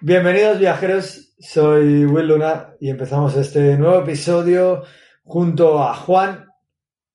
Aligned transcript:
Bienvenidos 0.00 0.60
viajeros, 0.60 1.34
soy 1.40 2.04
Will 2.04 2.28
Luna 2.28 2.74
y 2.78 2.90
empezamos 2.90 3.34
este 3.34 3.76
nuevo 3.76 4.02
episodio 4.02 4.84
junto 5.24 5.82
a 5.82 5.96
Juan 5.96 6.46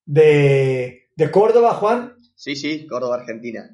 de, 0.05 1.07
de 1.15 1.31
Córdoba, 1.31 1.73
Juan, 1.75 2.16
Sí, 2.43 2.55
sí, 2.55 2.87
Córdoba, 2.87 3.17
Argentina. 3.17 3.69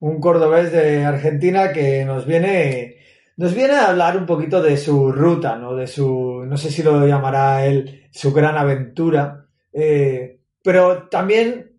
un 0.00 0.20
cordobés 0.20 0.72
de 0.72 1.04
Argentina 1.04 1.72
que 1.72 2.04
nos 2.04 2.26
viene, 2.26 2.96
nos 3.36 3.54
viene 3.54 3.74
a 3.74 3.88
hablar 3.88 4.16
un 4.16 4.26
poquito 4.26 4.62
de 4.62 4.76
su 4.76 5.10
ruta, 5.12 5.56
¿no? 5.56 5.74
De 5.74 5.86
su, 5.86 6.44
no 6.46 6.56
sé 6.56 6.70
si 6.70 6.82
lo 6.82 7.06
llamará 7.06 7.64
él, 7.66 8.08
su 8.12 8.32
gran 8.32 8.56
aventura, 8.56 9.46
eh, 9.72 10.40
pero 10.62 11.08
también 11.08 11.72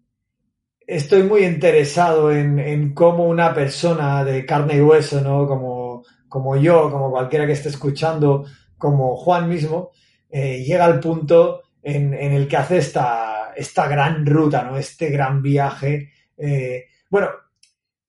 estoy 0.88 1.24
muy 1.24 1.44
interesado 1.46 2.32
en, 2.32 2.60
en 2.60 2.94
cómo 2.94 3.26
una 3.28 3.54
persona 3.54 4.24
de 4.24 4.46
carne 4.46 4.78
y 4.78 4.82
hueso, 4.82 5.22
¿no? 5.22 5.48
Como, 5.48 6.04
como 6.30 6.56
yo, 6.58 6.90
como 6.92 7.12
cualquiera 7.12 7.46
que 7.46 7.54
esté 7.54 7.70
escuchando, 7.70 8.46
como 8.78 9.16
Juan 9.18 9.50
mismo, 9.50 9.92
eh, 10.30 10.64
llega 10.64 10.86
al 10.86 11.00
punto 11.00 11.64
en, 11.84 12.14
en 12.14 12.34
el 12.34 12.48
que 12.48 12.58
hace 12.58 12.78
esta, 12.78 13.37
esta 13.58 13.88
gran 13.88 14.26
ruta, 14.26 14.64
¿no? 14.64 14.78
Este 14.78 15.10
gran 15.10 15.42
viaje. 15.42 16.12
eh, 16.38 16.86
bueno, 17.10 17.30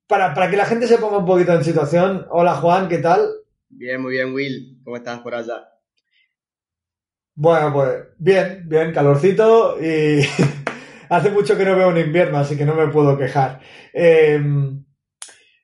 para, 0.06 0.34
para 0.34 0.50
que 0.50 0.56
la 0.56 0.64
gente 0.66 0.86
se 0.86 0.98
ponga 0.98 1.18
un 1.18 1.26
poquito 1.26 1.52
en 1.52 1.64
situación, 1.64 2.26
hola 2.30 2.54
Juan, 2.56 2.88
¿qué 2.88 2.98
tal? 2.98 3.28
Bien, 3.68 4.00
muy 4.00 4.12
bien, 4.12 4.32
Will. 4.32 4.80
¿Cómo 4.82 4.96
estás 4.96 5.20
por 5.20 5.34
allá? 5.34 5.68
Bueno, 7.34 7.72
pues 7.72 8.04
bien, 8.18 8.64
bien, 8.66 8.92
calorcito 8.92 9.76
y 9.80 10.20
hace 11.08 11.30
mucho 11.30 11.56
que 11.56 11.64
no 11.64 11.76
veo 11.76 11.88
un 11.88 11.98
invierno, 11.98 12.38
así 12.38 12.56
que 12.56 12.64
no 12.64 12.74
me 12.74 12.88
puedo 12.88 13.16
quejar. 13.16 13.60
Eh, 13.92 14.40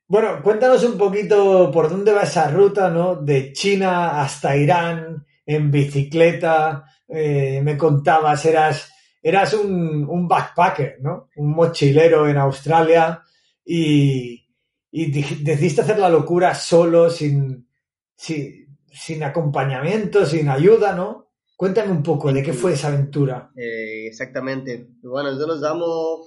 bueno, 0.06 0.42
cuéntanos 0.42 0.84
un 0.84 0.98
poquito 0.98 1.70
por 1.72 1.88
dónde 1.88 2.12
va 2.12 2.22
esa 2.22 2.48
ruta, 2.50 2.90
¿no? 2.90 3.16
De 3.16 3.52
China 3.52 4.20
hasta 4.20 4.56
Irán, 4.56 5.26
en 5.46 5.70
bicicleta, 5.70 6.84
eh, 7.08 7.60
me 7.64 7.76
contabas, 7.76 8.44
eras, 8.44 8.92
eras 9.24 9.54
un, 9.54 10.04
un 10.04 10.28
backpacker, 10.28 10.98
¿no? 11.00 11.30
Un 11.36 11.54
mochilero 11.54 12.28
en 12.28 12.36
Australia 12.36 13.22
y, 13.64 14.46
y 14.90 15.06
di- 15.10 15.42
decidiste 15.42 15.80
hacer 15.80 15.98
la 15.98 16.10
locura 16.10 16.54
solo, 16.54 17.08
sin, 17.08 17.66
sin, 18.14 18.78
sin 18.92 19.22
acompañamiento, 19.22 20.26
sin 20.26 20.48
ayuda, 20.50 20.94
¿no? 20.94 21.32
Cuéntame 21.56 21.90
un 21.92 22.02
poco 22.02 22.32
de 22.32 22.42
qué 22.42 22.52
fue 22.52 22.74
esa 22.74 22.88
aventura. 22.88 23.50
Eh, 23.56 24.06
exactamente. 24.06 24.88
Bueno, 25.02 25.30
yo 25.38 25.46
lo 25.46 25.56
llamo. 25.56 26.26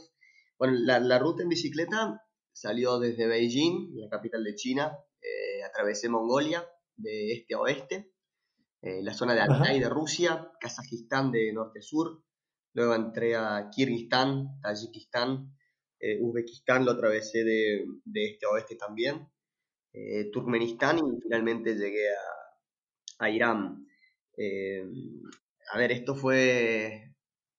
Bueno, 0.57 0.73
la, 0.79 0.99
la 0.99 1.19
ruta 1.19 1.43
en 1.43 1.49
bicicleta 1.49 2.23
salió 2.51 2.97
desde 2.97 3.27
Beijing, 3.27 3.91
la 3.95 4.09
capital 4.09 4.43
de 4.43 4.55
China. 4.55 4.97
eh, 5.21 5.63
atravesé 5.63 6.09
Mongolia 6.09 6.65
de 6.95 7.33
este 7.33 7.53
a 7.53 7.59
oeste, 7.59 8.11
eh, 8.81 9.01
la 9.03 9.13
zona 9.13 9.35
de. 9.35 9.41
Altai 9.41 9.79
de 9.79 9.89
Rusia, 9.89 10.49
Kazajistán 10.59 11.31
de 11.31 11.53
norte 11.53 11.79
a 11.79 11.81
sur. 11.83 12.23
Luego 12.77 12.93
entré 12.95 13.35
a 13.35 13.69
Kirguistán, 13.73 14.61
Tayikistán, 14.63 15.29
eh, 15.99 16.17
Uzbekistán, 16.21 16.85
lo 16.85 16.91
atravesé 16.93 17.39
de, 17.43 17.85
de 18.05 18.21
este 18.31 18.45
a 18.45 18.49
oeste 18.51 18.75
también. 18.85 19.15
eh, 19.93 20.29
Turkmenistán 20.31 20.99
y 20.99 21.21
finalmente 21.23 21.75
llegué 21.75 22.09
a, 22.09 22.21
a 23.25 23.29
Irán. 23.29 23.87
Eh, 24.37 24.83
a 25.73 25.77
ver, 25.77 25.91
esto 25.91 26.15
fue, 26.15 27.15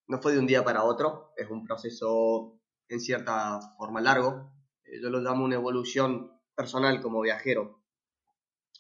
no 0.08 0.20
fue 0.22 0.32
de 0.32 0.38
un 0.40 0.46
día 0.46 0.64
para 0.64 0.84
otro, 0.84 1.32
es 1.36 1.48
un 1.50 1.64
proceso 1.64 2.60
en 2.88 3.00
cierta 3.00 3.60
forma 3.78 4.00
largo. 4.00 4.52
Eh, 4.84 5.00
yo 5.02 5.10
lo 5.10 5.20
llamo 5.20 5.44
una 5.44 5.56
evolución 5.56 6.32
personal 6.54 7.00
como 7.02 7.20
viajero, 7.22 7.82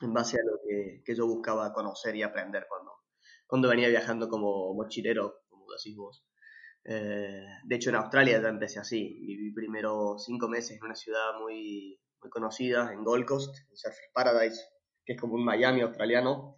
en 0.00 0.12
base 0.14 0.38
a 0.38 0.44
lo 0.44 0.58
que, 0.66 1.02
que 1.04 1.14
yo 1.16 1.26
buscaba 1.26 1.72
conocer 1.72 2.16
y 2.16 2.22
aprender 2.24 2.66
cuando, 2.68 2.92
cuando 3.46 3.68
venía 3.68 3.88
viajando 3.88 4.28
como 4.28 4.74
mochilero, 4.74 5.42
como 5.48 5.66
decís 5.72 5.96
vos. 5.96 6.27
Eh, 6.90 7.44
de 7.64 7.76
hecho, 7.76 7.90
en 7.90 7.96
Australia 7.96 8.40
ya 8.40 8.48
empecé 8.48 8.78
así. 8.80 9.18
Viví 9.20 9.52
primero 9.52 10.16
cinco 10.18 10.48
meses 10.48 10.78
en 10.78 10.84
una 10.84 10.94
ciudad 10.94 11.38
muy, 11.40 12.00
muy 12.22 12.30
conocida, 12.30 12.92
en 12.92 13.04
Gold 13.04 13.26
Coast, 13.26 13.54
en 13.70 13.76
Surfers 13.76 14.10
Paradise, 14.14 14.60
que 15.04 15.12
es 15.14 15.20
como 15.20 15.34
un 15.34 15.44
Miami 15.44 15.82
australiano. 15.82 16.56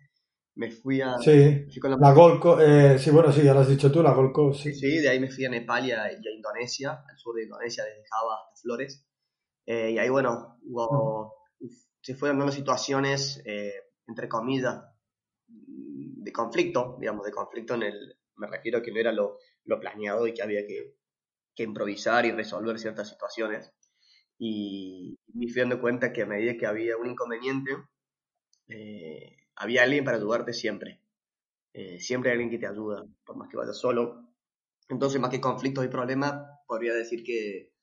Me 0.54 0.70
fui 0.70 1.00
a... 1.00 1.16
Sí, 1.18 1.64
fui 1.70 1.80
con 1.80 1.90
la- 1.92 1.96
la 1.98 2.12
Gold 2.12 2.40
Coast, 2.40 2.62
eh, 2.64 2.98
sí, 2.98 3.10
bueno, 3.10 3.32
sí, 3.32 3.42
ya 3.42 3.54
lo 3.54 3.60
has 3.60 3.68
dicho 3.68 3.90
tú, 3.90 4.02
la 4.02 4.12
Gold 4.12 4.32
Coast, 4.32 4.62
sí. 4.62 4.74
Sí, 4.74 4.98
de 4.98 5.08
ahí 5.08 5.18
me 5.20 5.30
fui 5.30 5.44
a 5.44 5.48
Nepal 5.50 5.86
y 5.86 5.92
a, 5.92 6.12
y 6.12 6.16
a 6.28 6.32
Indonesia, 6.34 7.02
al 7.08 7.18
sur 7.18 7.34
de 7.34 7.44
Indonesia, 7.44 7.84
desde 7.84 8.04
Java 8.08 8.34
hasta 8.44 8.60
Flores. 8.62 9.06
Eh, 9.66 9.92
y 9.92 9.98
ahí, 9.98 10.08
bueno, 10.08 10.58
hubo, 10.64 11.34
uf, 11.60 11.72
se 12.02 12.14
fueron 12.14 12.38
dando 12.38 12.52
situaciones, 12.52 13.42
eh, 13.46 13.72
entre 14.06 14.28
comillas, 14.28 14.82
de 15.48 16.32
conflicto, 16.32 16.96
digamos, 17.00 17.24
de 17.24 17.32
conflicto 17.32 17.74
en 17.74 17.82
el, 17.84 18.16
me 18.36 18.46
refiero 18.46 18.78
a 18.78 18.82
que 18.82 18.92
no 18.92 18.98
era 19.00 19.12
lo, 19.12 19.38
lo 19.64 19.80
planeado 19.80 20.26
y 20.26 20.34
que 20.34 20.42
había 20.42 20.66
que, 20.66 20.98
improvisar 21.56 22.24
y 22.24 22.32
resolver 22.32 22.78
ciertas 22.78 23.10
situaciones. 23.10 23.70
Y 24.38 25.18
me 25.34 25.46
fui 25.52 25.60
dando 25.60 25.78
cuenta 25.78 26.10
que 26.10 26.22
a 26.22 26.26
medida 26.26 26.56
que 26.56 26.64
había 26.64 26.96
un 26.96 27.08
inconveniente, 27.10 27.72
eh, 28.68 29.36
había 29.56 29.82
alguien 29.82 30.02
para 30.04 30.16
ayudarte 30.16 30.54
siempre. 30.54 31.02
Eh, 31.74 32.00
siempre 32.00 32.30
hay 32.30 32.36
alguien 32.36 32.50
que 32.50 32.58
te 32.58 32.66
ayuda, 32.66 33.04
por 33.26 33.36
más 33.36 33.50
que 33.50 33.58
vayas 33.58 33.78
solo. 33.78 34.32
Entonces, 34.88 35.20
más 35.20 35.30
que 35.30 35.40
conflictos 35.42 35.84
y 35.84 35.88
problemas, 35.88 36.32
podría 36.66 36.94
decir 36.94 37.22
que, 37.24 37.74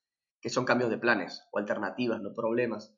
que 0.41 0.49
son 0.49 0.65
cambios 0.65 0.89
de 0.89 0.97
planes 0.97 1.43
o 1.51 1.59
alternativas, 1.59 2.19
no 2.19 2.33
problemas. 2.33 2.95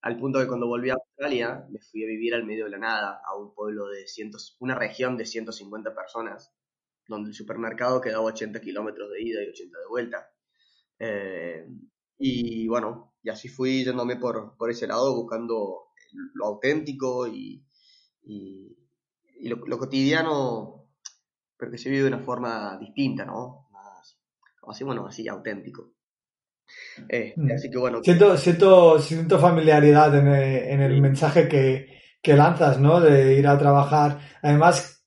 Al 0.00 0.16
punto 0.18 0.38
que 0.38 0.46
cuando 0.46 0.66
volví 0.68 0.90
a 0.90 0.94
Australia, 0.94 1.66
me 1.70 1.80
fui 1.80 2.04
a 2.04 2.06
vivir 2.06 2.34
al 2.34 2.44
medio 2.44 2.64
de 2.64 2.70
la 2.70 2.78
nada, 2.78 3.20
a 3.26 3.36
un 3.36 3.52
pueblo 3.54 3.88
de 3.88 4.06
cientos, 4.06 4.56
una 4.60 4.74
región 4.74 5.16
de 5.16 5.26
150 5.26 5.94
personas, 5.94 6.52
donde 7.08 7.30
el 7.30 7.34
supermercado 7.34 8.00
quedaba 8.00 8.22
a 8.24 8.32
80 8.32 8.60
kilómetros 8.60 9.10
de 9.10 9.22
ida 9.22 9.42
y 9.42 9.48
80 9.48 9.78
de 9.78 9.86
vuelta. 9.88 10.30
Eh, 11.00 11.66
y 12.18 12.68
bueno, 12.68 13.14
y 13.22 13.30
así 13.30 13.48
fui 13.48 13.84
yéndome 13.84 14.16
por, 14.16 14.56
por 14.56 14.70
ese 14.70 14.86
lado, 14.86 15.14
buscando 15.14 15.88
lo 16.34 16.46
auténtico 16.46 17.26
y, 17.28 17.64
y, 18.24 18.76
y 19.40 19.48
lo, 19.48 19.56
lo 19.66 19.78
cotidiano, 19.78 20.88
pero 21.56 21.70
que 21.70 21.78
se 21.78 21.90
vive 21.90 22.02
de 22.02 22.08
una 22.08 22.20
forma 22.24 22.78
distinta, 22.78 23.24
¿no? 23.24 23.68
Más, 23.72 24.18
así, 24.68 24.84
bueno, 24.84 25.06
así 25.06 25.26
auténtico. 25.28 25.94
Eh. 27.08 27.34
Así 27.54 27.70
que 27.70 27.78
bueno, 27.78 28.02
Siento, 28.02 28.36
siento, 28.36 28.98
siento 29.00 29.38
familiaridad 29.38 30.14
en 30.16 30.28
el, 30.28 30.68
en 30.68 30.80
el 30.82 30.94
Sí. 30.94 31.00
mensaje 31.00 31.48
que, 31.48 32.00
que 32.22 32.34
lanzas, 32.34 32.78
¿no? 32.80 33.00
De 33.00 33.34
ir 33.38 33.46
a 33.46 33.58
trabajar. 33.58 34.18
Además, 34.42 34.97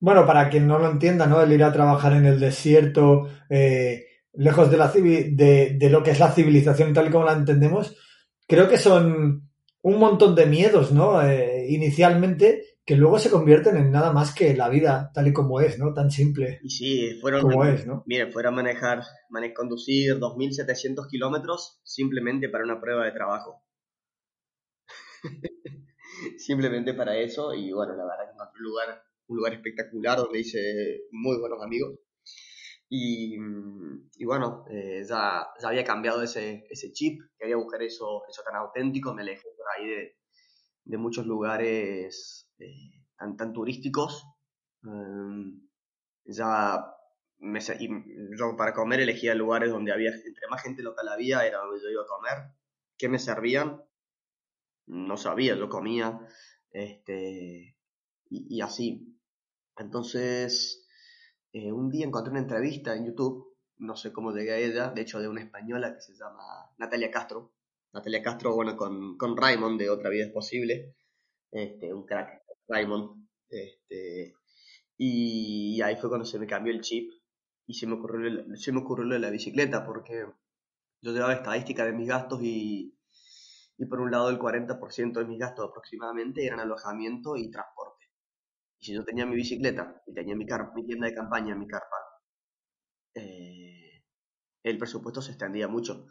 bueno, 0.00 0.26
para 0.26 0.48
quien 0.48 0.66
no 0.66 0.78
lo 0.78 0.90
entienda, 0.90 1.26
¿no? 1.26 1.42
El 1.42 1.52
ir 1.52 1.64
a 1.64 1.72
trabajar 1.72 2.12
en 2.14 2.26
el 2.26 2.38
desierto, 2.40 3.28
eh, 3.50 4.04
lejos 4.34 4.70
de, 4.70 4.76
la 4.76 4.88
de, 4.88 5.76
de 5.78 5.90
lo 5.90 6.02
que 6.02 6.12
es 6.12 6.20
la 6.20 6.30
civilización 6.32 6.92
tal 6.94 7.08
y 7.08 7.10
como 7.10 7.24
la 7.24 7.32
entendemos, 7.32 7.96
creo 8.46 8.68
que 8.68 8.78
son 8.78 9.48
un 9.82 9.98
montón 9.98 10.34
de 10.34 10.46
miedos, 10.46 10.92
¿no? 10.92 11.22
Eh, 11.22 11.66
inicialmente, 11.68 12.64
que 12.84 12.96
luego 12.96 13.18
se 13.18 13.30
convierten 13.30 13.76
en 13.76 13.90
nada 13.90 14.12
más 14.12 14.34
que 14.34 14.54
la 14.56 14.68
vida 14.68 15.10
tal 15.12 15.28
y 15.28 15.32
como 15.32 15.60
es, 15.60 15.78
¿no? 15.78 15.92
Tan 15.92 16.10
simple 16.10 16.58
y 16.62 16.70
sí, 16.70 17.18
fueron, 17.20 17.42
como 17.42 17.64
es, 17.64 17.86
¿no? 17.86 18.02
miren, 18.06 18.32
fueron 18.32 18.54
a 18.54 18.56
manejar, 18.56 19.02
mane- 19.30 19.52
conducir 19.52 20.18
2.700 20.18 21.08
kilómetros 21.08 21.80
simplemente 21.84 22.48
para 22.48 22.64
una 22.64 22.80
prueba 22.80 23.04
de 23.04 23.12
trabajo. 23.12 23.62
simplemente 26.38 26.94
para 26.94 27.16
eso 27.16 27.54
y 27.54 27.72
bueno, 27.72 27.94
la 27.94 28.04
verdad 28.04 28.24
que 28.26 28.32
encontré 28.34 28.58
un 28.60 28.64
lugar, 28.64 29.02
un 29.28 29.36
lugar 29.36 29.54
espectacular 29.54 30.18
donde 30.18 30.40
hice 30.40 31.02
muy 31.12 31.38
buenos 31.38 31.62
amigos. 31.62 31.98
Y, 32.90 33.36
y 34.16 34.24
bueno, 34.24 34.64
eh, 34.70 35.04
ya, 35.06 35.46
ya 35.60 35.68
había 35.68 35.84
cambiado 35.84 36.22
ese, 36.22 36.64
ese 36.70 36.92
chip, 36.92 37.20
quería 37.38 37.56
buscar 37.56 37.82
eso, 37.82 38.22
eso 38.28 38.42
tan 38.42 38.56
auténtico, 38.56 39.14
me 39.14 39.22
alejé 39.22 39.42
por 39.56 39.66
ahí 39.76 39.88
de, 39.88 40.16
de 40.84 40.96
muchos 40.98 41.26
lugares 41.26 42.48
eh, 42.58 43.04
tan, 43.18 43.36
tan 43.36 43.52
turísticos. 43.52 44.24
Em, 44.84 45.60
ya 46.24 46.84
me, 47.38 47.60
y 47.78 47.88
yo 48.38 48.56
para 48.56 48.72
comer 48.72 49.00
elegía 49.00 49.34
lugares 49.34 49.70
donde 49.70 49.92
había, 49.92 50.10
entre 50.10 50.48
más 50.50 50.62
gente 50.62 50.82
local 50.82 51.08
había, 51.08 51.46
era 51.46 51.58
donde 51.58 51.80
yo 51.82 51.90
iba 51.90 52.02
a 52.02 52.06
comer. 52.06 52.54
¿Qué 52.96 53.08
me 53.08 53.18
servían? 53.18 53.82
No 54.86 55.16
sabía, 55.16 55.54
yo 55.54 55.68
comía, 55.68 56.18
este, 56.70 57.76
y, 58.30 58.56
y 58.56 58.60
así. 58.60 59.07
Entonces, 59.78 60.86
eh, 61.52 61.72
un 61.72 61.90
día 61.90 62.06
encontré 62.06 62.30
una 62.30 62.40
entrevista 62.40 62.94
en 62.94 63.06
YouTube, 63.06 63.56
no 63.78 63.96
sé 63.96 64.12
cómo 64.12 64.32
llegué 64.32 64.52
a 64.52 64.58
ella, 64.58 64.90
de 64.90 65.02
hecho 65.02 65.20
de 65.20 65.28
una 65.28 65.42
española 65.42 65.94
que 65.94 66.00
se 66.00 66.14
llama 66.14 66.42
Natalia 66.78 67.10
Castro. 67.10 67.52
Natalia 67.92 68.22
Castro, 68.22 68.54
bueno, 68.54 68.76
con, 68.76 69.16
con 69.16 69.36
Raymond 69.36 69.78
de 69.78 69.90
Otra 69.90 70.10
Vida 70.10 70.26
es 70.26 70.32
Posible, 70.32 70.94
este, 71.50 71.94
un 71.94 72.04
crack, 72.04 72.42
Raymond. 72.68 73.26
Este, 73.48 74.34
y 74.96 75.80
ahí 75.80 75.96
fue 75.96 76.08
cuando 76.10 76.26
se 76.26 76.38
me 76.38 76.46
cambió 76.46 76.72
el 76.72 76.80
chip 76.80 77.10
y 77.66 77.74
se 77.74 77.86
me 77.86 77.94
ocurrió, 77.94 78.56
se 78.56 78.72
me 78.72 78.80
ocurrió 78.80 79.04
lo 79.04 79.14
de 79.14 79.20
la 79.20 79.30
bicicleta, 79.30 79.86
porque 79.86 80.26
yo 81.00 81.12
llevaba 81.12 81.34
estadística 81.34 81.84
de 81.84 81.92
mis 81.92 82.08
gastos 82.08 82.40
y, 82.42 82.98
y 83.78 83.86
por 83.86 84.00
un 84.00 84.10
lado 84.10 84.28
el 84.30 84.38
40% 84.38 85.12
de 85.12 85.24
mis 85.24 85.38
gastos 85.38 85.68
aproximadamente 85.68 86.44
eran 86.44 86.60
alojamiento 86.60 87.36
y 87.36 87.50
transporte. 87.50 87.77
Y 88.80 88.86
si 88.86 88.94
yo 88.94 89.04
tenía 89.04 89.26
mi 89.26 89.36
bicicleta 89.36 90.02
y 90.06 90.14
tenía 90.14 90.36
mi, 90.36 90.44
mi 90.74 90.86
tienda 90.86 91.06
de 91.06 91.14
campaña, 91.14 91.54
mi 91.54 91.66
carpa, 91.66 91.96
eh, 93.14 94.04
el 94.62 94.78
presupuesto 94.78 95.20
se 95.20 95.32
extendía 95.32 95.68
mucho. 95.68 96.06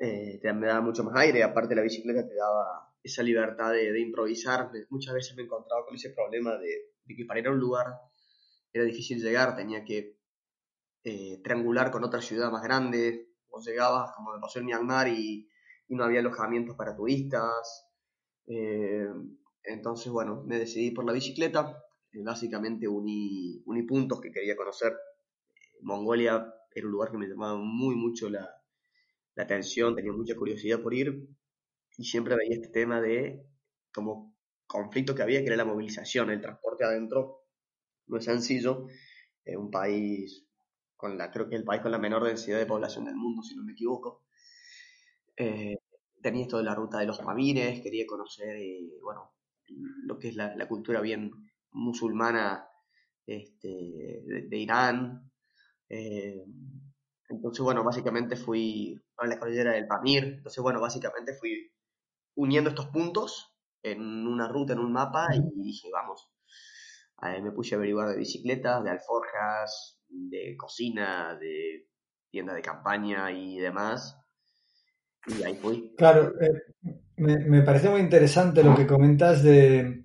Eh, 0.00 0.40
me 0.54 0.66
daba 0.66 0.80
mucho 0.80 1.04
más 1.04 1.16
aire, 1.16 1.42
aparte 1.42 1.74
la 1.74 1.82
bicicleta 1.82 2.26
te 2.26 2.34
daba 2.34 2.94
esa 3.02 3.22
libertad 3.22 3.72
de, 3.72 3.98
improvisar. 4.00 4.70
Muchas 4.90 5.14
veces 5.14 5.36
me 5.36 5.42
encontraba 5.42 5.84
con 5.84 5.94
ese 5.94 6.10
problema 6.10 6.56
de, 6.56 6.92
de 7.04 7.16
que 7.16 7.24
para 7.24 7.40
ir 7.40 7.48
a 7.48 7.52
un 7.52 7.60
lugar 7.60 7.86
era 8.72 8.84
difícil 8.84 9.20
llegar, 9.20 9.56
tenía 9.56 9.84
que 9.84 10.20
eh, 11.04 11.40
triangular 11.42 11.90
con 11.90 12.04
otra 12.04 12.20
ciudad 12.20 12.50
más 12.50 12.62
grande, 12.62 13.30
o 13.48 13.60
llegabas, 13.60 14.12
como 14.14 14.34
me 14.34 14.40
pasó 14.40 14.58
en 14.58 14.66
Myanmar, 14.66 15.08
y, 15.08 15.48
no 15.88 16.04
había 16.04 16.20
alojamientos 16.20 16.76
para 16.76 16.94
turistas. 16.94 17.90
Entonces, 19.64 20.12
bueno, 20.12 20.42
me 20.46 20.58
decidí 20.58 20.90
por 20.92 21.04
la 21.04 21.12
bicicleta. 21.12 21.82
Eh, 22.12 22.22
básicamente 22.24 22.88
uní, 22.88 23.62
uní 23.66 23.82
puntos 23.84 24.20
que 24.20 24.32
quería 24.32 24.56
conocer. 24.56 24.96
Mongolia 25.82 26.54
era 26.74 26.86
un 26.86 26.92
lugar 26.92 27.10
que 27.10 27.18
me 27.18 27.26
llamaba 27.28 27.58
muy 27.58 27.94
mucho 27.96 28.28
la, 28.30 28.48
la 29.34 29.42
atención, 29.44 29.94
tenía 29.96 30.12
mucha 30.12 30.36
curiosidad 30.36 30.80
por 30.82 30.94
ir 30.94 31.28
y 31.96 32.04
siempre 32.04 32.36
veía 32.36 32.56
este 32.56 32.68
tema 32.68 33.00
de 33.00 33.46
como 33.92 34.36
conflicto 34.66 35.14
que 35.14 35.22
había, 35.22 35.40
que 35.40 35.46
era 35.48 35.56
la 35.56 35.64
movilización, 35.64 36.30
el 36.30 36.40
transporte 36.40 36.84
adentro 36.84 37.44
no 38.06 38.18
es 38.18 38.24
sencillo. 38.24 38.86
Es 39.44 39.56
un 39.56 39.70
país 39.70 40.46
con 40.96 41.18
la, 41.18 41.30
creo 41.30 41.48
que 41.48 41.56
el 41.56 41.64
país 41.64 41.82
con 41.82 41.92
la 41.92 41.98
menor 41.98 42.24
densidad 42.24 42.58
de 42.58 42.66
población 42.66 43.04
del 43.06 43.16
mundo, 43.16 43.42
si 43.42 43.56
no 43.56 43.64
me 43.64 43.72
equivoco. 43.72 44.24
Eh, 45.36 45.76
tenía 46.22 46.42
esto 46.42 46.58
de 46.58 46.64
la 46.64 46.74
ruta 46.74 46.98
de 46.98 47.06
los 47.06 47.18
Pamires, 47.18 47.80
quería 47.82 48.06
conocer, 48.06 48.56
eh, 48.56 48.98
bueno, 49.02 49.32
lo 50.04 50.18
que 50.18 50.28
es 50.28 50.36
la, 50.36 50.54
la 50.56 50.68
cultura 50.68 51.00
bien 51.00 51.30
musulmana 51.72 52.68
este, 53.26 53.68
de, 53.68 54.46
de 54.48 54.56
Irán. 54.56 55.30
Eh, 55.88 56.44
entonces, 57.28 57.62
bueno, 57.62 57.84
básicamente 57.84 58.36
fui 58.36 59.00
a 59.16 59.26
la 59.26 59.38
cordillera 59.38 59.72
del 59.72 59.86
Pamir. 59.86 60.24
Entonces, 60.24 60.62
bueno, 60.62 60.80
básicamente 60.80 61.34
fui 61.34 61.72
uniendo 62.34 62.70
estos 62.70 62.86
puntos 62.86 63.54
en 63.82 64.26
una 64.26 64.48
ruta, 64.48 64.72
en 64.72 64.80
un 64.80 64.92
mapa, 64.92 65.28
y 65.34 65.62
dije, 65.62 65.88
vamos. 65.92 66.30
Ahí 67.18 67.40
me 67.42 67.52
puse 67.52 67.74
a 67.74 67.78
averiguar 67.78 68.08
de 68.08 68.16
bicicletas, 68.16 68.82
de 68.82 68.90
alforjas, 68.90 70.00
de 70.08 70.56
cocina, 70.56 71.36
de 71.38 71.88
tienda 72.30 72.54
de 72.54 72.62
campaña 72.62 73.30
y 73.30 73.58
demás. 73.58 74.16
Y 75.26 75.42
ahí 75.42 75.54
fui. 75.56 75.94
Claro, 75.96 76.32
eh, 76.40 77.02
me, 77.20 77.62
parece 77.62 77.88
muy 77.90 78.00
interesante 78.00 78.64
lo 78.64 78.74
que 78.74 78.86
comentas 78.86 79.42
de, 79.42 80.04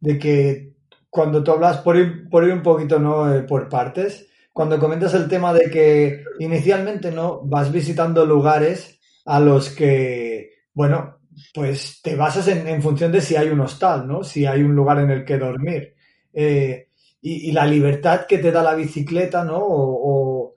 de 0.00 0.18
que 0.18 0.72
cuando 1.10 1.44
tú 1.44 1.52
hablas, 1.52 1.78
por 1.78 1.96
ir, 1.96 2.28
por 2.28 2.44
ir 2.44 2.52
un 2.52 2.62
poquito 2.62 2.98
¿no? 2.98 3.32
Eh, 3.32 3.42
por 3.42 3.68
partes, 3.68 4.26
cuando 4.52 4.78
comentas 4.78 5.14
el 5.14 5.28
tema 5.28 5.52
de 5.52 5.70
que 5.70 6.24
inicialmente 6.38 7.10
no 7.12 7.42
vas 7.44 7.70
visitando 7.70 8.24
lugares 8.26 8.98
a 9.24 9.40
los 9.40 9.70
que, 9.70 10.50
bueno, 10.72 11.18
pues 11.54 12.00
te 12.02 12.16
basas 12.16 12.48
en, 12.48 12.82
función 12.82 13.12
de 13.12 13.20
si 13.20 13.36
hay 13.36 13.48
un 13.48 13.60
hostal, 13.60 14.08
¿no? 14.08 14.24
Si 14.24 14.46
hay 14.46 14.62
un 14.62 14.74
lugar 14.74 14.98
en 14.98 15.10
el 15.10 15.24
que 15.24 15.38
dormir. 15.38 15.94
Eh, 16.32 16.88
y, 17.20 17.52
la 17.52 17.66
libertad 17.66 18.26
que 18.26 18.38
te 18.38 18.50
da 18.50 18.62
la 18.62 18.74
bicicleta, 18.74 19.44
¿no? 19.44 19.58
O- 19.60 20.54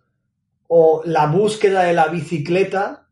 o 0.74 1.02
la 1.04 1.26
búsqueda 1.28 1.84
de 1.84 1.94
la 1.94 2.08
bicicleta 2.08 3.08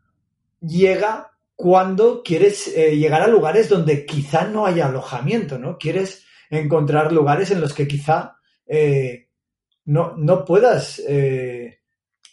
llega 0.61 1.28
cuando 1.61 2.23
quieres 2.23 2.69
eh, 2.69 2.95
llegar 2.95 3.21
a 3.21 3.27
lugares 3.27 3.67
donde 3.67 4.05
quizá 4.05 4.45
no 4.47 4.65
haya 4.65 4.87
alojamiento, 4.87 5.59
¿no? 5.59 5.77
Quieres 5.77 6.25
encontrar 6.49 7.11
lugares 7.11 7.51
en 7.51 7.59
los 7.59 7.73
que 7.73 7.85
quizá 7.85 8.37
eh, 8.65 9.27
no, 9.83 10.15
no 10.15 10.45
puedas 10.45 10.99
eh, 10.99 11.81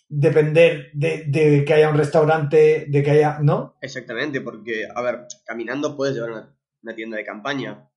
depender 0.09 0.93
de, 0.95 1.25
de 1.27 1.65
que 1.65 1.75
haya 1.75 1.91
un 1.91 1.99
restaurante, 1.99 2.87
de 2.89 3.03
que 3.03 3.11
haya, 3.11 3.41
¿no? 3.41 3.77
Exactamente, 3.81 4.43
porque, 4.43 4.87
a 4.95 5.03
ver, 5.03 5.27
caminando 5.45 5.97
puedes 5.97 6.15
llevar 6.15 6.55
una, 6.83 6.95
tienda 6.95 7.17
de 7.17 7.25
campaña, 7.25 7.91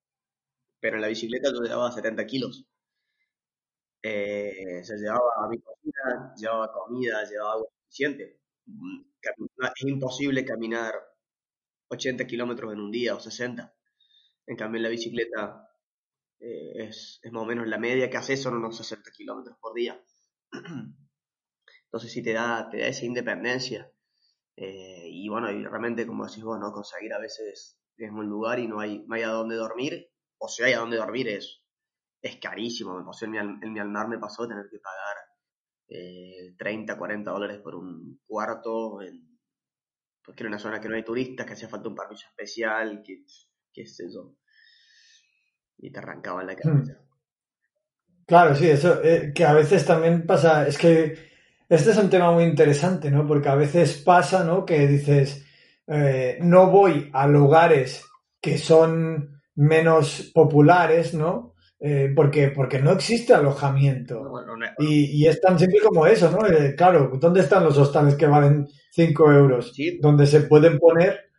pero 0.79 0.95
en 0.95 1.03
la 1.03 1.09
bicicleta 1.09 1.51
yo 1.53 1.61
llevaba 1.61 1.91
70 1.91 2.25
kilos. 2.25 2.65
Eh, 4.01 4.81
se 4.81 4.97
llevaba 4.97 5.47
mi 5.47 5.59
cocina, 5.59 6.33
llevaba 6.35 6.73
comida, 6.73 7.23
llevaba 7.29 7.53
agua 7.53 7.67
suficiente. 7.83 8.39
Mm, 8.65 9.01
Es 9.21 9.83
imposible 9.85 10.43
caminar 10.43 11.08
80 11.89 12.25
kilómetros 12.25 12.73
en 12.73 12.79
un 12.79 12.91
día 12.91 13.15
o 13.15 13.19
60. 13.19 13.73
En 14.47 14.55
cambio, 14.55 14.81
la 14.81 14.89
bicicleta 14.89 15.67
eh, 16.39 16.87
es, 16.87 17.19
es 17.21 17.31
más 17.31 17.43
o 17.43 17.45
menos 17.45 17.67
la 17.67 17.77
media 17.77 18.09
que 18.09 18.17
haces 18.17 18.41
son 18.41 18.55
unos 18.55 18.77
60 18.77 19.11
kilómetros 19.11 19.57
por 19.59 19.73
día. 19.73 20.01
Entonces 21.85 22.11
sí 22.11 22.23
te 22.23 22.33
da, 22.33 22.69
te 22.69 22.79
da 22.79 22.87
esa 22.87 23.05
independencia. 23.05 23.91
Eh, 24.55 25.07
y 25.09 25.29
bueno, 25.29 25.51
y 25.51 25.63
realmente, 25.65 26.05
como 26.05 26.25
decís 26.25 26.43
vos, 26.43 26.59
¿no? 26.59 26.71
Conseguir 26.71 27.13
a 27.13 27.19
veces 27.19 27.79
es 27.97 28.11
un 28.11 28.27
lugar 28.27 28.59
y 28.59 28.67
no 28.67 28.79
hay, 28.79 29.03
no 29.07 29.15
hay 29.15 29.23
a 29.23 29.29
dónde 29.29 29.55
dormir, 29.55 30.09
o 30.37 30.47
si 30.47 30.63
hay 30.63 30.73
a 30.73 30.79
dónde 30.79 30.97
dormir 30.97 31.27
es, 31.27 31.63
es 32.21 32.37
carísimo. 32.37 32.97
Me 32.97 33.05
pasó 33.05 33.25
en, 33.25 33.35
en 33.35 33.73
Myanmar, 33.73 34.07
me 34.07 34.19
pasó 34.19 34.47
tener 34.47 34.67
que 34.69 34.79
pagar 34.79 35.17
eh, 35.89 36.55
30, 36.57 36.97
40 36.97 37.31
dólares 37.31 37.59
por 37.59 37.75
un 37.75 38.21
cuarto, 38.27 39.01
en, 39.01 39.28
porque 40.29 40.43
era 40.43 40.49
una 40.49 40.59
zona 40.59 40.79
que 40.79 40.87
no 40.87 40.95
hay 40.95 41.03
turistas, 41.03 41.43
que 41.43 41.53
hacía 41.53 41.67
falta 41.67 41.89
un 41.89 41.95
permiso 41.95 42.27
especial, 42.27 43.01
que, 43.03 43.23
qué 43.73 43.83
sé 43.87 44.03
yo. 44.13 44.35
Y 45.79 45.91
te 45.91 45.97
arrancaban 45.97 46.45
la 46.45 46.55
cabeza. 46.55 46.99
Claro, 48.27 48.53
sí, 48.53 48.69
eso, 48.69 49.03
eh, 49.03 49.31
que 49.33 49.43
a 49.43 49.53
veces 49.53 49.83
también 49.87 50.27
pasa, 50.27 50.67
es 50.67 50.77
que 50.77 51.17
este 51.67 51.89
es 51.89 51.97
un 51.97 52.11
tema 52.11 52.31
muy 52.31 52.43
interesante, 52.43 53.09
¿no? 53.09 53.25
Porque 53.25 53.49
a 53.49 53.55
veces 53.55 54.03
pasa, 54.05 54.43
¿no? 54.43 54.67
Que 54.67 54.87
dices, 54.87 55.47
eh, 55.87 56.37
no 56.41 56.69
voy 56.69 57.09
a 57.11 57.25
lugares 57.25 58.05
que 58.39 58.59
son 58.59 59.41
menos 59.55 60.29
populares, 60.31 61.15
¿no? 61.15 61.48
Eh, 61.81 62.11
porque, 62.13 62.51
porque 62.53 62.79
no 62.79 62.91
existe 62.91 63.33
alojamiento. 63.33 64.27
Bueno, 64.29 64.57
no- 64.57 64.65
Y, 64.79 65.21
y 65.23 65.27
es 65.27 65.39
tan 65.39 65.57
simple 65.57 65.79
como 65.81 66.05
eso, 66.05 66.29
¿no? 66.29 66.45
Eh, 66.45 66.75
claro, 66.75 67.11
¿dónde 67.19 67.39
están 67.41 67.63
los 67.63 67.77
hostales 67.77 68.15
que 68.15 68.27
valen 68.27 68.67
5 68.91 69.31
euros? 69.31 69.71
Sí. 69.73 69.97
Donde 70.01 70.25
se 70.25 70.41
pueden 70.41 70.77
poner 70.77 71.29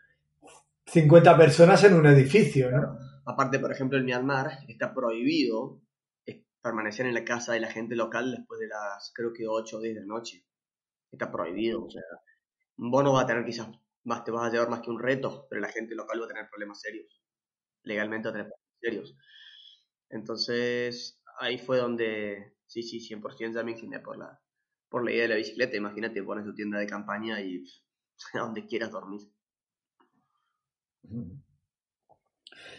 50 0.86 1.36
personas 1.36 1.84
en 1.84 1.94
un 1.94 2.06
edificio, 2.06 2.70
¿no? 2.70 2.98
Aparte, 3.26 3.58
por 3.58 3.70
ejemplo, 3.70 3.98
en 3.98 4.04
Myanmar 4.06 4.60
está 4.66 4.94
prohibido 4.94 5.80
eh, 6.26 6.42
permanecer 6.62 7.06
en 7.06 7.14
la 7.14 7.24
casa 7.24 7.52
de 7.52 7.60
la 7.60 7.70
gente 7.70 7.94
local 7.94 8.32
después 8.36 8.58
de 8.60 8.68
las, 8.68 9.12
creo 9.14 9.32
que 9.32 9.46
8 9.46 9.76
o 9.78 9.80
10 9.80 9.94
de 9.94 10.00
la 10.00 10.06
noche. 10.06 10.44
Está 11.12 11.30
prohibido, 11.30 11.84
o 11.84 11.90
sea, 11.90 12.02
vos 12.76 13.04
no 13.04 13.12
vas 13.12 13.24
a 13.24 13.26
tener 13.26 13.44
quizás, 13.44 13.68
más 14.04 14.24
te 14.24 14.30
vas 14.30 14.48
a 14.48 14.52
llevar 14.52 14.70
más 14.70 14.80
que 14.80 14.90
un 14.90 14.98
reto, 15.00 15.46
pero 15.50 15.60
la 15.60 15.68
gente 15.68 15.94
local 15.94 16.20
va 16.20 16.24
a 16.26 16.28
tener 16.28 16.48
problemas 16.50 16.80
serios. 16.80 17.20
Legalmente 17.84 18.28
va 18.28 18.30
a 18.30 18.34
tener 18.34 18.48
problemas 18.52 18.80
serios. 18.80 19.16
Entonces, 20.10 21.20
ahí 21.40 21.58
fue 21.58 21.78
donde, 21.78 22.54
sí, 22.66 22.82
sí, 22.82 23.00
100% 23.00 23.58
ya 23.58 23.64
me 23.64 23.72
incliné 23.72 24.00
por 24.00 24.18
la, 24.18 24.40
por 24.88 25.04
la 25.04 25.12
idea 25.12 25.22
de 25.22 25.28
la 25.30 25.36
bicicleta. 25.36 25.76
Imagínate, 25.76 26.22
pones 26.22 26.44
tu 26.44 26.54
tienda 26.54 26.78
de 26.78 26.86
campaña 26.86 27.40
y 27.42 27.60
pff, 27.60 27.74
a 28.36 28.40
donde 28.40 28.66
quieras 28.66 28.90
dormir. 28.92 29.22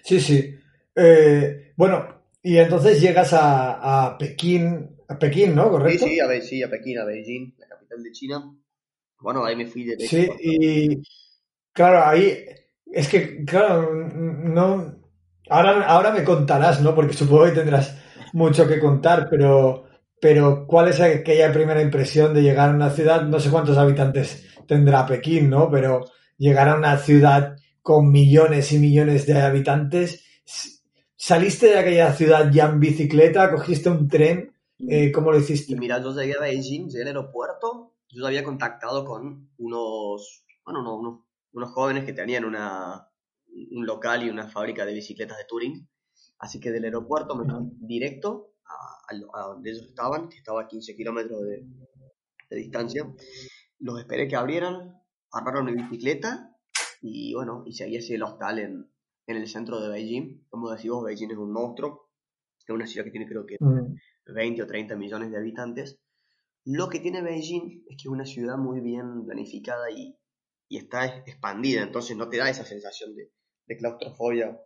Sí, 0.04 0.20
sí. 0.20 0.56
Eh, 0.96 1.74
bueno, 1.76 2.24
y 2.44 2.58
entonces 2.58 3.00
llegas 3.02 3.34
a, 3.34 4.08
a 4.08 4.18
Pekín, 4.18 4.98
a 5.08 5.18
Pekín, 5.20 5.56
¿no? 5.56 5.70
Sí, 5.84 5.98
¿Correcto? 5.98 6.06
sí, 6.06 6.20
a, 6.20 6.28
Be- 6.28 6.42
sí, 6.42 6.64
a 6.64 6.70
Pekín, 6.70 6.98
a 7.00 7.06
Beijing, 7.06 7.54
la 7.58 7.68
capital 7.68 8.02
de 8.04 8.12
China. 8.12 8.56
Bueno, 9.20 9.46
ahí 9.46 9.56
me 9.56 9.68
fui 9.68 9.84
de 9.86 9.98
Sí, 9.98 10.38
y 10.42 11.04
claro, 11.74 12.06
ahí 12.06 12.46
es 12.88 13.10
que, 13.10 13.46
claro, 13.46 13.94
no. 13.94 15.01
Ahora, 15.54 15.72
ahora 15.86 16.12
me 16.12 16.24
contarás, 16.24 16.82
¿no? 16.82 16.96
Porque 16.96 17.14
supongo 17.14 17.46
que 17.46 17.52
tendrás 17.52 17.88
mucho 18.34 18.68
que 18.68 18.80
contar, 18.80 19.28
pero, 19.30 19.86
pero 20.20 20.66
¿cuál 20.68 20.88
es 20.90 21.00
aquella 21.02 21.52
primera 21.52 21.82
impresión 21.82 22.34
de 22.34 22.42
llegar 22.42 22.70
a 22.70 22.74
una 22.76 22.90
ciudad? 22.90 23.24
No 23.24 23.40
sé 23.40 23.50
cuántos 23.52 23.78
habitantes 23.78 24.46
tendrá 24.68 25.06
Pekín, 25.06 25.50
¿no? 25.50 25.70
Pero 25.70 26.06
llegar 26.38 26.70
a 26.70 26.76
una 26.76 26.98
ciudad 26.98 27.56
con 27.82 28.12
millones 28.12 28.72
y 28.72 28.80
millones 28.80 29.26
de 29.26 29.42
habitantes. 29.42 30.24
¿Saliste 31.18 31.68
de 31.68 31.80
aquella 31.80 32.14
ciudad 32.14 32.52
ya 32.52 32.66
en 32.68 32.80
bicicleta? 32.80 33.52
¿Cogiste 33.52 33.90
un 33.90 34.08
tren? 34.10 34.54
Eh, 34.88 35.12
¿Cómo 35.12 35.32
lo 35.32 35.40
Y 35.66 35.76
hiciste? 35.78 35.78
mira, 35.78 36.00
yo 36.02 36.12
llegué 36.14 36.36
a 36.36 36.42
Beijing, 36.42 36.88
llegué 36.90 37.02
al 37.04 37.08
aeropuerto, 37.10 37.96
yo 38.10 38.28
había 38.28 38.44
contactado 38.44 39.06
con 39.06 39.50
unos, 39.58 40.46
bueno, 40.66 40.82
unos, 40.82 41.20
unos 41.54 41.72
jóvenes 41.72 42.06
que 42.06 42.14
tenían 42.14 42.46
una, 42.46 43.08
un 43.72 43.86
local 43.86 44.24
y 44.24 44.30
una 44.30 44.48
fábrica 44.48 44.86
de 44.86 44.94
bicicletas 44.94 45.38
de 45.38 45.46
touring. 45.46 45.88
Así 46.40 46.60
que 46.60 46.72
del 46.72 46.86
aeropuerto 46.86 47.36
me 47.36 47.46
fui 47.46 47.70
directo 47.80 48.54
a, 48.66 49.44
donde 49.48 49.72
ellos 49.72 49.86
estaban, 49.88 50.30
que 50.30 50.38
estaba 50.38 50.62
a 50.64 50.68
15 50.68 50.96
kilómetros 50.96 51.42
de, 51.44 51.66
de 52.50 52.58
distancia. 52.58 53.06
Los 53.80 54.00
esperé 54.00 54.28
que 54.28 54.36
abrieran, 54.36 54.96
agarraron 55.32 55.66
mi 55.66 55.74
bicicleta 55.82 56.56
y 57.02 57.34
bueno, 57.34 57.64
y 57.66 57.74
seguí 57.74 57.98
hacia 57.98 58.16
el 58.16 58.24
hostal 58.24 58.60
en, 58.60 58.92
en 59.28 59.38
el 59.38 59.48
centro 59.48 59.80
de 59.82 59.90
Beijing. 59.90 60.46
Como 60.50 60.70
decís 60.72 60.90
vos, 60.92 61.04
Beijing 61.06 61.32
es 61.32 61.38
un 61.38 61.52
monstruo, 61.52 62.10
es 62.60 62.70
una 62.74 62.88
ciudad 62.88 63.06
que 63.06 63.12
tiene 63.12 63.28
creo 63.28 63.46
que 63.46 63.58
Mm, 63.60 63.96
20 64.34 64.64
o 64.64 64.68
30 64.68 64.96
millones 64.96 65.32
de 65.32 65.38
habitantes. 65.38 66.00
Lo 66.66 66.90
que 66.90 67.00
tiene 67.00 67.22
Beijing 67.22 67.84
es 67.90 67.98
que 67.98 68.04
es 68.08 68.12
una 68.12 68.26
ciudad 68.26 68.58
muy 68.58 68.82
bien 68.82 69.26
planificada 69.26 69.92
y, 69.92 70.18
y 70.70 70.78
está 70.78 71.06
es- 71.06 71.28
expandida, 71.28 71.82
entonces 71.84 72.18
no 72.18 72.30
te 72.30 72.38
da 72.38 72.50
esa 72.50 72.66
sensación 72.66 73.16
de, 73.16 73.32
de 73.68 73.78
claustrofobia 73.78 74.60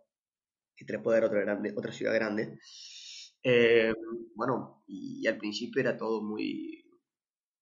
puede 1.02 1.20
dar 1.20 1.28
otra, 1.28 1.40
grande, 1.40 1.72
otra 1.76 1.92
ciudad 1.92 2.14
grande. 2.14 2.58
Eh, 3.42 3.92
bueno, 4.34 4.82
y, 4.86 5.26
al 5.26 5.38
principio 5.38 5.80
era 5.80 5.96
todo 5.96 6.22
muy... 6.22 6.84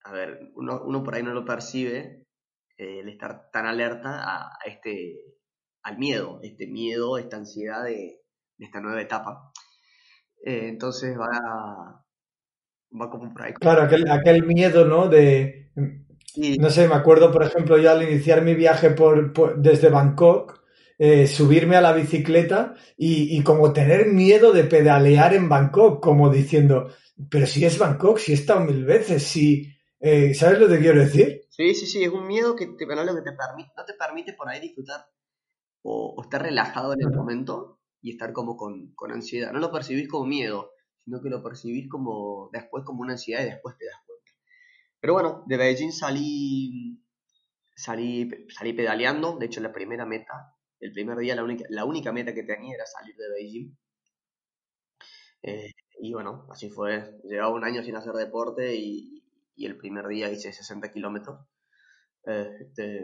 A 0.03 0.11
ver, 0.11 0.51
uno, 0.55 0.83
uno 0.85 1.03
por 1.03 1.15
ahí 1.15 1.23
no 1.23 1.33
lo 1.33 1.45
percibe, 1.45 2.27
eh, 2.77 2.99
el 2.99 3.09
estar 3.09 3.49
tan 3.51 3.65
alerta 3.65 4.21
a, 4.21 4.47
a 4.49 4.57
este, 4.67 5.15
al 5.83 5.97
miedo, 5.97 6.39
este 6.43 6.67
miedo, 6.67 7.17
esta 7.17 7.37
ansiedad 7.37 7.83
de, 7.83 8.21
de 8.57 8.65
esta 8.65 8.81
nueva 8.81 9.01
etapa. 9.01 9.51
Eh, 10.43 10.67
entonces 10.67 11.17
va, 11.17 12.05
va 13.01 13.09
como 13.09 13.33
por 13.33 13.41
ahí. 13.41 13.53
Claro, 13.53 13.81
aquel, 13.83 14.07
aquel 14.11 14.45
miedo, 14.45 14.85
¿no? 14.85 15.07
De, 15.07 15.71
no 16.59 16.69
sé, 16.69 16.87
me 16.87 16.95
acuerdo, 16.95 17.31
por 17.31 17.43
ejemplo, 17.43 17.79
yo 17.79 17.89
al 17.89 18.03
iniciar 18.03 18.43
mi 18.43 18.53
viaje 18.53 18.91
por, 18.91 19.33
por- 19.33 19.57
desde 19.57 19.89
Bangkok, 19.89 20.64
eh, 20.97 21.27
subirme 21.27 21.75
a 21.75 21.81
la 21.81 21.93
bicicleta 21.93 22.75
y, 22.97 23.37
y 23.37 23.43
como 23.43 23.73
tener 23.73 24.07
miedo 24.07 24.53
de 24.53 24.63
pedalear 24.65 25.33
en 25.33 25.49
Bangkok, 25.49 26.01
como 26.03 26.29
diciendo, 26.29 26.89
pero 27.29 27.45
si 27.45 27.65
es 27.65 27.77
Bangkok, 27.77 28.17
si 28.19 28.31
he 28.31 28.35
estado 28.35 28.61
mil 28.61 28.85
veces, 28.85 29.23
si, 29.23 29.73
eh, 29.99 30.33
¿sabes 30.33 30.59
lo 30.59 30.67
que 30.67 30.79
quiero 30.79 30.99
decir? 31.01 31.43
sí, 31.49 31.73
sí, 31.73 31.85
sí, 31.87 32.03
es 32.03 32.09
un 32.09 32.27
miedo 32.27 32.55
que 32.55 32.67
te, 32.67 32.85
bueno, 32.85 33.03
lo 33.03 33.15
que 33.15 33.21
te 33.21 33.31
permite, 33.33 33.71
no 33.77 33.85
te 33.85 33.93
permite 33.93 34.33
por 34.33 34.49
ahí 34.49 34.59
disfrutar 34.59 35.07
o, 35.83 36.15
o 36.17 36.23
estar 36.23 36.41
relajado 36.41 36.93
en 36.93 37.01
el 37.01 37.11
momento 37.11 37.79
y 38.01 38.11
estar 38.11 38.33
como 38.33 38.57
con, 38.57 38.93
con 38.95 39.11
ansiedad. 39.11 39.51
No 39.51 39.59
lo 39.59 39.71
percibís 39.71 40.07
como 40.07 40.25
miedo, 40.25 40.71
sino 41.03 41.21
que 41.21 41.29
lo 41.29 41.43
percibís 41.43 41.89
como 41.89 42.49
después 42.51 42.83
como 42.85 43.01
una 43.01 43.13
ansiedad 43.13 43.41
y 43.43 43.51
después 43.51 43.77
te 43.77 43.85
das 43.85 43.95
cuenta. 44.05 44.31
Pero 44.99 45.13
bueno, 45.13 45.43
de 45.47 45.57
Beijing 45.57 45.91
salí, 45.91 47.03
salí, 47.75 48.29
salí 48.49 48.73
pedaleando. 48.73 49.37
De 49.37 49.47
hecho, 49.47 49.61
la 49.61 49.73
primera 49.73 50.05
meta, 50.05 50.54
el 50.85 50.93
primer 50.93 51.17
día, 51.17 51.35
la 51.35 51.43
única, 51.43 51.65
la 51.69 51.85
única 51.85 52.11
meta 52.13 52.33
que 52.33 52.43
tenía 52.43 52.75
era 52.75 52.85
salir 52.85 53.15
de 53.15 53.29
Beijing. 53.29 53.77
Eh, 55.43 55.71
y 56.01 56.13
bueno, 56.13 56.47
así 56.51 56.69
fue. 56.69 57.19
Llevaba 57.23 57.53
un 57.53 57.63
año 57.63 57.83
sin 57.83 57.95
hacer 57.95 58.13
deporte 58.13 58.75
y, 58.75 59.23
y 59.55 59.65
el 59.65 59.77
primer 59.77 60.07
día 60.07 60.31
hice 60.31 60.51
60 60.51 60.91
kilómetros. 60.91 61.39
Eh, 62.27 62.49
este, 62.61 63.01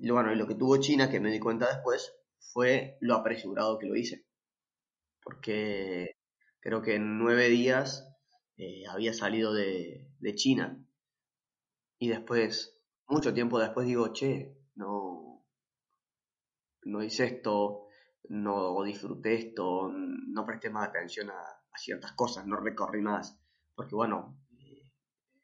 y 0.00 0.10
bueno, 0.10 0.32
y 0.32 0.36
lo 0.36 0.46
que 0.46 0.54
tuvo 0.54 0.78
China, 0.78 1.10
que 1.10 1.20
me 1.20 1.30
di 1.30 1.38
cuenta 1.40 1.68
después, 1.68 2.12
fue 2.52 2.96
lo 3.00 3.14
apresurado 3.14 3.78
que 3.78 3.86
lo 3.86 3.96
hice. 3.96 4.24
Porque 5.22 6.16
creo 6.60 6.82
que 6.82 6.96
en 6.96 7.18
nueve 7.18 7.48
días 7.48 8.08
eh, 8.56 8.84
había 8.88 9.12
salido 9.14 9.52
de, 9.54 10.10
de 10.18 10.34
China. 10.34 10.84
Y 12.00 12.08
después, 12.08 12.80
mucho 13.06 13.32
tiempo 13.32 13.60
después, 13.60 13.86
digo, 13.86 14.12
che, 14.12 14.57
no, 14.78 15.44
no 16.84 17.02
hice 17.02 17.24
esto, 17.24 17.86
no 18.28 18.82
disfruté 18.84 19.34
esto, 19.34 19.90
no 19.92 20.46
presté 20.46 20.70
más 20.70 20.88
atención 20.88 21.30
a, 21.30 21.34
ciertas 21.76 22.12
cosas, 22.12 22.44
no 22.44 22.56
recorrí 22.56 23.00
más. 23.02 23.38
Porque 23.76 23.94
bueno, 23.94 24.36
eh, 24.58 24.90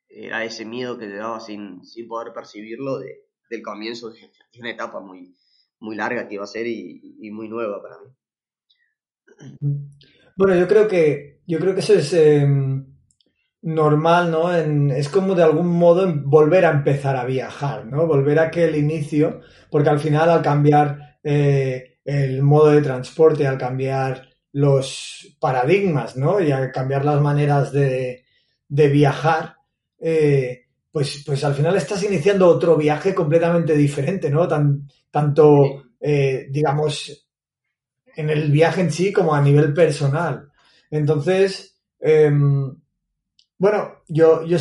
era 0.09 0.43
ese 0.43 0.65
miedo 0.65 0.99
que 0.99 1.07
llevaba 1.07 1.39
sin, 1.39 1.85
sin 1.85 2.09
poder 2.09 2.33
percibirlo 2.33 2.99
de, 2.99 3.29
del 3.49 3.63
comienzo 3.63 4.11
de, 4.11 4.33
una 4.59 4.71
etapa 4.71 4.99
muy, 5.01 5.37
muy 5.79 5.95
larga 5.95 6.27
que 6.27 6.35
iba 6.35 6.43
a 6.43 6.49
ser 6.49 6.67
y, 6.67 7.31
muy 7.31 7.49
nueva 7.49 7.81
para 7.81 7.99
mí. 8.01 8.11
Bueno, 10.37 10.57
yo 10.57 10.67
creo 10.67 10.89
que, 10.89 11.43
yo 11.47 11.61
creo 11.61 11.75
que 11.75 11.81
eso 11.81 11.95
es 11.95 12.13
eh, 12.15 12.45
normal, 13.65 14.31
¿no? 14.31 14.55
En- 14.57 14.91
es 14.91 15.09
como 15.09 15.35
de 15.35 15.43
algún 15.43 15.69
modo 15.69 16.07
volver 16.25 16.67
a 16.67 16.71
empezar 16.71 17.17
a 17.17 17.25
viajar, 17.25 17.87
¿no? 17.87 18.07
Volver 18.07 18.39
a 18.39 18.45
aquel 18.45 18.77
inicio, 18.77 19.41
porque 19.71 19.89
al 19.91 20.01
final 20.01 20.29
al 20.31 20.43
cambiar 20.43 21.19
eh, 21.25 21.99
el 22.05 22.43
modo 22.43 22.71
de 22.71 22.83
transporte, 22.83 23.47
al 23.47 23.59
cambiar 23.59 24.29
los 24.53 25.37
paradigmas, 25.41 26.17
¿no? 26.17 26.41
Y 26.41 26.53
al 26.53 26.71
cambiar 26.73 27.05
las 27.05 27.21
maneras 27.21 27.73
de, 27.73 28.25
de 28.69 28.89
viajar, 28.89 29.57
eh, 29.99 30.67
pues, 30.93 31.23
pues 31.27 31.43
al 31.45 31.55
final 31.55 31.77
estás 31.77 32.03
iniciando 32.05 32.47
otro 32.49 32.77
viaje 32.77 33.15
completamente 33.15 33.75
diferente, 33.77 34.31
¿no? 34.31 34.47
Tan, 34.47 34.89
tanto, 35.11 35.85
eh, 36.01 36.47
digamos, 36.51 37.27
en 38.17 38.31
el 38.31 38.51
viaje 38.53 38.81
en 38.83 38.93
sí 38.93 39.13
como 39.13 39.35
a 39.35 39.41
nivel 39.43 39.75
personal. 39.75 40.49
Entonces, 40.91 41.77
eh, 42.01 42.31
bueno, 43.57 44.03
yo, 44.09 44.45
yo, 44.45 44.59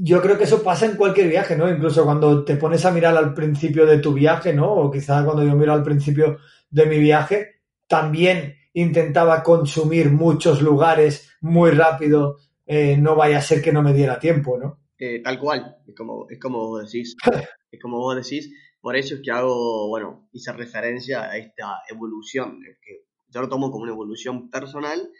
yo 0.00 0.22
creo 0.22 0.38
que 0.38 0.44
eso 0.44 0.62
pasa 0.62 0.86
en 0.86 0.96
cualquier 0.96 1.28
viaje, 1.28 1.56
¿no? 1.56 1.70
Incluso 1.70 2.04
cuando 2.04 2.44
te 2.44 2.56
pones 2.56 2.84
a 2.84 2.90
mirar 2.90 3.16
al 3.16 3.34
principio 3.34 3.86
de 3.86 3.98
tu 3.98 4.14
viaje, 4.14 4.52
¿no? 4.52 4.72
O 4.72 4.90
quizá 4.90 5.24
cuando 5.24 5.44
yo 5.44 5.54
miro 5.54 5.72
al 5.72 5.82
principio 5.82 6.38
de 6.70 6.86
mi 6.86 6.98
viaje, 6.98 7.60
también 7.86 8.56
intentaba 8.72 9.42
consumir 9.42 10.10
muchos 10.10 10.62
lugares 10.62 11.30
muy 11.42 11.70
rápido, 11.72 12.38
eh, 12.66 12.96
no 12.96 13.14
vaya 13.14 13.38
a 13.38 13.42
ser 13.42 13.60
que 13.60 13.72
no 13.72 13.82
me 13.82 13.92
diera 13.92 14.18
tiempo, 14.18 14.58
¿no? 14.58 14.80
Eh, 14.98 15.20
tal 15.22 15.38
cual, 15.38 15.76
es 15.86 15.94
como, 15.94 16.26
es 16.30 16.38
como 16.38 16.68
vos 16.68 16.84
decís, 16.84 17.16
es 17.70 17.80
como 17.80 17.98
vos 17.98 18.16
decís, 18.16 18.50
por 18.80 18.96
eso 18.96 19.16
es 19.16 19.20
que 19.22 19.30
hago, 19.30 19.88
bueno, 19.88 20.28
hice 20.32 20.52
referencia 20.52 21.22
a 21.24 21.36
esta 21.36 21.82
evolución, 21.90 22.60
que 22.80 23.04
yo 23.28 23.40
lo 23.42 23.48
tomo 23.48 23.70
como 23.70 23.84
una 23.84 23.92
evolución 23.92 24.48
personal, 24.48 25.10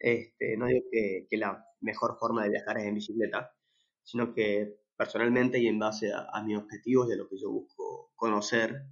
este, 0.00 0.56
no 0.56 0.66
digo 0.66 0.86
que, 0.90 1.26
la 1.36 1.62
mejor 1.80 2.16
forma 2.18 2.42
de 2.42 2.50
viajar 2.50 2.78
es 2.78 2.86
en 2.86 2.94
bicicleta, 2.94 3.54
sino 4.02 4.32
que 4.32 4.80
personalmente 4.96 5.58
y 5.58 5.68
en 5.68 5.78
base 5.78 6.10
a, 6.12 6.42
mis 6.42 6.56
objetivos 6.56 7.08
y 7.08 7.12
a 7.12 7.16
lo 7.16 7.28
que 7.28 7.38
yo 7.38 7.50
busco 7.50 8.10
conocer, 8.16 8.82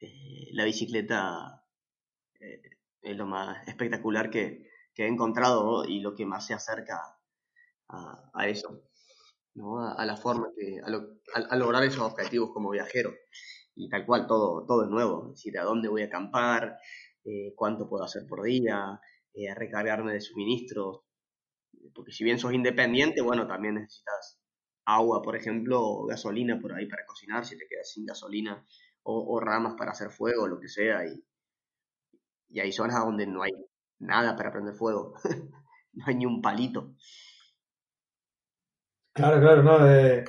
eh, 0.00 0.48
la 0.52 0.64
bicicleta 0.64 1.64
eh, 2.38 2.60
es 3.00 3.16
lo 3.16 3.26
más 3.26 3.66
espectacular 3.66 4.30
que, 4.30 4.70
he 4.94 5.06
encontrado 5.06 5.84
y 5.86 6.00
lo 6.00 6.14
que 6.14 6.26
más 6.26 6.46
se 6.46 6.54
acerca 6.54 7.00
a, 7.88 8.46
eso. 8.46 8.82
¿no? 9.54 9.80
A, 9.80 10.04
la 10.04 10.16
forma 10.16 10.48
que, 10.54 10.80
lograr 11.56 11.82
esos 11.82 12.02
objetivos 12.02 12.50
como 12.52 12.70
viajero. 12.70 13.12
Y 13.74 13.88
tal 13.88 14.04
cual, 14.04 14.26
todo, 14.26 14.66
todo 14.66 14.84
es 14.84 14.90
nuevo. 14.90 15.30
Es 15.30 15.36
decir, 15.36 15.58
a 15.58 15.64
dónde 15.64 15.88
voy 15.88 16.02
a 16.02 16.06
acampar, 16.06 16.78
eh, 17.24 17.54
cuánto 17.56 17.88
puedo 17.88 18.04
hacer 18.04 18.26
por 18.28 18.42
día, 18.42 19.00
eh, 19.34 19.54
recargarme 19.54 20.12
de 20.12 20.20
suministros. 20.20 21.00
Porque 21.94 22.12
si 22.12 22.24
bien 22.24 22.38
sos 22.38 22.52
independiente, 22.52 23.22
bueno, 23.22 23.46
también 23.46 23.74
necesitas 23.74 24.38
agua, 24.84 25.22
por 25.22 25.36
ejemplo, 25.36 25.80
o 25.80 26.06
gasolina 26.06 26.58
por 26.60 26.72
ahí 26.74 26.86
para 26.86 27.06
cocinar, 27.06 27.44
si 27.44 27.56
te 27.56 27.66
quedas 27.68 27.90
sin 27.90 28.06
gasolina, 28.06 28.64
o, 29.02 29.34
o 29.34 29.40
ramas 29.40 29.74
para 29.76 29.92
hacer 29.92 30.10
fuego, 30.10 30.46
lo 30.46 30.60
que 30.60 30.68
sea. 30.68 31.06
Y, 31.06 31.24
y 32.48 32.60
hay 32.60 32.72
zonas 32.72 33.04
donde 33.04 33.26
no 33.26 33.42
hay 33.42 33.52
nada 33.98 34.36
para 34.36 34.52
prender 34.52 34.74
fuego. 34.74 35.14
no 35.94 36.04
hay 36.06 36.14
ni 36.14 36.26
un 36.26 36.40
palito. 36.40 36.94
Claro, 39.12 39.40
claro, 39.40 39.62
¿no? 39.62 39.90
Eh, 39.90 40.24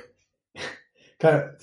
claro, 1.18 1.56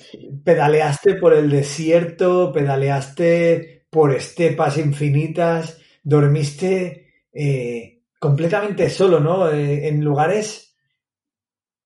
pedaleaste 0.43 1.15
por 1.15 1.33
el 1.33 1.49
desierto, 1.49 2.51
pedaleaste 2.51 3.87
por 3.89 4.13
estepas 4.13 4.77
infinitas, 4.77 5.79
dormiste 6.03 7.10
eh, 7.33 8.03
completamente 8.19 8.89
solo, 8.89 9.19
¿no? 9.19 9.49
Eh, 9.51 9.87
en 9.87 10.03
lugares... 10.03 10.75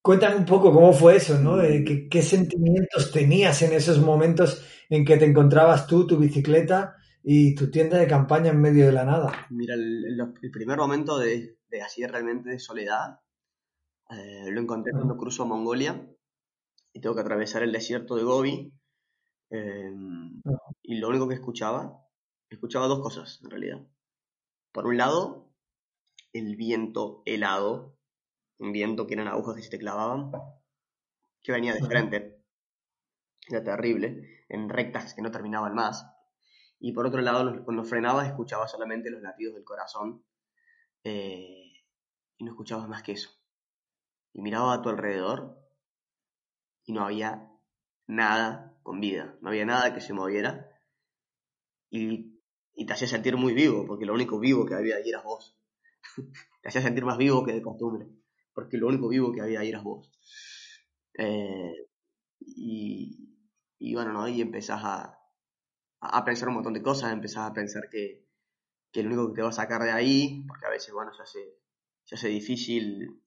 Cuéntame 0.01 0.37
un 0.37 0.45
poco 0.45 0.71
cómo 0.71 0.93
fue 0.93 1.17
eso, 1.17 1.37
¿no? 1.39 1.61
Eh, 1.61 1.83
¿qué, 1.83 2.07
¿Qué 2.07 2.21
sentimientos 2.21 3.11
tenías 3.11 3.61
en 3.61 3.73
esos 3.73 3.99
momentos 3.99 4.63
en 4.89 5.03
que 5.03 5.17
te 5.17 5.25
encontrabas 5.25 5.85
tú, 5.87 6.05
tu 6.07 6.17
bicicleta 6.17 6.95
y 7.23 7.55
tu 7.55 7.69
tienda 7.71 7.97
de 7.97 8.07
campaña 8.07 8.51
en 8.51 8.61
medio 8.61 8.85
de 8.85 8.91
la 8.93 9.03
nada? 9.03 9.47
Mira, 9.49 9.73
el, 9.75 10.05
el- 10.05 10.33
el 10.41 10.51
primer 10.51 10.77
momento 10.77 11.17
de, 11.17 11.57
de 11.69 11.81
así 11.81 12.05
realmente 12.05 12.49
de 12.51 12.59
soledad 12.59 13.19
eh, 14.11 14.51
lo 14.51 14.61
encontré 14.61 14.93
cuando 14.93 15.17
cruzo 15.17 15.45
Mongolia 15.45 16.07
y 16.93 17.01
tengo 17.01 17.15
que 17.15 17.21
atravesar 17.21 17.63
el 17.63 17.71
desierto 17.73 18.15
de 18.15 18.23
Gobi. 18.23 18.73
eh, 19.51 19.91
y 20.83 20.95
lo 20.99 21.09
único 21.09 21.27
que 21.27 21.35
escuchaba, 21.35 21.99
escuchaba 22.49 22.87
dos 22.87 23.01
cosas 23.01 23.41
en 23.43 23.49
realidad. 23.51 23.81
Por 24.75 24.87
un 24.87 24.97
lado, 24.97 25.53
el 26.33 26.57
viento 26.57 27.23
helado, 27.25 27.97
un 28.59 28.73
viento 28.73 29.07
que 29.07 29.13
eran 29.13 29.29
agujas 29.29 29.55
que 29.55 29.61
se 29.61 29.69
te 29.69 29.79
clavaban, 29.79 30.33
que 31.41 31.53
venía 31.53 31.73
de 31.73 31.85
frente. 31.85 32.43
Era 33.47 33.63
terrible, 33.63 34.43
en 34.49 34.67
rectas 34.67 35.13
que 35.13 35.21
no 35.21 35.31
terminaban 35.31 35.75
más. 35.75 36.05
Y 36.77 36.91
por 36.91 37.05
otro 37.05 37.21
lado, 37.21 37.63
cuando 37.63 37.85
frenabas, 37.85 38.27
escuchabas 38.27 38.69
solamente 38.69 39.09
los 39.09 39.21
latidos 39.21 39.55
del 39.55 39.63
corazón 39.63 40.25
eh, 41.05 41.85
y 42.35 42.43
no 42.43 42.51
escuchabas 42.51 42.89
más 42.89 43.01
que 43.01 43.13
eso. 43.13 43.29
Y 44.33 44.41
miraba 44.41 44.73
a 44.73 44.81
tu 44.81 44.89
alrededor 44.89 45.57
y 46.83 46.91
no 46.91 47.05
había 47.05 47.49
nada 48.07 48.77
con 48.83 48.99
vida, 48.99 49.37
no 49.39 49.47
había 49.51 49.65
nada 49.65 49.93
que 49.93 50.01
se 50.01 50.11
moviera 50.11 50.69
y, 51.89 52.34
y 52.75 52.85
te 52.85 52.93
hacía 52.93 53.07
sentir 53.07 53.37
muy 53.37 53.53
vivo, 53.53 53.85
porque 53.87 54.05
lo 54.05 54.13
único 54.13 54.39
vivo 54.39 54.65
que 54.65 54.75
había 54.75 54.97
ahí 54.97 55.09
eras 55.09 55.23
vos. 55.23 55.57
te 56.61 56.69
hacía 56.69 56.81
sentir 56.81 57.05
más 57.05 57.17
vivo 57.17 57.45
que 57.45 57.53
de 57.53 57.61
costumbre, 57.61 58.07
porque 58.53 58.77
lo 58.77 58.87
único 58.87 59.07
vivo 59.09 59.31
que 59.33 59.41
había 59.41 59.59
ahí 59.61 59.69
eras 59.69 59.83
vos. 59.83 60.11
Eh, 61.17 61.87
y, 62.41 63.29
y 63.79 63.95
bueno, 63.95 64.13
¿no? 64.13 64.27
Y 64.27 64.41
empezás 64.41 64.81
a, 64.83 65.19
a 66.01 66.25
pensar 66.25 66.49
un 66.49 66.55
montón 66.55 66.73
de 66.73 66.81
cosas, 66.83 67.13
empezás 67.13 67.49
a 67.51 67.53
pensar 67.53 67.89
que, 67.91 68.25
que 68.91 69.03
lo 69.03 69.09
único 69.09 69.29
que 69.29 69.35
te 69.37 69.43
va 69.43 69.49
a 69.49 69.53
sacar 69.53 69.83
de 69.83 69.91
ahí, 69.91 70.45
porque 70.47 70.67
a 70.67 70.71
veces, 70.71 70.93
bueno, 70.93 71.13
se 71.13 71.23
hace, 71.23 71.39
se 72.05 72.15
hace 72.15 72.29
difícil, 72.29 73.21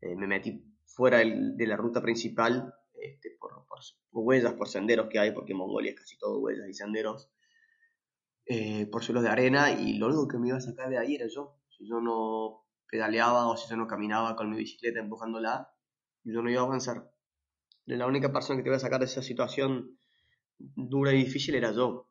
eh, 0.00 0.16
me 0.16 0.26
metí 0.26 0.64
fuera 0.86 1.18
de 1.20 1.66
la 1.68 1.76
ruta 1.76 2.02
principal 2.02 2.74
este, 2.94 3.32
por, 3.40 3.52
por- 3.66 3.80
por 4.10 4.24
huellas, 4.24 4.54
por 4.54 4.68
senderos 4.68 5.08
que 5.10 5.18
hay, 5.20 5.32
porque 5.32 5.54
Mongolia 5.54 5.92
es 5.92 6.00
casi 6.00 6.18
todo 6.18 6.40
huellas 6.40 6.68
y 6.68 6.74
senderos, 6.74 7.30
eh, 8.52 8.86
por 8.90 9.04
suelos 9.04 9.22
de 9.22 9.28
arena, 9.30 9.70
y 9.70 9.94
lo 9.98 10.08
único 10.08 10.26
que 10.26 10.38
me 10.38 10.48
iba 10.48 10.56
a 10.56 10.60
sacar 10.60 10.90
de 10.90 10.98
ahí 10.98 11.14
era 11.14 11.26
yo. 11.28 11.56
Si 11.68 11.86
yo 11.88 12.00
no 12.00 12.66
pedaleaba 12.90 13.46
o 13.48 13.56
si 13.56 13.70
yo 13.70 13.76
no 13.76 13.86
caminaba 13.86 14.34
con 14.34 14.50
mi 14.50 14.56
bicicleta 14.56 14.98
empujándola, 14.98 15.70
yo 16.24 16.42
no 16.42 16.50
iba 16.50 16.60
a 16.62 16.64
avanzar. 16.64 17.10
La 17.86 18.06
única 18.06 18.32
persona 18.32 18.56
que 18.56 18.64
te 18.64 18.68
iba 18.70 18.76
a 18.76 18.80
sacar 18.80 18.98
de 18.98 19.06
esa 19.06 19.22
situación 19.22 19.98
dura 20.58 21.12
y 21.12 21.18
difícil 21.24 21.54
era 21.54 21.72
yo. 21.72 22.08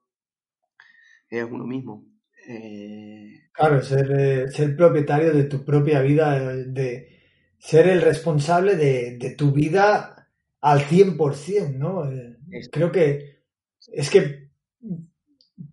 Es 1.29 1.43
uno 1.43 1.65
mismo. 1.65 2.05
Eh, 2.47 3.49
Claro, 3.51 3.81
ser, 3.81 4.09
eh, 4.17 4.47
ser 4.47 4.77
propietario 4.77 5.33
de 5.33 5.43
tu 5.43 5.65
propia 5.65 6.01
vida, 6.01 6.37
eh, 6.37 6.63
de 6.67 7.19
ser 7.57 7.87
el 7.89 8.01
responsable 8.01 8.77
de, 8.77 9.17
de 9.17 9.35
tu 9.35 9.51
vida 9.51 10.29
al 10.61 10.79
100%, 10.79 11.77
¿no? 11.77 12.03
Creo 12.71 12.91
que 12.93 13.39
es 13.91 14.09
que, 14.09 14.48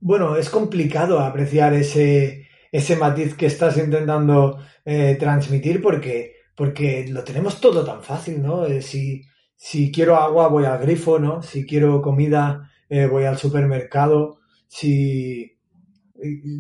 bueno, 0.00 0.36
es 0.36 0.50
complicado 0.50 1.20
apreciar 1.20 1.74
ese, 1.74 2.48
ese 2.72 2.96
matiz 2.96 3.34
que 3.34 3.46
estás 3.46 3.76
intentando 3.78 4.58
eh, 4.84 5.16
transmitir 5.18 5.80
porque, 5.80 6.34
porque 6.54 7.06
lo 7.08 7.24
tenemos 7.24 7.60
todo 7.60 7.84
tan 7.84 8.02
fácil, 8.02 8.42
¿no? 8.42 8.66
Eh, 8.66 8.82
si, 8.82 9.22
si 9.54 9.90
quiero 9.92 10.16
agua 10.16 10.48
voy 10.48 10.64
al 10.64 10.78
grifo, 10.78 11.18
¿no? 11.18 11.42
Si 11.42 11.66
quiero 11.66 12.02
comida 12.02 12.70
eh, 12.88 13.06
voy 13.06 13.24
al 13.24 13.38
supermercado, 13.38 14.40
si... 14.66 15.52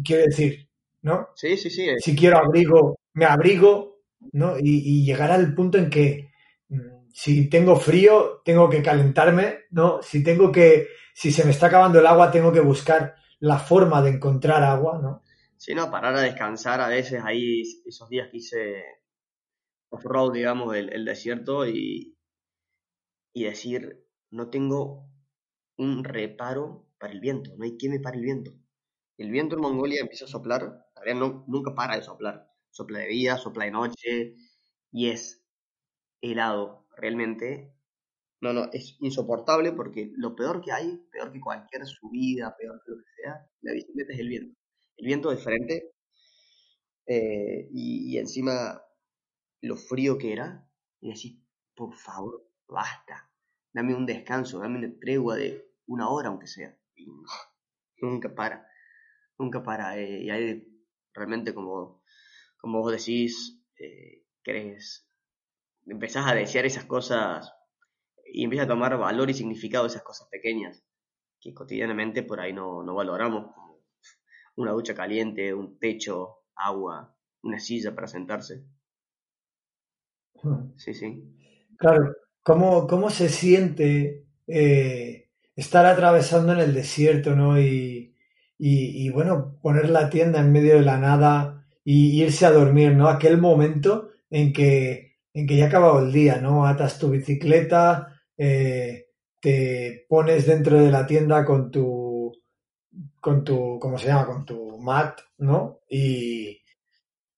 Quiero 0.04 0.24
decir, 0.24 0.68
¿no? 1.00 1.28
sí, 1.34 1.56
sí, 1.56 1.70
sí. 1.70 1.88
si 1.98 2.14
quiero 2.14 2.36
abrigo, 2.36 2.98
me 3.14 3.24
abrigo, 3.24 4.00
¿no? 4.32 4.58
Y, 4.58 4.82
y 4.84 5.04
llegar 5.06 5.30
al 5.30 5.54
punto 5.54 5.78
en 5.78 5.88
que 5.88 6.28
si 7.18 7.48
tengo 7.48 7.76
frío, 7.76 8.42
tengo 8.44 8.68
que 8.68 8.82
calentarme, 8.82 9.60
¿no? 9.70 10.02
Si 10.02 10.22
tengo 10.22 10.52
que, 10.52 10.88
si 11.14 11.32
se 11.32 11.46
me 11.46 11.50
está 11.50 11.68
acabando 11.68 11.98
el 11.98 12.06
agua, 12.06 12.30
tengo 12.30 12.52
que 12.52 12.60
buscar 12.60 13.14
la 13.38 13.58
forma 13.58 14.02
de 14.02 14.10
encontrar 14.10 14.62
agua, 14.62 15.00
¿no? 15.02 15.22
Sí, 15.56 15.74
no, 15.74 15.90
parar 15.90 16.14
a 16.14 16.20
descansar 16.20 16.78
a 16.82 16.88
veces 16.88 17.22
ahí, 17.24 17.62
esos 17.86 18.10
días 18.10 18.28
que 18.30 18.36
hice 18.36 18.84
off-road, 19.88 20.34
digamos, 20.34 20.76
el, 20.76 21.06
desierto 21.06 21.66
y, 21.66 22.18
y 23.32 23.44
decir, 23.44 24.06
no 24.30 24.50
tengo 24.50 25.08
un 25.78 26.04
reparo 26.04 26.86
para 26.98 27.14
el 27.14 27.20
viento, 27.20 27.56
no 27.56 27.64
hay 27.64 27.78
quien 27.78 27.92
me 27.92 28.00
pare 28.00 28.18
el 28.18 28.24
viento. 28.24 28.52
El 29.16 29.30
viento 29.30 29.56
en 29.56 29.62
Mongolia 29.62 30.02
empieza 30.02 30.26
a 30.26 30.28
soplar, 30.28 30.84
no, 31.14 31.46
nunca 31.48 31.74
para 31.74 31.96
de 31.96 32.02
soplar, 32.02 32.46
sopla 32.68 32.98
de 32.98 33.06
día, 33.06 33.38
sopla 33.38 33.64
de 33.64 33.70
noche 33.70 34.34
y 34.92 35.08
es 35.08 35.42
helado, 36.20 36.85
realmente. 36.96 37.72
No, 38.40 38.52
no, 38.52 38.70
es 38.72 38.96
insoportable 39.00 39.72
porque 39.72 40.12
lo 40.16 40.36
peor 40.36 40.60
que 40.60 40.72
hay, 40.72 40.98
peor 41.10 41.32
que 41.32 41.40
cualquier 41.40 41.86
subida, 41.86 42.54
peor 42.56 42.82
que 42.84 42.92
lo 42.92 42.98
que 42.98 43.22
sea, 43.22 43.50
la 43.62 43.72
bicicleta 43.72 44.12
es 44.12 44.18
el 44.20 44.28
viento. 44.28 44.58
El 44.98 45.06
viento 45.06 45.30
de 45.30 45.36
frente 45.38 45.96
eh, 47.06 47.68
y, 47.72 48.18
encima 48.18 48.82
lo 49.62 49.76
frío 49.76 50.18
que 50.18 50.32
era, 50.32 50.68
y 51.00 51.08
decís, 51.12 51.40
por 51.74 51.94
favor, 51.94 52.48
basta, 52.68 53.30
dame 53.72 53.94
un 53.94 54.06
descanso, 54.06 54.58
dame 54.58 54.78
una 54.78 54.98
tregua 54.98 55.36
de 55.36 55.70
una 55.86 56.08
hora 56.08 56.28
aunque 56.28 56.46
sea. 56.46 56.76
Y 56.94 57.06
no, 57.06 57.22
nunca 58.00 58.34
para, 58.34 58.66
nunca 59.38 59.62
para. 59.62 59.98
eh, 59.98 60.22
y 60.24 60.30
ahí 60.30 60.66
realmente 61.14 61.54
como, 61.54 62.02
como 62.58 62.80
vos 62.80 62.92
decís, 62.92 63.62
eh, 63.78 64.24
querés, 64.42 65.05
empezás 65.86 66.26
a 66.26 66.34
desear 66.34 66.66
esas 66.66 66.84
cosas 66.84 67.52
y 68.32 68.44
empiezas 68.44 68.66
a 68.66 68.68
tomar 68.68 68.96
valor 68.98 69.30
y 69.30 69.34
significado 69.34 69.84
de 69.84 69.88
esas 69.88 70.02
cosas 70.02 70.28
pequeñas 70.28 70.82
que 71.40 71.54
cotidianamente 71.54 72.22
por 72.22 72.40
ahí 72.40 72.52
no, 72.52 72.82
no 72.82 72.94
valoramos, 72.94 73.54
una 74.56 74.72
ducha 74.72 74.94
caliente, 74.94 75.54
un 75.54 75.78
techo, 75.78 76.44
agua, 76.54 77.14
una 77.42 77.58
silla 77.58 77.94
para 77.94 78.06
sentarse. 78.06 78.64
Sí, 80.76 80.94
sí. 80.94 81.22
Claro, 81.78 82.14
¿cómo, 82.42 82.86
cómo 82.86 83.10
se 83.10 83.28
siente 83.28 84.26
eh, 84.46 85.30
estar 85.54 85.86
atravesando 85.86 86.52
en 86.52 86.60
el 86.60 86.74
desierto, 86.74 87.36
¿no? 87.36 87.60
Y, 87.60 88.14
y, 88.58 89.06
y, 89.06 89.10
bueno, 89.10 89.58
poner 89.60 89.90
la 89.90 90.08
tienda 90.08 90.40
en 90.40 90.52
medio 90.52 90.76
de 90.76 90.82
la 90.82 90.98
nada 90.98 91.66
y 91.84 92.22
irse 92.22 92.46
a 92.46 92.50
dormir, 92.50 92.94
¿no? 92.94 93.08
Aquel 93.08 93.38
momento 93.38 94.10
en 94.30 94.52
que, 94.52 95.05
en 95.36 95.46
que 95.46 95.56
ya 95.56 95.66
ha 95.66 95.68
acabado 95.68 95.98
el 95.98 96.10
día, 96.10 96.40
¿no? 96.40 96.66
Atas 96.66 96.98
tu 96.98 97.10
bicicleta, 97.10 98.22
eh, 98.38 99.08
te 99.38 100.06
pones 100.08 100.46
dentro 100.46 100.78
de 100.80 100.90
la 100.90 101.06
tienda 101.06 101.44
con 101.44 101.70
tu, 101.70 102.32
con 103.20 103.44
tu, 103.44 103.78
¿cómo 103.78 103.98
se 103.98 104.06
llama? 104.06 104.24
Con 104.24 104.46
tu 104.46 104.78
mat, 104.78 105.20
¿no? 105.36 105.80
Y, 105.90 106.58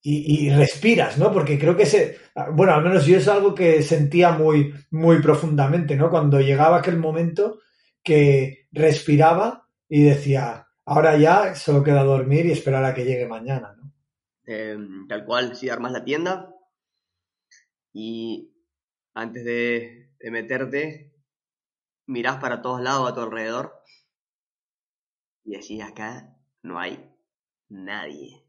y, 0.01 0.49
respiras, 0.51 1.19
¿no? 1.19 1.33
Porque 1.33 1.59
creo 1.59 1.77
que 1.77 1.87
se, 1.87 2.19
bueno, 2.53 2.73
al 2.73 2.85
menos 2.85 3.05
yo 3.05 3.17
es 3.17 3.27
algo 3.27 3.53
que 3.53 3.83
sentía 3.83 4.31
muy, 4.31 4.73
muy 4.93 5.21
profundamente, 5.21 5.97
¿no? 5.97 6.09
Cuando 6.09 6.41
llegaba 6.41 6.79
aquel 6.79 6.99
momento 6.99 7.59
que 8.05 8.69
respiraba 8.71 9.67
y 9.89 10.03
decía, 10.03 10.69
ahora 10.85 11.17
ya 11.17 11.57
solo 11.57 11.83
queda 11.83 12.05
dormir 12.05 12.47
y 12.47 12.53
esperar 12.53 12.85
a 12.85 12.95
que 12.95 13.05
llegue 13.05 13.27
mañana, 13.27 13.75
¿no? 13.77 13.93
Eh, 14.47 14.79
tal 15.09 15.25
cual, 15.25 15.57
si 15.57 15.69
armas 15.69 15.91
la 15.91 16.05
tienda 16.05 16.55
y 18.01 18.55
antes 19.13 19.45
de, 19.45 20.13
de 20.21 20.31
meterte, 20.31 21.13
mirás 22.07 22.37
para 22.37 22.63
todos 22.63 22.81
lados 22.81 23.11
a 23.11 23.15
tu 23.15 23.21
alrededor 23.21 23.75
y 25.45 25.57
decís, 25.57 25.83
acá 25.83 26.39
no 26.63 26.79
hay 26.79 27.13
nadie. 27.69 28.47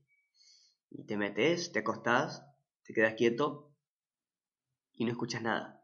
Y 0.91 1.03
te 1.07 1.17
metes, 1.17 1.71
te 1.71 1.79
acostás, 1.79 2.45
te 2.83 2.93
quedas 2.93 3.15
quieto 3.15 3.73
y 4.93 5.05
no 5.05 5.11
escuchas 5.11 5.41
nada. 5.41 5.83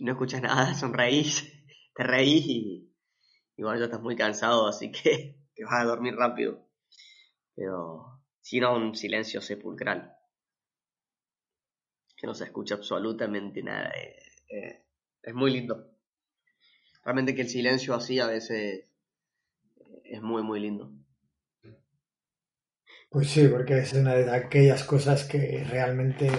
No 0.00 0.12
escuchas 0.12 0.42
nada, 0.48 0.74
sonreís, 0.74 1.50
te 1.94 2.04
reís 2.04 2.44
y, 2.46 2.92
bueno, 3.56 3.78
ya 3.78 3.86
estás 3.86 4.02
muy 4.02 4.16
cansado, 4.16 4.68
así 4.68 4.92
que 4.92 5.40
te 5.54 5.64
vas 5.64 5.80
a 5.80 5.84
dormir 5.84 6.14
rápido. 6.14 6.68
Pero 7.54 8.20
sino 8.42 8.76
un 8.76 8.94
silencio 8.94 9.40
sepulcral. 9.40 10.13
Que 12.24 12.28
no 12.28 12.34
se 12.34 12.44
escucha 12.44 12.76
absolutamente 12.76 13.62
nada. 13.62 13.90
Eh, 13.90 14.16
eh, 14.48 14.82
es 15.22 15.34
muy 15.34 15.50
lindo. 15.50 15.90
Realmente 17.04 17.34
que 17.34 17.42
el 17.42 17.50
silencio 17.50 17.94
así 17.94 18.18
a 18.18 18.26
veces 18.26 18.86
es 20.04 20.22
muy, 20.22 20.42
muy 20.42 20.58
lindo. 20.58 20.90
Pues 23.10 23.28
sí, 23.28 23.46
porque 23.48 23.76
es 23.76 23.92
una 23.92 24.14
de 24.14 24.30
aquellas 24.34 24.84
cosas 24.84 25.24
que 25.24 25.66
realmente 25.68 26.30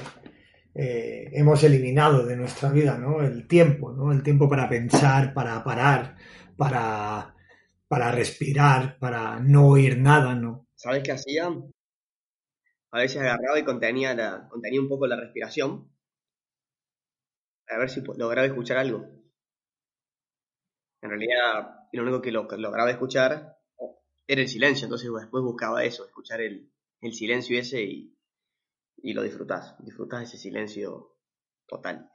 eh, 0.74 1.30
hemos 1.34 1.64
eliminado 1.64 2.26
de 2.26 2.36
nuestra 2.36 2.72
vida, 2.72 2.98
¿no? 2.98 3.22
El 3.22 3.48
tiempo, 3.48 3.94
¿no? 3.94 4.12
El 4.12 4.24
tiempo 4.24 4.50
para 4.50 4.68
pensar, 4.68 5.36
para 5.36 5.64
parar, 5.64 6.16
para, 6.58 7.36
para 7.88 8.12
respirar, 8.12 8.98
para 8.98 9.40
no 9.40 9.68
oír 9.68 10.00
nada, 10.00 10.34
¿no? 10.34 10.66
¿Sabes 10.74 11.04
qué 11.04 11.12
hacía? 11.12 11.48
A 12.96 13.00
veces 13.00 13.22
agarraba 13.22 13.60
y 13.60 13.64
contenía, 13.64 14.16
la, 14.16 14.48
contenía 14.50 14.82
un 14.82 14.90
poco 14.90 15.06
la 15.06 15.16
respiración. 15.18 15.88
A 17.68 17.78
ver 17.78 17.92
si 17.92 18.02
lograba 18.02 18.48
escuchar 18.48 18.78
algo. 18.78 19.08
En 21.02 21.10
realidad, 21.10 21.70
lo 21.94 22.04
único 22.04 22.22
que 22.22 22.34
lo- 22.34 22.48
lograba 22.58 22.92
escuchar 22.92 23.56
era 24.28 24.42
el 24.42 24.48
silencio. 24.50 24.86
Entonces 24.86 25.10
después 25.20 25.44
buscaba 25.44 25.84
eso, 25.86 26.06
escuchar 26.06 26.42
el, 26.42 26.72
el 27.02 27.14
silencio 27.14 27.60
ese 27.60 27.82
y, 27.84 28.18
y 28.98 29.14
lo 29.14 29.24
disfrutás. 29.24 29.76
Disfrutás 29.80 30.24
ese 30.24 30.38
silencio 30.38 31.18
total. 31.68 32.10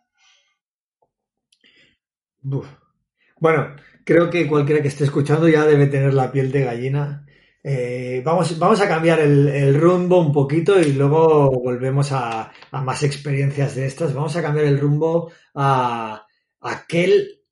Bueno, 3.40 3.74
creo 4.04 4.30
que 4.30 4.46
cualquiera 4.46 4.82
que 4.82 4.88
esté 4.88 5.04
escuchando 5.04 5.48
ya 5.48 5.64
debe 5.66 5.86
tener 5.86 6.14
la 6.14 6.30
piel 6.32 6.52
de 6.52 6.64
gallina. 6.64 7.26
Eh, 7.62 8.22
vamos, 8.24 8.58
vamos 8.58 8.80
a 8.80 8.88
cambiar 8.88 9.20
el, 9.20 9.48
el 9.48 9.78
rumbo 9.78 10.18
un 10.18 10.32
poquito 10.32 10.80
y 10.80 10.92
luego 10.92 11.50
volvemos 11.50 12.10
a, 12.12 12.50
a 12.70 12.82
más 12.82 13.02
experiencias 13.02 13.74
de 13.74 13.86
estas. 13.86 14.14
Vamos 14.14 14.34
a 14.36 14.42
cambiar 14.42 14.66
el 14.66 14.78
rumbo 14.80 15.30
a 15.54 16.26
aquel, 16.60 17.42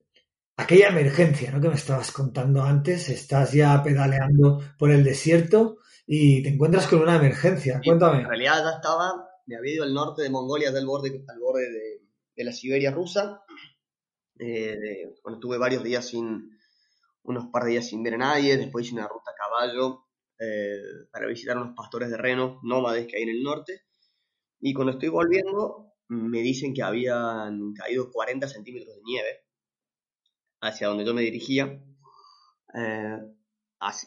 aquella 0.56 0.88
emergencia, 0.88 1.50
¿no? 1.50 1.60
que 1.60 1.68
me 1.68 1.74
estabas 1.74 2.10
contando 2.10 2.62
antes. 2.62 3.10
Estás 3.10 3.52
ya 3.52 3.82
pedaleando 3.82 4.62
por 4.78 4.90
el 4.90 5.04
desierto 5.04 5.78
y 6.06 6.42
te 6.42 6.50
encuentras 6.50 6.86
con 6.86 7.02
una 7.02 7.16
emergencia. 7.16 7.80
Y 7.82 7.88
Cuéntame. 7.88 8.22
En 8.22 8.28
realidad 8.28 8.62
ya 8.64 8.76
estaba, 8.76 9.28
me 9.46 9.56
había 9.56 9.74
ido 9.74 9.84
al 9.84 9.92
norte 9.92 10.22
de 10.22 10.30
Mongolia, 10.30 10.72
del 10.72 10.86
borde, 10.86 11.22
al 11.28 11.38
borde 11.38 11.70
de, 11.70 12.02
de 12.34 12.44
la 12.44 12.52
Siberia 12.52 12.90
rusa. 12.92 13.42
Eh, 14.38 15.12
bueno, 15.22 15.36
estuve 15.36 15.58
varios 15.58 15.82
días 15.82 16.06
sin, 16.06 16.57
unos 17.30 17.46
par 17.52 17.64
de 17.64 17.70
días 17.72 17.86
sin 17.88 18.02
ver 18.02 18.14
a 18.14 18.18
nadie, 18.18 18.56
después 18.56 18.86
hice 18.86 18.94
una 18.96 19.08
ruta 19.08 19.30
a 19.32 19.34
caballo 19.34 20.04
eh, 20.38 20.80
para 21.12 21.26
visitar 21.26 21.56
unos 21.56 21.74
pastores 21.76 22.10
de 22.10 22.16
reno 22.16 22.60
nómades 22.62 23.06
que 23.06 23.16
hay 23.16 23.24
en 23.24 23.30
el 23.30 23.42
norte. 23.42 23.82
Y 24.60 24.74
cuando 24.74 24.92
estoy 24.94 25.08
volviendo, 25.10 25.94
me 26.08 26.40
dicen 26.40 26.74
que 26.74 26.82
habían 26.82 27.72
caído 27.74 28.10
40 28.12 28.48
centímetros 28.48 28.94
de 28.96 29.02
nieve 29.04 29.30
hacia 30.60 30.86
donde 30.88 31.04
yo 31.04 31.14
me 31.14 31.22
dirigía. 31.22 31.82
Eh, 32.74 33.18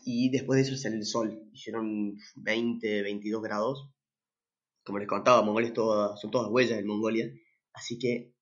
y 0.05 0.29
después 0.31 0.57
de 0.57 0.63
eso 0.63 0.87
el 0.87 1.05
sol. 1.05 1.49
Hicieron 1.53 2.15
20, 2.35 3.01
22 3.03 3.41
grados. 3.41 3.89
Como 4.83 4.99
les 4.99 5.07
contaba, 5.07 5.41
Mongolia 5.43 5.73
toda- 5.73 6.17
son 6.17 6.31
todas 6.31 6.51
huellas 6.51 6.79
en 6.79 6.87
Mongolia. 6.87 7.31
Así 7.73 7.99
que 7.99 8.33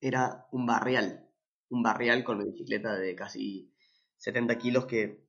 era 0.00 0.46
un 0.52 0.66
barrial. 0.66 1.23
Un 1.68 1.82
barrial 1.82 2.24
con 2.24 2.38
mi 2.38 2.44
bicicleta 2.44 2.94
de 2.94 3.14
casi 3.14 3.70
70 4.16 4.56
kilos 4.58 4.86
que, 4.86 5.24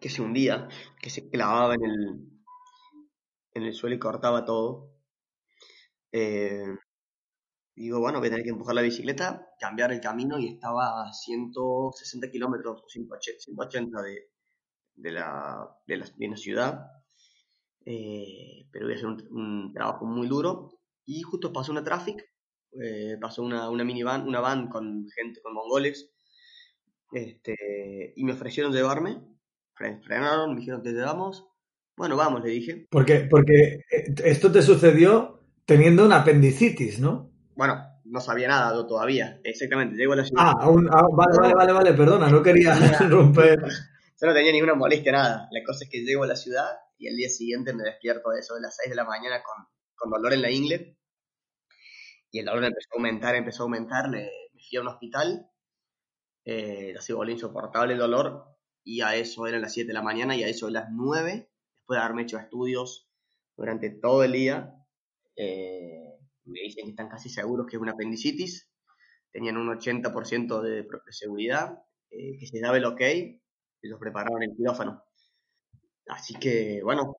que 0.00 0.08
se 0.08 0.22
hundía, 0.22 0.68
que 1.00 1.10
se 1.10 1.28
clavaba 1.30 1.74
en 1.74 1.84
el, 1.84 2.30
en 3.54 3.62
el 3.62 3.74
suelo 3.74 3.96
y 3.96 3.98
cortaba 3.98 4.44
todo. 4.44 4.90
Eh, 6.12 6.66
digo, 7.74 8.00
bueno, 8.00 8.18
voy 8.18 8.28
a 8.28 8.30
tener 8.30 8.44
que 8.44 8.50
empujar 8.50 8.74
la 8.74 8.82
bicicleta, 8.82 9.48
cambiar 9.58 9.92
el 9.92 10.00
camino 10.00 10.38
y 10.38 10.48
estaba 10.48 11.02
a 11.02 11.12
160 11.12 12.30
kilómetros 12.30 12.82
o 12.84 12.88
180 12.88 13.40
180 13.40 14.02
de, 14.02 14.30
de, 14.94 15.12
la, 15.12 15.68
de, 15.86 15.96
la, 15.96 16.06
de 16.16 16.36
ciudad. 16.36 16.86
Eh, 17.86 18.66
pero 18.70 18.86
voy 18.86 18.94
a 18.94 18.96
hacer 18.96 19.08
un, 19.08 19.26
un 19.30 19.72
trabajo 19.72 20.06
muy 20.06 20.28
duro. 20.28 20.70
Y 21.06 21.22
justo 21.22 21.52
pasó 21.52 21.72
una 21.72 21.84
traffic, 21.84 22.24
eh, 22.82 23.16
pasó 23.20 23.42
una, 23.42 23.68
una 23.70 23.84
minivan, 23.84 24.26
una 24.26 24.40
van 24.40 24.68
con 24.68 25.06
gente, 25.14 25.40
con 25.42 25.54
mongoles, 25.54 26.10
este, 27.12 28.12
y 28.16 28.24
me 28.24 28.32
ofrecieron 28.32 28.72
llevarme, 28.72 29.20
fre- 29.78 30.02
frenaron, 30.02 30.54
me 30.54 30.60
dijeron, 30.60 30.82
te 30.82 30.92
llevamos. 30.92 31.46
Bueno, 31.96 32.16
vamos, 32.16 32.42
le 32.42 32.50
dije. 32.50 32.86
Porque, 32.90 33.26
porque 33.30 33.84
eh, 33.90 34.14
esto 34.24 34.50
te 34.50 34.62
sucedió 34.62 35.40
teniendo 35.64 36.04
una 36.04 36.16
apendicitis, 36.22 36.98
¿no? 36.98 37.30
Bueno, 37.54 37.76
no 38.04 38.20
sabía 38.20 38.48
nada 38.48 38.74
yo 38.74 38.86
todavía. 38.86 39.40
Exactamente, 39.44 39.96
llego 39.96 40.14
a 40.14 40.16
la 40.16 40.24
ciudad. 40.24 40.42
Ah, 40.44 40.54
aún- 40.60 40.88
ah, 40.90 41.06
vale, 41.12 41.38
vale, 41.38 41.54
vale, 41.54 41.72
vale, 41.72 41.92
perdona, 41.94 42.28
no 42.28 42.42
quería 42.42 42.74
romper. 43.08 43.60
Yo 44.20 44.28
no 44.28 44.34
tenía 44.34 44.52
ninguna 44.52 44.74
molestia, 44.74 45.10
nada. 45.12 45.48
La 45.50 45.62
cosa 45.64 45.84
es 45.84 45.90
que 45.90 46.02
llego 46.04 46.22
a 46.22 46.26
la 46.28 46.36
ciudad 46.36 46.70
y 46.96 47.08
al 47.08 47.16
día 47.16 47.28
siguiente 47.28 47.74
me 47.74 47.82
despierto 47.82 48.30
a 48.30 48.38
eso 48.38 48.54
de 48.54 48.60
las 48.62 48.76
6 48.76 48.90
de 48.90 48.94
la 48.96 49.04
mañana 49.04 49.42
con, 49.42 49.66
con 49.96 50.08
dolor 50.10 50.32
en 50.32 50.40
la 50.42 50.50
ingle. 50.52 50.96
Y 52.34 52.40
el 52.40 52.46
dolor 52.46 52.64
empezó 52.64 52.88
a 52.90 52.96
aumentar, 52.96 53.36
empezó 53.36 53.62
a 53.62 53.66
aumentar. 53.66 54.10
Me, 54.10 54.28
me 54.52 54.60
fui 54.68 54.76
a 54.76 54.80
un 54.80 54.88
hospital. 54.88 55.48
Eh, 56.44 56.90
ya 56.92 57.00
se 57.00 57.12
volvió 57.12 57.32
insoportable 57.32 57.92
el 57.92 58.00
dolor. 58.00 58.56
Y 58.82 59.02
a 59.02 59.14
eso 59.14 59.46
eran 59.46 59.62
las 59.62 59.72
7 59.72 59.86
de 59.86 59.94
la 59.94 60.02
mañana 60.02 60.34
y 60.34 60.42
a 60.42 60.48
eso 60.48 60.66
de 60.66 60.72
las 60.72 60.88
9, 60.90 61.48
después 61.78 61.96
de 61.96 62.02
haberme 62.02 62.22
hecho 62.22 62.40
estudios 62.40 63.08
durante 63.56 63.90
todo 63.90 64.24
el 64.24 64.32
día, 64.32 64.74
eh, 65.36 66.18
me 66.46 66.58
dicen 66.62 66.86
que 66.86 66.90
están 66.90 67.08
casi 67.08 67.28
seguros 67.28 67.68
que 67.68 67.76
es 67.76 67.80
una 67.82 67.92
apendicitis. 67.92 68.68
Tenían 69.30 69.56
un 69.56 69.68
80% 69.68 70.60
de, 70.60 70.82
de 70.82 71.12
seguridad, 71.12 71.84
eh, 72.10 72.36
que 72.36 72.46
se 72.48 72.58
daba 72.58 72.78
el 72.78 72.84
ok, 72.84 73.00
ellos 73.00 73.98
prepararon 74.00 74.42
el 74.42 74.56
quirófano. 74.56 75.04
Así 76.08 76.34
que, 76.34 76.80
bueno, 76.82 77.16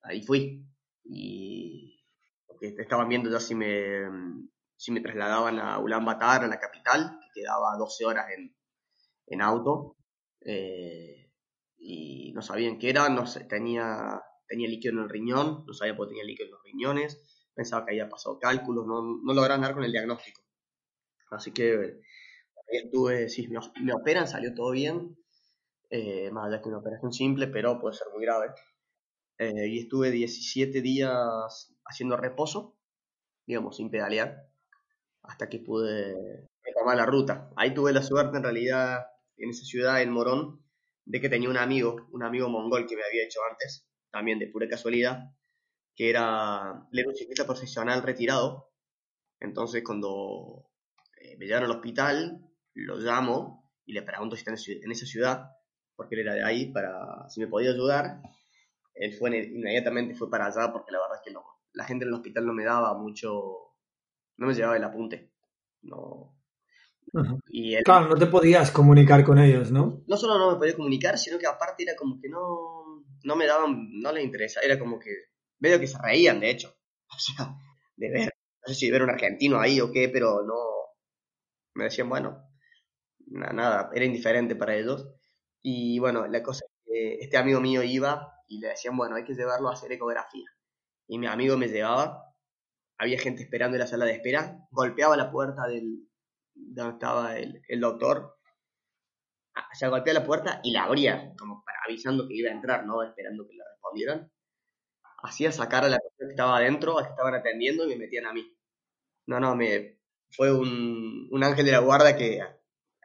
ahí 0.00 0.22
fui. 0.22 0.64
Y 1.04 2.02
porque 2.46 2.74
estaban 2.78 3.10
viendo 3.10 3.30
ya 3.30 3.40
si 3.40 3.54
me, 3.54 4.08
si 4.76 4.92
me 4.92 5.00
trasladaban 5.00 5.58
a 5.58 5.78
Ulan 5.78 6.04
Batar, 6.04 6.44
a 6.44 6.48
la 6.48 6.60
capital, 6.60 7.18
que 7.20 7.40
quedaba 7.40 7.76
12 7.78 8.04
horas 8.04 8.26
en, 8.36 8.54
en 9.26 9.42
auto. 9.42 9.96
Eh, 10.40 11.30
y 11.78 12.32
no 12.32 12.42
sabían 12.42 12.78
qué 12.78 12.90
era, 12.90 13.08
no 13.08 13.26
sé, 13.26 13.44
tenía, 13.44 14.22
tenía 14.48 14.68
líquido 14.68 14.94
en 14.94 15.00
el 15.00 15.10
riñón, 15.10 15.64
no 15.66 15.72
sabía 15.74 15.96
por 15.96 16.06
qué 16.08 16.12
tenía 16.12 16.24
líquido 16.24 16.46
en 16.46 16.52
los 16.52 16.62
riñones, 16.64 17.50
pensaba 17.54 17.84
que 17.84 17.92
había 17.92 18.08
pasado 18.08 18.38
cálculos, 18.38 18.86
no, 18.86 19.02
no 19.22 19.34
lograron 19.34 19.62
dar 19.62 19.74
con 19.74 19.84
el 19.84 19.92
diagnóstico. 19.92 20.42
Así 21.30 21.52
que 21.52 22.00
estuve, 22.68 23.26
me, 23.50 23.60
me 23.84 23.92
operan, 23.94 24.28
salió 24.28 24.54
todo 24.54 24.70
bien, 24.72 25.16
eh, 25.90 26.30
más 26.30 26.48
allá 26.48 26.62
que 26.62 26.68
una 26.68 26.78
operación 26.78 27.12
simple, 27.12 27.48
pero 27.48 27.78
puede 27.80 27.94
ser 27.96 28.08
muy 28.12 28.24
grave. 28.24 28.48
Eh, 29.38 29.68
y 29.68 29.80
estuve 29.80 30.10
17 30.10 30.80
días 30.80 31.74
haciendo 31.84 32.16
reposo, 32.16 32.76
digamos, 33.46 33.76
sin 33.76 33.90
pedalear, 33.90 34.48
hasta 35.24 35.48
que 35.48 35.58
pude 35.60 36.48
retomar 36.64 36.96
la 36.96 37.06
ruta. 37.06 37.50
Ahí 37.56 37.74
tuve 37.74 37.92
la 37.92 38.02
suerte, 38.02 38.36
en 38.38 38.44
realidad, 38.44 39.06
en 39.36 39.50
esa 39.50 39.64
ciudad, 39.64 40.02
en 40.02 40.10
Morón, 40.12 40.64
de 41.06 41.20
que 41.20 41.28
tenía 41.28 41.50
un 41.50 41.58
amigo, 41.58 41.96
un 42.12 42.22
amigo 42.24 42.48
mongol 42.48 42.86
que 42.86 42.96
me 42.96 43.04
había 43.04 43.24
hecho 43.24 43.40
antes, 43.50 43.86
también 44.10 44.38
de 44.38 44.48
pura 44.48 44.68
casualidad, 44.68 45.30
que 45.96 46.10
era, 46.10 46.86
era 46.92 47.08
un 47.08 47.16
ciclista 47.16 47.46
profesional 47.46 48.02
retirado. 48.02 48.72
Entonces, 49.40 49.82
cuando 49.84 50.70
eh, 51.20 51.36
me 51.38 51.46
llevaron 51.46 51.70
al 51.70 51.76
hospital, 51.78 52.40
lo 52.74 52.96
llamo 52.98 53.70
y 53.86 53.92
le 53.92 54.02
pregunto 54.02 54.36
si 54.36 54.40
está 54.40 54.52
en, 54.52 54.92
esa- 54.92 55.06
ciudad, 55.06 55.50
porque 55.96 56.14
él 56.16 56.22
era 56.22 56.34
de 56.34 56.44
ahí, 56.44 56.72
para 56.72 57.28
si 57.28 57.40
me 57.40 57.48
podía 57.48 57.70
ayudar. 57.72 58.20
Él 58.94 59.14
fue 59.14 59.30
en- 59.30 59.56
inmediatamente 59.56 60.14
fue 60.14 60.30
para 60.30 60.46
allá, 60.46 60.72
porque 60.72 60.92
la 60.92 61.00
verdad 61.00 61.18
es 61.18 61.32
que 61.32 61.38
la 61.74 61.84
gente 61.84 62.04
en 62.04 62.08
el 62.10 62.14
hospital 62.14 62.46
no 62.46 62.54
me 62.54 62.64
daba 62.64 62.94
mucho, 62.94 63.63
no 64.36 64.46
me 64.46 64.54
llevaba 64.54 64.76
el 64.76 64.84
apunte. 64.84 65.32
No. 65.82 66.36
Ajá. 67.14 67.36
Y 67.48 67.74
él, 67.74 67.84
Claro, 67.84 68.08
no 68.08 68.16
te 68.16 68.26
podías 68.26 68.70
comunicar 68.70 69.24
con 69.24 69.38
ellos, 69.38 69.70
¿no? 69.70 70.02
no 70.06 70.16
solo 70.16 70.38
no 70.38 70.52
me 70.52 70.58
podía 70.58 70.74
comunicar, 70.76 71.18
sino 71.18 71.38
que 71.38 71.46
aparte 71.46 71.84
era 71.84 71.94
como 71.96 72.18
que 72.20 72.28
no, 72.28 73.04
no 73.24 73.36
me 73.36 73.46
daban, 73.46 73.88
no 74.00 74.12
les 74.12 74.24
interesaba, 74.24 74.64
era 74.66 74.78
como 74.78 74.98
que 74.98 75.10
medio 75.60 75.78
que 75.78 75.86
se 75.86 75.98
reían, 76.02 76.40
de 76.40 76.50
hecho. 76.50 76.74
O 77.14 77.18
sea, 77.18 77.54
de 77.96 78.10
ver, 78.10 78.24
no 78.66 78.66
sé 78.72 78.74
si 78.74 78.86
de 78.86 78.92
ver 78.92 79.02
un 79.04 79.10
argentino 79.10 79.60
ahí 79.60 79.80
o 79.80 79.92
qué, 79.92 80.08
pero 80.08 80.42
no, 80.42 80.54
me 81.74 81.84
decían, 81.84 82.08
bueno, 82.08 82.48
na- 83.26 83.52
nada, 83.52 83.90
era 83.94 84.04
indiferente 84.04 84.56
para 84.56 84.74
ellos. 84.76 85.06
Y 85.62 85.98
bueno, 85.98 86.26
la 86.26 86.42
cosa 86.42 86.64
es 86.66 86.72
que 86.84 87.14
este 87.20 87.36
amigo 87.36 87.60
mío 87.60 87.82
iba 87.82 88.32
y 88.48 88.58
le 88.60 88.68
decían, 88.68 88.96
bueno, 88.96 89.16
hay 89.16 89.24
que 89.24 89.34
llevarlo 89.34 89.68
a 89.68 89.74
hacer 89.74 89.92
ecografía. 89.92 90.46
Y 91.08 91.18
mi 91.18 91.26
amigo 91.26 91.56
me 91.56 91.68
llevaba, 91.68 92.23
había 92.98 93.18
gente 93.18 93.42
esperando 93.42 93.76
en 93.76 93.80
la 93.80 93.86
sala 93.86 94.04
de 94.04 94.12
espera, 94.12 94.58
golpeaba 94.70 95.16
la 95.16 95.30
puerta 95.30 95.66
del, 95.66 96.08
de 96.54 96.82
donde 96.82 96.94
estaba 96.94 97.36
el, 97.38 97.62
el 97.68 97.80
doctor, 97.80 98.34
Ah, 99.54 99.68
o 99.72 99.74
sea, 99.76 99.88
golpeaba 99.88 100.20
la 100.20 100.26
puerta 100.26 100.60
y 100.64 100.72
la 100.72 100.84
abría, 100.84 101.32
como 101.38 101.62
para 101.64 101.78
avisando 101.86 102.26
que 102.26 102.34
iba 102.34 102.50
a 102.50 102.54
entrar, 102.54 102.84
¿no? 102.86 103.02
Esperando 103.02 103.46
que 103.46 103.54
le 103.54 103.62
respondieran. 103.70 104.32
Hacía 105.22 105.52
sacar 105.52 105.84
a 105.84 105.88
la 105.88 105.98
persona 105.98 106.28
que 106.28 106.32
estaba 106.32 106.56
adentro, 106.56 106.98
a 106.98 107.04
que 107.04 107.10
estaban 107.10 107.34
atendiendo 107.34 107.84
y 107.86 107.90
me 107.90 107.96
metían 107.96 108.26
a 108.26 108.32
mí. 108.32 108.44
No, 109.26 109.40
no, 109.40 109.54
me, 109.56 110.00
fue 110.30 110.52
un, 110.52 111.28
un 111.30 111.44
ángel 111.44 111.66
de 111.66 111.72
la 111.72 111.78
guarda 111.78 112.16
que 112.16 112.40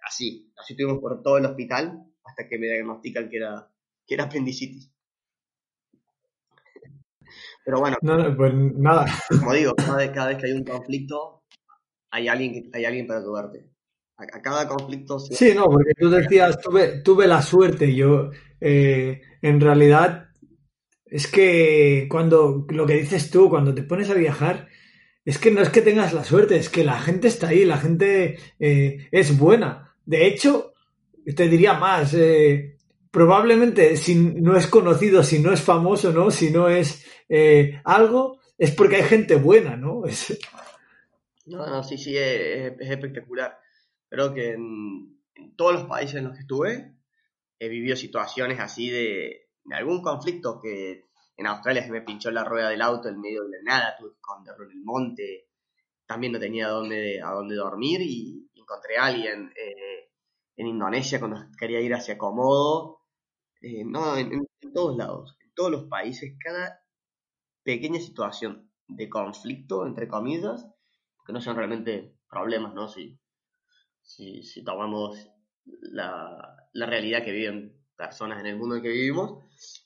así, 0.03 0.51
así 0.57 0.73
estuvimos 0.73 0.99
por 0.99 1.21
todo 1.21 1.37
el 1.37 1.45
hospital 1.45 2.03
hasta 2.23 2.47
que 2.49 2.57
me 2.57 2.67
diagnostican 2.67 3.29
que 3.29 3.37
era, 3.37 3.71
que 4.07 4.15
era. 4.15 4.29
Pero 7.69 7.81
bueno, 7.81 7.97
No, 8.01 8.17
no, 8.17 8.35
pues 8.35 8.51
nada. 8.55 9.05
como 9.29 9.53
digo, 9.53 9.75
cada 9.75 9.97
vez, 9.97 10.09
cada 10.09 10.27
vez 10.29 10.37
que 10.37 10.47
hay 10.47 10.53
un 10.53 10.63
conflicto, 10.63 11.43
hay 12.09 12.27
alguien, 12.27 12.67
hay 12.73 12.83
alguien 12.85 13.05
para 13.05 13.19
ayudarte. 13.19 13.69
A, 14.17 14.23
a 14.23 14.41
cada 14.41 14.67
conflicto 14.67 15.19
se- 15.19 15.35
Sí, 15.35 15.53
no, 15.55 15.65
porque 15.65 15.93
tú 15.95 16.09
decías, 16.09 16.59
tuve, 16.59 17.01
tuve 17.03 17.27
la 17.27 17.43
suerte. 17.43 17.93
Yo, 17.93 18.31
eh, 18.59 19.21
en 19.43 19.61
realidad, 19.61 20.29
es 21.05 21.27
que 21.27 22.07
cuando 22.09 22.65
lo 22.69 22.87
que 22.87 22.95
dices 22.95 23.29
tú, 23.29 23.51
cuando 23.51 23.75
te 23.75 23.83
pones 23.83 24.09
a 24.09 24.15
viajar, 24.15 24.67
es 25.23 25.37
que 25.37 25.51
no 25.51 25.61
es 25.61 25.69
que 25.69 25.83
tengas 25.83 26.11
la 26.11 26.23
suerte, 26.23 26.57
es 26.57 26.69
que 26.69 26.83
la 26.83 26.99
gente 26.99 27.27
está 27.27 27.49
ahí, 27.49 27.65
la 27.65 27.77
gente 27.77 28.39
eh, 28.57 29.07
es 29.11 29.37
buena. 29.37 29.93
De 30.07 30.25
hecho, 30.25 30.73
te 31.35 31.47
diría 31.47 31.75
más, 31.75 32.15
eh, 32.15 32.78
probablemente 33.11 33.97
si 33.97 34.15
no 34.15 34.55
es 34.55 34.67
conocido, 34.67 35.23
si 35.23 35.39
no 35.39 35.51
es 35.51 35.61
famoso, 35.61 36.11
¿no? 36.11 36.31
Si 36.31 36.51
no 36.51 36.67
es 36.69 37.05
eh, 37.27 37.81
algo, 37.83 38.39
es 38.57 38.71
porque 38.71 38.97
hay 38.97 39.03
gente 39.03 39.35
buena, 39.35 39.75
¿no? 39.75 40.03
No, 41.45 41.65
no, 41.65 41.83
sí, 41.83 41.97
sí, 41.97 42.15
es, 42.15 42.73
es 42.79 42.91
espectacular. 42.91 43.57
Creo 44.07 44.31
que 44.35 44.51
en, 44.51 45.19
en 45.33 45.55
todos 45.55 45.73
los 45.73 45.85
países 45.85 46.17
en 46.17 46.25
los 46.25 46.33
que 46.33 46.41
estuve 46.41 46.93
he 47.57 47.67
vivido 47.67 47.95
situaciones 47.95 48.59
así 48.59 48.91
de, 48.91 49.49
de 49.63 49.75
algún 49.75 50.01
conflicto 50.03 50.59
que 50.61 51.09
en 51.37 51.47
Australia 51.47 51.83
se 51.83 51.91
me 51.91 52.01
pinchó 52.01 52.31
la 52.31 52.43
rueda 52.43 52.69
del 52.69 52.81
auto 52.81 53.09
en 53.09 53.19
medio 53.19 53.43
de 53.47 53.63
nada, 53.63 53.95
tuve 53.97 54.11
que 54.11 54.17
esconderlo 54.17 54.65
en 54.65 54.71
el 54.71 54.83
monte, 54.83 55.47
también 56.05 56.33
no 56.33 56.39
tenía 56.39 56.67
dónde, 56.67 57.21
a 57.21 57.31
dónde 57.31 57.55
dormir 57.55 58.01
y 58.01 58.49
encontré 58.55 58.97
a 58.97 59.05
alguien 59.05 59.51
eh, 59.55 60.09
en 60.57 60.67
Indonesia 60.67 61.19
cuando 61.19 61.37
quería 61.57 61.79
ir 61.81 61.93
hacia 61.93 62.17
Komodo, 62.17 62.98
eh, 63.61 63.83
no, 63.85 64.17
en, 64.17 64.47
todos 64.73 64.97
lados, 64.97 65.37
en 65.41 65.51
todos 65.53 65.71
los 65.71 65.85
países, 65.85 66.35
cada 66.43 66.81
pequeña 67.63 67.99
situación 67.99 68.71
de 68.87 69.09
conflicto, 69.09 69.85
entre 69.87 70.07
comillas, 70.07 70.67
que 71.25 71.33
no 71.33 71.41
son 71.41 71.55
realmente 71.57 72.17
problemas, 72.29 72.73
¿no? 72.73 72.87
Si, 72.89 73.19
si, 74.01 74.63
tomamos 74.63 75.29
la, 75.65 76.67
la 76.73 76.85
realidad 76.85 77.23
que 77.23 77.31
viven 77.31 77.75
personas 77.95 78.39
en 78.39 78.47
el 78.47 78.57
mundo 78.57 78.75
en 78.75 78.81
que 78.83 78.89
vivimos, 78.89 79.43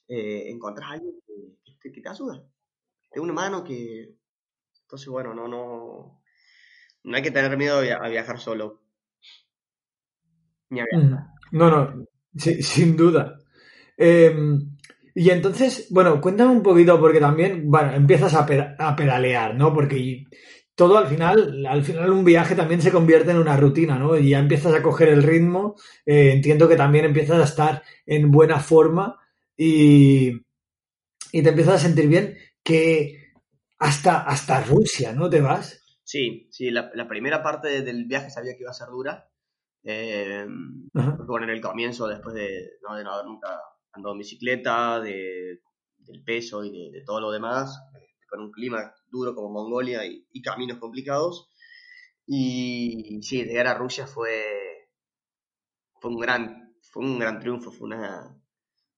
eh, 0.08 0.50
encontrás 0.50 0.90
a 0.90 0.94
alguien 0.94 1.16
que, 1.26 1.92
que- 1.92 2.02
te 2.02 2.10
ayuda, 2.10 2.44
de 3.14 3.22
una 3.22 3.34
mano 3.34 3.64
que... 3.64 4.16
Entonces, 4.84 5.10
bueno, 5.10 5.34
no, 5.36 5.48
no, 5.48 6.24
no 7.04 7.16
hay 7.18 7.24
que 7.24 7.32
tener 7.32 7.58
miedo 7.58 7.80
a 7.80 7.82
via- 7.82 7.98
a 7.98 8.10
viajar 8.10 8.40
solo. 8.40 8.84
Ni 10.70 10.82
a 10.82 10.86
viajar. 10.86 11.10
Mm, 11.10 11.16
No, 11.52 11.70
no, 11.70 12.06
sin 12.62 12.96
duda. 12.98 13.38
Eh, 13.98 14.36
y 15.16 15.30
entonces, 15.30 15.88
bueno, 15.92 16.20
cuéntame 16.20 16.52
un 16.52 16.64
poquito, 16.64 17.00
porque 17.00 17.20
también, 17.20 17.70
bueno, 17.70 17.94
empiezas 17.94 18.34
a, 18.34 18.46
peda- 18.46 18.76
a 18.80 18.96
pedalear, 18.96 19.56
¿no? 19.56 19.74
Porque 19.74 20.26
todo 20.76 20.98
al 20.98 21.08
final, 21.08 21.66
al 21.68 21.84
final 21.84 22.12
un 22.12 22.26
viaje 22.26 22.56
también 22.56 22.82
se 22.82 22.92
convierte 22.92 23.32
en 23.32 23.38
una 23.38 23.56
rutina, 23.58 24.00
¿no? 24.00 24.18
Y 24.18 24.30
ya 24.30 24.40
empiezas 24.40 24.74
a 24.74 24.82
coger 24.82 25.10
el 25.10 25.22
ritmo, 25.24 25.76
eh, 26.06 26.32
entiendo 26.34 26.68
que 26.68 26.76
también 26.76 27.06
empiezas 27.06 27.40
a 27.40 27.44
estar 27.44 27.84
en 28.08 28.32
buena 28.32 28.60
forma 28.60 29.18
y, 29.56 30.32
y 31.32 31.44
te 31.44 31.50
empiezas 31.50 31.76
a 31.76 31.80
sentir 31.88 32.08
bien, 32.08 32.38
que 32.64 33.32
hasta, 33.80 34.22
hasta 34.22 34.64
Rusia, 34.64 35.14
¿no? 35.14 35.30
Te 35.30 35.42
vas. 35.42 35.82
Sí, 36.04 36.48
sí, 36.52 36.70
la, 36.72 36.92
la 36.94 37.08
primera 37.08 37.42
parte 37.44 37.70
de- 37.70 37.82
del 37.82 38.06
viaje 38.06 38.30
sabía 38.30 38.54
que 38.56 38.62
iba 38.62 38.72
a 38.72 38.74
ser 38.74 38.90
dura. 38.90 39.30
Eh, 39.84 40.46
bueno, 41.28 41.46
en 41.46 41.52
el 41.52 41.62
comienzo, 41.62 42.08
después 42.08 42.36
de 42.36 42.72
no, 42.88 42.96
de 42.96 43.04
no 43.04 43.12
haber 43.14 43.26
nunca 43.26 43.50
andado 43.94 44.14
en 44.14 44.20
bicicleta, 44.20 45.00
de, 45.00 45.62
del 45.98 46.24
peso 46.24 46.64
y 46.64 46.92
de, 46.92 47.04
todo 47.06 47.22
lo 47.22 47.32
demás, 47.32 47.80
eh, 47.96 48.08
con 48.30 48.42
un 48.42 48.52
clima 48.52 48.94
duro 49.08 49.36
como 49.36 49.50
Mongolia 49.50 50.06
y, 50.06 50.42
caminos 50.42 50.80
complicados. 50.80 51.50
Y, 52.26 53.22
sí, 53.22 53.44
llegar 53.44 53.68
a 53.68 53.76
Rusia 53.76 54.08
fue, 54.08 54.90
fue 56.00 56.12
un 56.12 56.20
gran, 56.20 56.76
fue 56.82 57.04
un 57.04 57.20
gran 57.20 57.40
triunfo, 57.40 57.72
fue 57.72 57.88
una, 57.88 58.42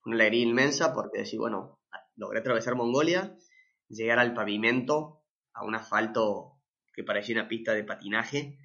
una 0.05 0.15
alegría 0.15 0.43
inmensa 0.43 0.93
porque 0.93 1.19
decir, 1.19 1.39
bueno, 1.39 1.79
logré 2.15 2.39
atravesar 2.39 2.75
Mongolia, 2.75 3.35
llegar 3.89 4.19
al 4.19 4.33
pavimento, 4.33 5.23
a 5.53 5.63
un 5.63 5.75
asfalto 5.75 6.59
que 6.93 7.03
parecía 7.03 7.35
una 7.35 7.47
pista 7.47 7.73
de 7.73 7.83
patinaje, 7.83 8.57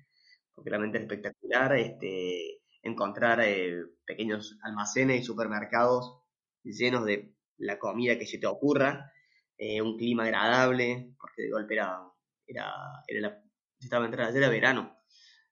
porque 0.55 0.71
realmente 0.71 0.99
es 0.99 1.05
espectacular, 1.05 1.77
este, 1.77 2.63
encontrar 2.83 3.41
eh, 3.43 3.83
pequeños 4.05 4.59
almacenes 4.63 5.21
y 5.21 5.25
supermercados 5.25 6.20
llenos 6.65 7.05
de 7.05 7.35
la 7.59 7.79
comida 7.79 8.19
que 8.19 8.27
se 8.27 8.39
te 8.39 8.47
ocurra, 8.47 9.13
eh, 9.59 9.83
un 9.83 9.97
clima 9.99 10.25
agradable, 10.25 11.15
porque 11.21 11.43
de 11.43 11.51
golpe 11.51 11.75
era, 11.75 12.01
era, 12.47 12.73
era 13.07 13.21
la, 13.21 13.43
estaba 13.81 14.07
entrando, 14.07 14.37
era 14.37 14.49
verano 14.49 14.99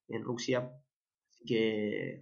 en 0.09 0.25
Rusia, 0.25 0.71
así 1.33 1.44
que 1.47 2.12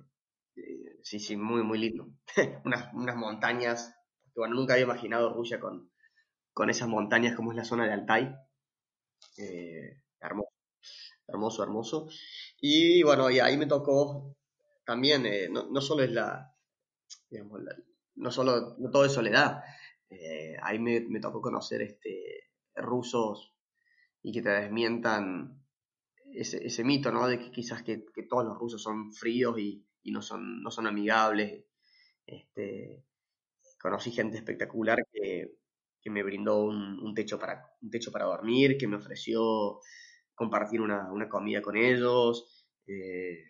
eh, 0.57 0.99
sí, 1.03 1.21
sí, 1.21 1.37
muy, 1.37 1.63
muy 1.65 1.79
lindo. 1.79 2.09
unas, 2.65 2.93
unas 2.95 3.17
montañas, 3.17 3.95
que 4.35 4.41
bueno, 4.41 4.55
nunca 4.57 4.75
había 4.75 4.87
imaginado 4.87 5.33
Rusia 5.35 5.61
con, 5.61 5.91
con 6.55 6.71
esas 6.71 6.89
montañas 6.89 7.37
como 7.37 7.53
es 7.53 7.57
la 7.59 7.65
zona 7.65 7.87
de 7.87 7.95
Altai. 7.95 8.37
Eh, 9.39 10.01
hermoso, 10.21 10.53
hermoso, 11.29 11.63
hermoso. 11.65 12.09
Y 12.61 13.03
bueno, 13.05 13.31
y 13.31 13.41
ahí 13.41 13.57
me 13.57 13.67
tocó 13.67 14.37
también, 14.85 15.27
eh, 15.27 15.49
no, 15.51 15.69
no 15.71 15.81
solo 15.81 16.05
es 16.05 16.11
la, 16.13 16.55
digamos, 17.31 17.63
la- 17.63 17.77
no 18.17 18.31
solo, 18.31 18.77
no 18.79 18.91
todo 18.91 19.05
es 19.05 19.13
soledad, 19.13 19.63
eh, 20.11 20.57
ahí 20.63 20.79
me, 20.79 21.01
me 21.01 21.21
tocó 21.21 21.41
conocer 21.41 21.83
este, 21.83 22.51
rusos 22.75 23.55
y 24.23 24.33
que 24.33 24.43
te 24.43 24.51
desmientan 24.51 25.63
ese, 26.33 26.65
ese 26.65 26.85
mito, 26.85 27.13
¿no? 27.13 27.27
De 27.27 27.39
que 27.39 27.51
quizás 27.51 27.83
que, 27.83 28.05
que 28.15 28.25
todos 28.25 28.45
los 28.45 28.59
rusos 28.59 28.83
son 28.83 29.13
fríos 29.13 29.59
y, 29.59 29.87
y 30.03 30.13
no, 30.13 30.23
son, 30.23 30.63
no 30.63 30.71
son 30.71 30.87
amigables. 30.87 31.65
Este, 32.27 33.05
conocí 33.81 34.11
gente 34.11 34.37
espectacular 34.37 34.99
que, 35.13 35.53
que 36.01 36.11
me 36.11 36.23
brindó 36.23 36.65
un, 36.65 36.99
un 37.01 37.15
techo 37.15 37.39
para, 37.39 37.65
un 37.81 37.91
techo 37.91 38.11
para 38.13 38.27
dormir, 38.27 38.77
que 38.79 38.89
me 38.89 38.97
ofreció 38.97 39.81
compartir 40.35 40.81
una, 40.81 41.11
una 41.13 41.29
comida 41.29 41.63
con 41.63 41.77
ellos, 41.77 42.67
eh, 42.87 43.45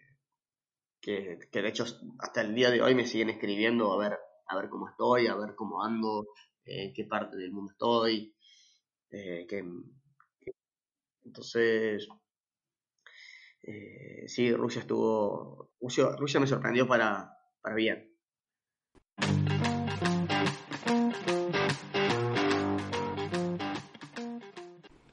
que, 1.00 1.38
que 1.50 1.62
de 1.62 1.68
hecho 1.68 1.84
hasta 2.18 2.40
el 2.42 2.54
día 2.54 2.70
de 2.70 2.82
hoy 2.82 2.94
me 2.94 3.06
siguen 3.06 3.30
escribiendo 3.30 3.92
a 3.92 3.98
ver, 3.98 4.18
a 4.48 4.56
ver 4.56 4.68
cómo 4.68 4.88
estoy, 4.88 5.26
a 5.26 5.34
ver 5.36 5.54
cómo 5.54 5.82
ando, 5.82 6.26
eh, 6.64 6.86
en 6.86 6.94
qué 6.94 7.04
parte 7.04 7.36
del 7.36 7.52
mundo 7.52 7.72
estoy. 7.72 8.34
eh, 9.10 9.46
que, 9.48 9.62
que- 10.40 10.52
entonces, 11.24 12.08
eh, 13.62 14.24
sí, 14.28 14.52
Rusia 14.52 14.80
estuvo, 14.82 15.72
Rusia, 15.80 16.10
Rusia 16.18 16.40
me 16.40 16.46
sorprendió 16.46 16.86
para, 16.86 17.32
para 17.60 17.74
bien. 17.76 18.12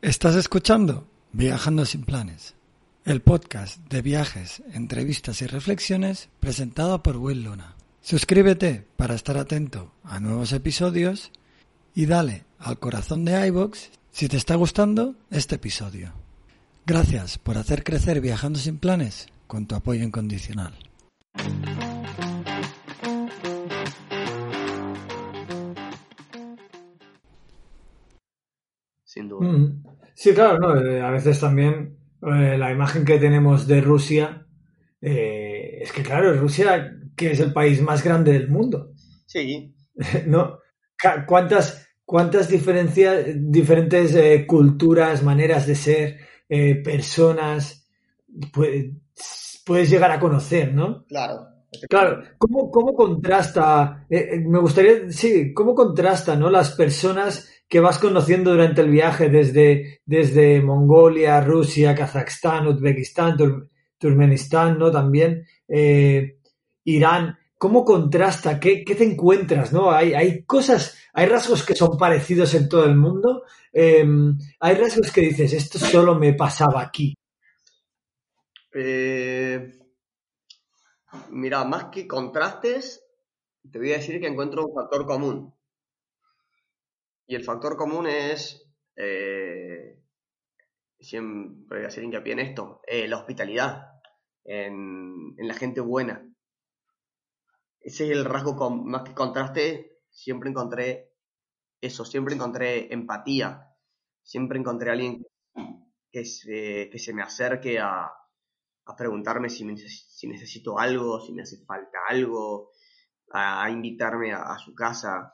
Estás 0.02 0.36
escuchando 0.36 1.08
Viajando 1.36 1.84
sin 1.86 2.04
planes, 2.04 2.54
el 3.06 3.22
podcast 3.24 3.80
de 3.90 4.04
viajes, 4.04 4.62
entrevistas 4.74 5.42
y 5.42 5.48
reflexiones 5.48 6.30
presentado 6.40 7.02
por 7.02 7.18
Will 7.18 7.44
Luna. 7.44 7.76
Suscríbete 8.04 8.86
para 8.98 9.16
estar 9.16 9.38
atento 9.38 9.94
a 10.04 10.20
nuevos 10.20 10.52
episodios 10.52 11.32
y 11.96 12.06
dale 12.06 12.44
al 12.60 12.78
corazón 12.78 13.24
de 13.24 13.48
iBox 13.48 13.92
si 14.12 14.28
te 14.28 14.36
está 14.36 14.56
gustando 14.56 15.16
este 15.32 15.56
episodio. 15.56 16.12
Gracias 16.86 17.38
por 17.38 17.58
hacer 17.58 17.86
crecer 17.86 18.20
Viajando 18.20 18.60
sin 18.60 18.78
planes 18.78 19.28
con 19.48 19.68
tu 19.68 19.76
apoyo 19.76 20.04
incondicional. 20.04 20.74
sin 29.06 29.30
duda. 29.30 29.48
Mm. 29.48 29.84
Sí, 30.14 30.34
claro, 30.34 30.60
no, 30.60 30.78
eh, 30.78 31.02
a 31.02 31.10
veces 31.10 31.40
también 31.40 32.00
eh, 32.22 32.58
la 32.58 32.70
imagen 32.70 33.06
que 33.06 33.18
tenemos 33.18 33.66
de 33.66 33.80
Rusia 33.80 34.46
eh, 35.00 35.80
es 35.82 35.92
que, 35.94 36.04
claro, 36.04 36.34
Rusia, 36.34 37.00
que 37.16 37.32
es 37.32 37.40
el 37.40 37.54
país 37.54 37.82
más 37.82 38.04
grande 38.04 38.34
del 38.34 38.50
mundo, 38.50 38.92
Sí, 39.26 39.74
¿no? 40.28 40.60
¿Cuántas, 41.28 41.88
cuántas 42.06 42.48
diferencias, 42.50 43.26
diferentes 43.36 44.16
eh, 44.16 44.46
culturas, 44.48 45.24
maneras 45.24 45.68
de 45.68 45.76
ser, 45.76 46.18
eh, 46.48 46.76
personas 46.76 47.88
pue- 48.54 49.02
puedes 49.66 49.90
llegar 49.90 50.12
a 50.12 50.20
conocer, 50.20 50.74
¿no? 50.74 51.06
claro. 51.08 51.48
Claro, 51.90 52.22
¿cómo, 52.38 52.70
cómo 52.70 52.94
contrasta, 52.94 54.06
eh, 54.08 54.30
eh, 54.34 54.40
me 54.48 54.60
gustaría, 54.60 55.10
sí, 55.12 55.54
cómo 55.56 55.74
contrasta, 55.74 56.36
¿no? 56.36 56.52
Las 56.52 56.74
personas 56.76 57.50
que 57.68 57.80
vas 57.80 57.98
conociendo 57.98 58.52
durante 58.52 58.82
el 58.82 58.92
viaje 58.92 59.28
desde, 59.30 60.02
desde 60.06 60.62
Mongolia, 60.62 61.42
Rusia, 61.42 61.96
Kazajstán, 61.96 62.68
Uzbekistán, 62.68 63.36
Tur- 63.38 63.70
Turkmenistán, 63.98 64.78
¿no? 64.78 64.92
También, 64.92 65.48
eh, 65.68 66.38
Irán. 66.86 67.38
cómo 67.58 67.86
contrasta, 67.86 68.60
qué, 68.60 68.84
qué 68.84 68.94
te 68.94 69.06
encuentras, 69.06 69.72
¿no? 69.72 69.90
Hay, 69.90 70.14
hay 70.14 70.44
cosas, 70.44 70.98
hay 71.14 71.28
rasgos 71.28 71.66
que 71.66 71.76
son 71.76 71.98
parecidos 71.98 72.54
en 72.56 72.68
todo 72.68 72.84
el 72.84 72.96
mundo, 72.96 73.44
eh, 73.72 74.06
hay 74.60 74.76
rasgos 74.76 75.12
que 75.14 75.22
dices, 75.22 75.54
esto 75.54 75.80
solo 75.80 76.16
me 76.16 76.34
pasaba 76.34 76.82
aquí. 76.82 77.16
Eh, 78.74 79.80
mira, 81.30 81.64
más 81.64 81.86
que 81.86 82.06
contrastes, 82.06 83.06
te 83.72 83.80
voy 83.80 83.94
a 83.94 83.98
decir 83.98 84.20
que 84.20 84.28
encuentro 84.28 84.66
un 84.66 84.76
factor 84.76 85.06
común. 85.06 85.54
Y 87.28 87.36
el 87.36 87.46
factor 87.46 87.78
común 87.78 88.08
es, 88.08 88.68
eh, 88.98 90.02
siempre 91.00 91.78
voy 91.78 91.86
a 91.86 91.88
hacer 91.88 92.04
hincapié 92.04 92.34
en 92.34 92.40
esto, 92.40 92.82
eh, 92.86 93.08
la 93.08 93.20
hospitalidad, 93.20 94.02
en, 94.44 95.34
en 95.38 95.48
la 95.48 95.54
gente 95.54 95.80
buena. 95.80 96.28
Ese 97.84 98.06
es 98.06 98.12
el 98.12 98.26
rasgo 98.26 98.56
con, 98.56 98.86
más 98.86 99.04
que 99.04 99.14
contraste, 99.14 100.00
siempre 100.10 100.50
encontré 100.50 101.12
eso, 101.82 102.06
siempre 102.06 102.36
encontré 102.36 102.94
empatía, 102.94 103.68
siempre 104.24 104.60
encontré 104.60 104.90
a 104.90 104.94
alguien 104.94 105.26
que 106.12 106.26
se, 106.26 106.90
que 106.92 107.00
se 107.00 107.14
me 107.14 107.24
acerque 107.24 107.80
a, 107.80 108.06
a 108.86 108.96
preguntarme 108.98 109.50
si, 109.50 109.66
me 109.66 109.78
si 109.78 110.28
necesito 110.28 110.80
algo, 110.80 111.22
si 111.22 111.34
me 111.34 111.44
hace 111.44 111.64
falta 111.66 111.98
algo, 112.10 112.72
a, 113.32 113.70
invitarme 113.70 114.34
a, 114.34 114.58
su 114.60 114.74
casa 114.76 115.34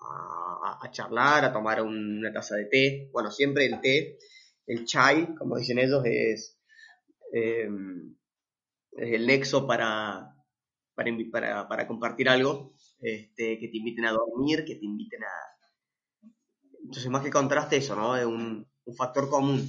a, 0.00 0.90
charlar, 0.90 1.44
a 1.44 1.52
tomar 1.52 1.82
un- 1.82 2.18
una 2.18 2.32
taza 2.32 2.56
de 2.56 2.66
té. 2.66 3.10
Bueno, 3.12 3.30
siempre 3.30 3.66
el 3.66 3.80
té, 3.80 4.18
el 4.66 4.84
chai, 4.84 5.34
como 5.36 5.56
dicen 5.58 5.78
ellos, 5.78 6.02
es, 6.06 6.58
eh, 7.32 7.68
es 8.92 9.12
el 9.12 9.26
nexo 9.26 9.66
para, 9.66 10.33
para, 10.94 11.86
compartir 11.86 12.28
algo, 12.28 12.74
este, 13.00 13.58
que 13.58 13.68
te 13.68 13.76
inviten 13.76 14.06
a 14.06 14.12
dormir, 14.12 14.64
que 14.64 14.76
te 14.76 14.84
inviten 14.84 15.24
a... 15.24 16.28
Entonces, 16.82 17.10
más 17.10 17.22
que 17.22 17.30
contraste 17.30 17.76
eso, 17.76 17.96
¿no? 17.96 18.16
Es 18.16 18.26
un, 18.26 18.66
factor 18.96 19.28
común. 19.30 19.60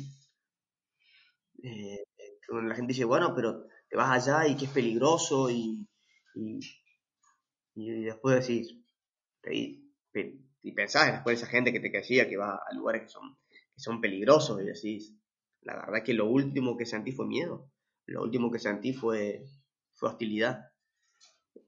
Eh, 1.63 2.03
donde 2.47 2.69
la 2.69 2.75
gente 2.75 2.93
dice, 2.93 3.05
bueno, 3.05 3.33
pero 3.35 3.65
te 3.89 3.97
vas 3.97 4.27
allá 4.27 4.47
y 4.47 4.55
que 4.55 4.65
es 4.65 4.71
peligroso 4.71 5.49
y, 5.49 5.87
y, 6.35 6.59
y 7.75 8.03
después 8.03 8.45
decís, 8.47 8.75
y, 9.51 9.91
y 10.65 10.71
pensás 10.71 11.11
después 11.11 11.37
de 11.39 11.43
esa 11.43 11.51
gente 11.51 11.71
que 11.71 11.79
te 11.79 11.89
decía 11.89 12.27
que 12.27 12.37
va 12.37 12.55
a 12.55 12.73
lugares 12.73 13.03
que 13.03 13.09
son, 13.09 13.37
que 13.49 13.79
son 13.79 14.01
peligrosos 14.01 14.61
y 14.61 14.65
decís, 14.65 15.15
la 15.61 15.75
verdad 15.75 16.03
que 16.03 16.13
lo 16.13 16.27
último 16.27 16.75
que 16.75 16.85
sentí 16.85 17.11
fue 17.11 17.27
miedo, 17.27 17.71
lo 18.05 18.23
último 18.23 18.51
que 18.51 18.59
sentí 18.59 18.93
fue 18.93 19.45
hostilidad. 20.01 20.71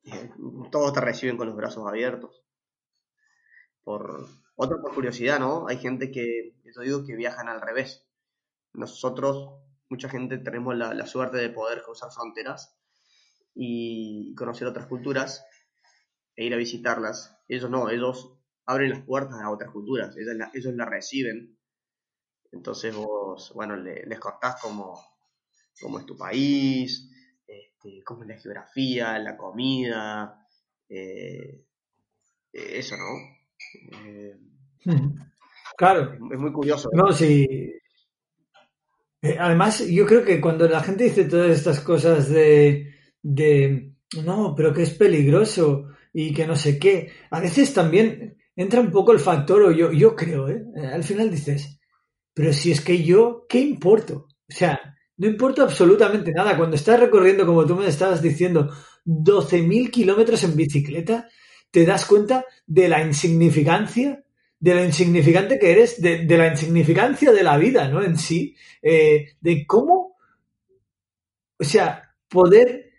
Todos 0.71 0.93
te 0.93 1.02
reciben 1.02 1.38
con 1.38 1.47
los 1.47 1.56
brazos 1.56 1.88
abiertos. 1.88 2.43
Por, 3.84 4.28
otra 4.56 4.78
por 4.82 4.93
curiosidad, 4.93 5.39
¿no? 5.39 5.67
Hay 5.67 5.78
gente 5.78 6.12
que, 6.12 6.54
yo 6.76 6.82
digo, 6.82 7.06
que 7.06 7.15
viajan 7.15 7.47
al 7.47 7.62
revés. 7.62 8.06
Nosotros, 8.73 9.62
mucha 9.89 10.10
gente, 10.10 10.38
tenemos 10.39 10.76
la, 10.78 11.06
suerte 11.08 11.38
de 11.38 11.50
poder 11.50 11.84
cruzar 11.84 12.12
fronteras 12.12 12.76
y 13.56 14.36
conocer 14.36 14.67
otras 14.67 14.88
culturas 14.88 15.45
e 16.36 16.45
ir 16.45 16.54
a 16.54 16.58
visitarlas. 16.58 17.38
Ellos 17.47 17.69
no, 17.69 17.89
ellos 17.89 18.34
abren 18.65 18.91
las 18.91 19.04
puertas 19.04 19.41
a 19.41 19.52
otras 19.52 19.71
culturas, 19.71 20.15
ellos 20.17 20.36
la, 20.36 20.52
la 20.54 20.86
reciben. 20.86 21.58
Entonces 22.52 22.95
vos, 22.95 23.52
bueno, 23.56 23.76
le- 23.78 24.06
les 24.06 24.19
contás 24.19 24.62
cómo, 24.62 25.02
cómo 25.82 26.00
es 26.00 26.06
tu 26.06 26.17
país, 26.17 27.10
este, 27.88 28.04
cómo 28.04 28.23
es 28.23 28.30
la 28.30 28.38
geografía, 28.38 29.19
la 29.19 29.38
comida, 29.38 30.47
eh, 30.89 31.63
eso, 32.52 32.95
¿no? 32.97 34.06
Eh, 34.06 34.38
Claro, 35.78 36.13
es, 36.13 36.19
es 36.32 36.39
muy 36.39 36.52
curioso. 36.52 36.89
no, 36.93 37.12
sí. 37.13 37.45
Eh, 39.21 39.38
Además, 39.39 39.86
yo 39.88 40.06
creo 40.08 40.23
que 40.26 40.41
cuando 40.41 40.67
la 40.67 40.82
gente 40.82 41.04
dice 41.04 41.26
todas 41.26 41.52
estas 41.52 41.82
cosas 41.82 42.30
de, 42.30 42.95
de 43.21 43.93
no, 44.23 44.56
pero 44.56 44.73
que 44.73 44.84
es 44.84 44.93
peligroso 44.95 45.89
y 46.13 46.34
que 46.34 46.47
no 46.47 46.56
sé 46.56 46.80
qué, 46.80 47.12
a 47.30 47.39
veces 47.39 47.73
también 47.76 48.38
entra 48.56 48.82
un 48.82 48.89
poco 48.89 49.12
el 49.12 49.19
factor, 49.19 49.62
o 49.62 49.71
yo, 49.71 49.91
yo 49.91 50.15
creo, 50.15 50.50
¿eh? 50.50 50.63
Al 50.91 51.04
final 51.04 51.30
dices, 51.30 51.80
pero 52.34 52.52
si 52.54 52.71
es 52.71 52.82
que 52.82 53.04
yo, 53.04 53.45
¿qué 53.47 53.60
importo? 53.60 54.28
O 54.50 54.52
sea, 54.52 54.96
no 55.17 55.27
importa 55.27 55.63
absolutamente 55.63 56.32
nada. 56.32 56.56
Cuando 56.56 56.75
estás 56.75 56.99
recorriendo, 56.99 57.45
como 57.45 57.65
tú 57.65 57.75
me 57.75 57.88
estabas 57.88 58.21
diciendo, 58.21 58.71
12.000 59.06 59.89
kilómetros 59.89 60.43
en 60.43 60.56
bicicleta, 60.56 61.27
te 61.71 61.86
das 61.86 62.06
cuenta 62.06 62.45
de 62.65 62.88
la 62.88 63.03
insignificancia, 63.03 64.23
de 64.60 64.75
lo 64.75 64.84
insignificante 64.84 65.60
que 65.60 65.71
eres, 65.71 66.01
de, 66.01 66.25
la 66.38 66.47
insignificancia 66.47 67.32
de 67.32 67.43
la 67.43 67.58
vida, 67.58 67.88
¿no? 67.88 68.03
En 68.03 68.17
sí, 68.17 68.56
eh, 68.82 69.34
de 69.41 69.65
cómo, 69.65 70.17
o 71.60 71.63
sea, 71.63 72.15
poder, 72.27 72.91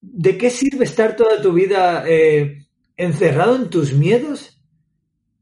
¿de 0.00 0.36
qué 0.36 0.50
sirve 0.50 0.84
estar 0.84 1.16
toda 1.16 1.40
tu 1.40 1.52
vida 1.52 2.04
eh, 2.06 2.66
encerrado 2.96 3.56
en 3.56 3.70
tus 3.70 3.92
miedos 3.92 4.60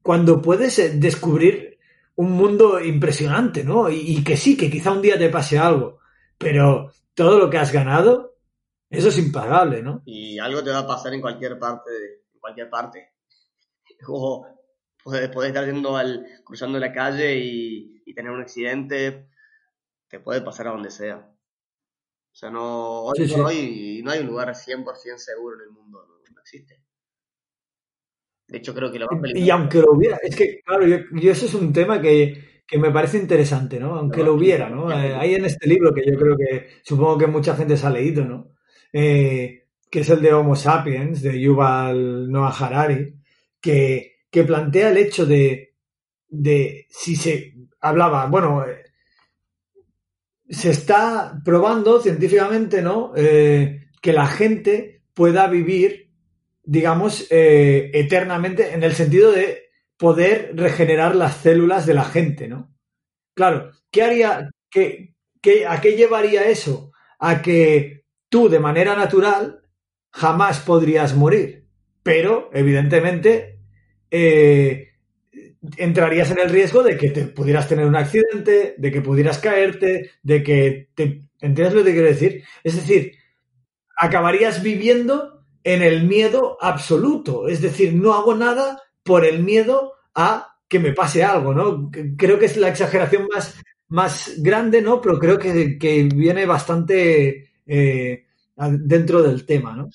cuando 0.03 0.41
puedes 0.41 0.79
eh, 0.79 0.91
descubrir 0.95 1.79
un 2.15 2.33
mundo 2.33 2.81
impresionante, 2.81 3.65
¿no? 3.65 3.91
Y 3.91 4.23
que 4.23 4.37
sí, 4.37 4.57
que 4.57 4.71
quizá 4.71 4.93
un 4.93 5.03
día 5.03 5.19
te 5.19 5.31
pase 5.31 5.59
algo, 5.59 6.02
pero 6.43 6.91
todo 7.15 7.39
lo 7.39 7.51
que 7.51 7.59
has 7.59 7.73
ganado, 7.73 8.37
eso 8.91 9.09
es 9.09 9.19
impagable, 9.19 9.83
¿no? 9.83 10.03
Y 10.05 10.39
algo 10.39 10.63
te 10.63 10.71
va 10.71 10.81
a 10.81 10.87
pasar 10.87 11.15
en 11.15 11.21
cualquier 11.21 11.59
parte, 11.59 11.91
en 12.35 12.41
cualquier 12.41 12.69
parte. 12.71 13.09
O 14.09 14.45
podés, 15.05 15.29
podés 15.31 15.51
estar 15.51 15.65
yendo 15.65 15.97
al, 15.97 16.27
cruzando 16.45 16.79
la 16.79 16.93
calle 16.93 17.37
y, 17.37 18.03
y 18.05 18.15
tener 18.15 18.33
un 18.33 18.41
accidente, 18.43 19.29
te 20.09 20.21
puede 20.21 20.41
pasar 20.43 20.69
a 20.69 20.71
donde 20.73 20.91
sea. 20.91 21.19
O 22.33 22.35
sea, 22.35 22.51
no, 22.51 23.03
hoy 23.03 23.17
Sí, 23.17 23.35
por 23.35 23.51
sí. 23.51 23.59
hoy 23.59 24.03
no 24.03 24.11
hay 24.11 24.21
un 24.21 24.27
lugar 24.27 24.55
100% 24.55 25.19
seguro 25.19 25.57
en 25.57 25.63
el 25.63 25.71
mundo, 25.71 26.05
no, 26.07 26.15
no 26.35 26.41
existe. 26.41 26.83
De 28.49 28.59
hecho, 28.59 28.75
creo 28.75 28.91
que 28.93 28.99
lo 28.99 29.07
más 29.07 29.31
Y 29.35 29.49
aunque 29.51 29.79
lo 29.79 29.93
hubiera, 29.93 30.17
es 30.19 30.37
que, 30.37 30.61
claro, 30.65 30.87
yo, 30.87 30.99
yo 31.13 31.31
eso 31.33 31.47
es 31.47 31.55
un 31.55 31.73
tema 31.73 32.01
que, 32.01 32.52
que 32.73 32.79
me 32.79 32.91
parece 32.91 33.19
interesante, 33.19 33.79
¿no? 33.79 33.97
Aunque 33.97 34.25
lo 34.25 34.33
hubiera, 34.33 34.71
¿no? 34.71 34.91
Eh, 34.91 35.15
hay 35.15 35.35
en 35.35 35.45
este 35.45 35.69
libro 35.69 35.93
que 35.93 36.11
yo 36.11 36.19
creo 36.19 36.39
que, 36.39 36.69
supongo 36.83 37.19
que 37.19 37.27
mucha 37.27 37.55
gente 37.55 37.77
se 37.77 37.87
ha 37.87 37.91
leído, 37.91 38.25
¿no? 38.25 38.55
Eh, 38.91 39.67
que 39.91 40.01
es 40.01 40.09
el 40.09 40.23
de 40.23 40.33
Homo 40.33 40.57
Sapiens, 40.57 41.21
de 41.21 41.39
Yuval 41.39 42.33
Noah 42.33 42.57
Harari, 42.59 43.15
que, 43.61 44.21
que 44.31 44.45
plantea 44.45 44.89
el 44.89 44.97
hecho 44.97 45.27
de, 45.27 45.75
de 46.31 46.87
si 46.89 47.15
se 47.15 47.53
hablaba, 47.79 48.25
bueno, 48.25 48.65
eh, 48.65 48.85
se 50.49 50.71
está 50.71 51.43
probando 51.45 52.01
científicamente, 52.01 52.81
¿no? 52.81 53.13
Eh, 53.15 53.91
que 54.01 54.15
la 54.15 54.29
gente 54.29 55.03
pueda 55.13 55.47
vivir, 55.47 56.11
digamos, 56.65 57.27
eternamente, 57.29 58.73
en 58.73 58.83
el 58.83 58.95
sentido 58.95 59.31
de 59.31 59.62
poder 60.05 60.53
regenerar 60.67 61.15
las 61.17 61.37
células 61.39 61.87
de 61.87 61.95
la 61.95 62.05
gente, 62.05 62.49
¿no? 62.49 62.61
Claro, 63.35 63.73
¿qué 63.93 64.03
haría, 64.03 64.51
qué, 64.71 65.15
qué- 65.43 65.67
a 65.67 65.81
qué 65.83 65.93
llevaría 65.97 66.49
eso? 66.49 66.93
A 67.21 67.43
que 67.43 68.05
tú, 68.31 68.49
de 68.51 68.61
manera 68.61 68.97
natural, 68.97 69.63
jamás 70.13 70.61
podrías 70.61 71.15
morir, 71.17 71.67
pero, 72.03 72.51
evidentemente, 72.53 73.61
eh, 74.11 74.91
entrarías 75.77 76.31
en 76.31 76.41
el 76.41 76.51
riesgo 76.51 76.83
de 76.83 76.97
que 76.97 77.11
te 77.11 77.25
pudieras 77.27 77.69
tener 77.69 77.87
un 77.87 77.97
accidente, 77.97 78.75
de 78.79 78.93
que 78.93 79.01
pudieras 79.01 79.39
caerte, 79.39 80.11
de 80.23 80.43
que 80.43 80.89
te... 80.95 81.23
¿Entiendes 81.41 81.75
lo 81.75 81.85
que 81.85 81.93
quiero 81.93 82.09
decir? 82.09 82.45
Es 82.63 82.77
decir, 82.77 83.13
acabarías 83.97 84.63
viviendo 84.63 85.45
en 85.65 85.83
el 85.83 86.05
miedo 86.05 86.59
absoluto. 86.61 87.49
Es 87.49 87.61
decir, 87.63 87.95
no 87.95 88.15
hago 88.15 88.35
nada 88.35 88.81
por 89.05 89.25
el 89.25 89.43
miedo 89.43 89.95
a 90.15 90.57
que 90.69 90.79
me 90.79 90.93
pase 90.93 91.25
algo, 91.25 91.55
¿no? 91.55 91.91
Creo 92.17 92.39
que 92.39 92.47
es 92.47 92.57
la 92.57 92.69
exageración 92.69 93.29
más, 93.33 93.55
más 93.89 94.35
grande, 94.39 94.83
¿no? 94.83 95.01
Pero 95.01 95.19
creo 95.19 95.39
que, 95.39 95.79
que 95.79 96.05
viene 96.05 96.47
bastante 96.47 97.51
eh, 97.67 98.27
dentro 98.57 99.23
del 99.23 99.45
tema, 99.47 99.77
¿no? 99.77 99.91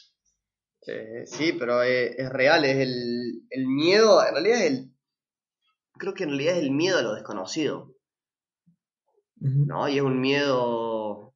Eh, 0.87 1.23
sí, 1.27 1.53
pero 1.53 1.83
es, 1.83 2.15
es 2.17 2.29
real, 2.31 2.65
es 2.65 2.77
el, 2.77 3.43
el 3.51 3.67
miedo, 3.67 4.25
en 4.25 4.33
realidad 4.33 4.57
es 4.63 4.71
el, 4.71 4.91
creo 5.97 6.13
que 6.13 6.23
en 6.23 6.29
realidad 6.29 6.55
es 6.57 6.63
el 6.63 6.71
miedo 6.71 6.97
a 6.97 7.01
lo 7.01 7.13
desconocido. 7.13 7.93
¿no? 9.65 9.87
Y 9.89 9.97
es 9.97 10.03
un 10.03 10.19
miedo 10.21 11.33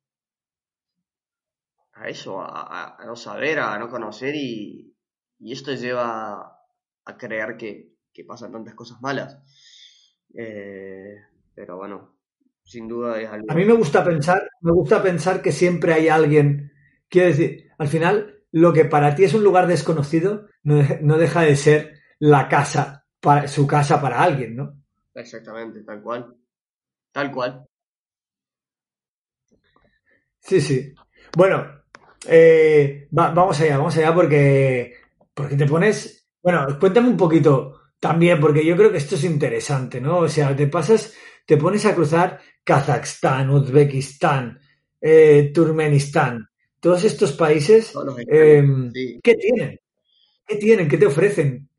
a 1.94 2.10
eso, 2.10 2.42
a, 2.42 2.48
a- 2.80 2.96
a 3.02 3.06
no 3.06 3.16
saber, 3.16 3.60
a 3.60 3.78
no 3.80 3.90
conocer 3.90 4.34
y, 4.36 4.96
y 5.40 5.52
esto 5.54 5.74
lleva 5.74 6.61
a 7.06 7.18
creer 7.18 7.58
que, 7.58 7.94
que 8.14 8.26
pasan 8.26 8.52
tantas 8.52 8.76
cosas 8.76 9.02
malas. 9.02 9.38
Eh, 10.34 11.16
pero 11.54 11.78
bueno, 11.78 12.18
sin 12.64 12.88
duda 12.88 13.20
es 13.22 13.30
algo... 13.30 13.48
A 13.52 13.56
mí 13.56 13.66
me 13.66 13.74
gusta 13.74 14.04
pensar, 14.04 14.50
me 14.62 14.72
gusta 14.72 15.02
pensar 15.04 15.42
que 15.42 15.52
siempre 15.52 15.94
hay 15.94 16.08
alguien, 16.08 16.72
quiero 17.10 17.30
decir, 17.30 17.70
al 17.78 17.88
final 17.88 18.44
lo 18.52 18.74
que 18.74 18.86
para 18.86 19.16
ti 19.16 19.24
es 19.24 19.34
un 19.34 19.44
lugar 19.44 19.68
desconocido 19.68 20.48
no, 20.64 20.82
no 21.02 21.18
deja 21.18 21.42
de 21.42 21.56
ser 21.56 22.00
la 22.20 22.48
casa, 22.50 23.06
para, 23.20 23.48
su 23.48 23.68
casa 23.68 24.02
para 24.02 24.22
alguien, 24.24 24.56
¿no? 24.56 24.82
Exactamente, 25.14 25.84
tal 25.84 26.02
cual. 26.04 26.36
Tal 27.14 27.32
cual. 27.32 27.68
Sí, 30.40 30.62
sí. 30.62 30.94
Bueno, 31.36 31.66
eh, 32.28 33.08
va- 33.18 33.32
vamos 33.32 33.60
allá, 33.62 33.78
vamos 33.78 33.96
allá 33.98 34.14
porque, 34.14 34.96
porque 35.34 35.56
te 35.56 35.66
pones... 35.66 36.21
Bueno, 36.44 36.68
cuéntame 36.80 37.10
un 37.10 37.18
poquito 37.18 37.82
también, 38.00 38.40
porque 38.40 38.66
yo 38.66 38.76
creo 38.76 38.92
que 38.92 38.98
esto 38.98 39.16
es 39.16 39.24
interesante, 39.24 40.02
¿no? 40.02 40.20
O 40.20 40.28
sea, 40.30 40.56
te 40.56 40.68
pasas, 40.68 41.14
te 41.46 41.58
pones 41.58 41.86
a 41.86 41.94
cruzar 41.96 42.40
Kazajstán, 42.64 43.50
Uzbekistán, 43.52 44.60
eh, 45.00 45.52
Turkmenistán, 45.54 46.48
todos 46.80 47.04
estos 47.04 47.34
países, 47.34 47.94
Todos 47.94 48.20
eh, 48.28 48.64
sí. 48.94 49.20
¿qué 49.24 49.36
tienen? 49.36 49.80
¿Qué 50.48 50.58
tienen? 50.58 50.90
¿Qué 50.90 50.98
te 50.98 51.08
ofrecen? 51.08 51.70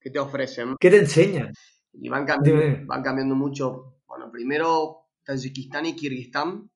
¿Qué 0.00 0.10
te 0.10 0.18
ofrecen? 0.18 0.76
¿Qué 0.78 0.90
te 0.90 0.98
enseñan? 0.98 1.52
Y 1.92 2.08
van 2.08 2.26
cambiando, 2.26 2.62
Dime. 2.62 2.84
van 2.86 3.02
cambiando 3.02 3.34
mucho. 3.34 3.96
Bueno, 4.06 4.30
primero 4.30 5.08
Tayikistán 5.24 5.86
y 5.86 5.96
Kirguistán. 5.96 6.70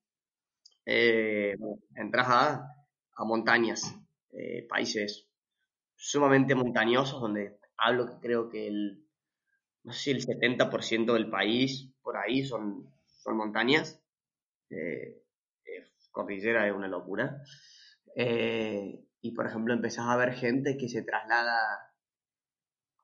eh, 0.86 1.56
entras 1.96 2.26
a, 2.30 2.74
a 3.16 3.24
montañas, 3.24 3.94
eh, 4.32 4.66
países 4.68 5.27
sumamente 5.99 6.55
montañosos, 6.55 7.20
donde 7.20 7.59
hablo 7.76 8.07
que 8.07 8.20
creo 8.20 8.49
que 8.49 8.68
el, 8.68 9.05
no 9.82 9.92
sé 9.92 9.99
si 9.99 10.11
el 10.12 10.24
70% 10.24 11.12
del 11.12 11.28
país 11.28 11.92
por 12.03 12.16
ahí 12.16 12.44
son, 12.44 12.90
son 13.05 13.36
montañas. 13.36 14.01
Eh, 14.70 15.22
eh, 15.64 15.84
cordillera 16.12 16.66
es 16.66 16.74
una 16.74 16.88
locura. 16.88 17.42
Eh, 18.14 19.05
y 19.20 19.32
por 19.32 19.46
ejemplo, 19.46 19.74
empezás 19.74 20.07
a 20.07 20.16
ver 20.16 20.34
gente 20.34 20.78
que 20.78 20.88
se 20.88 21.03
traslada 21.03 21.59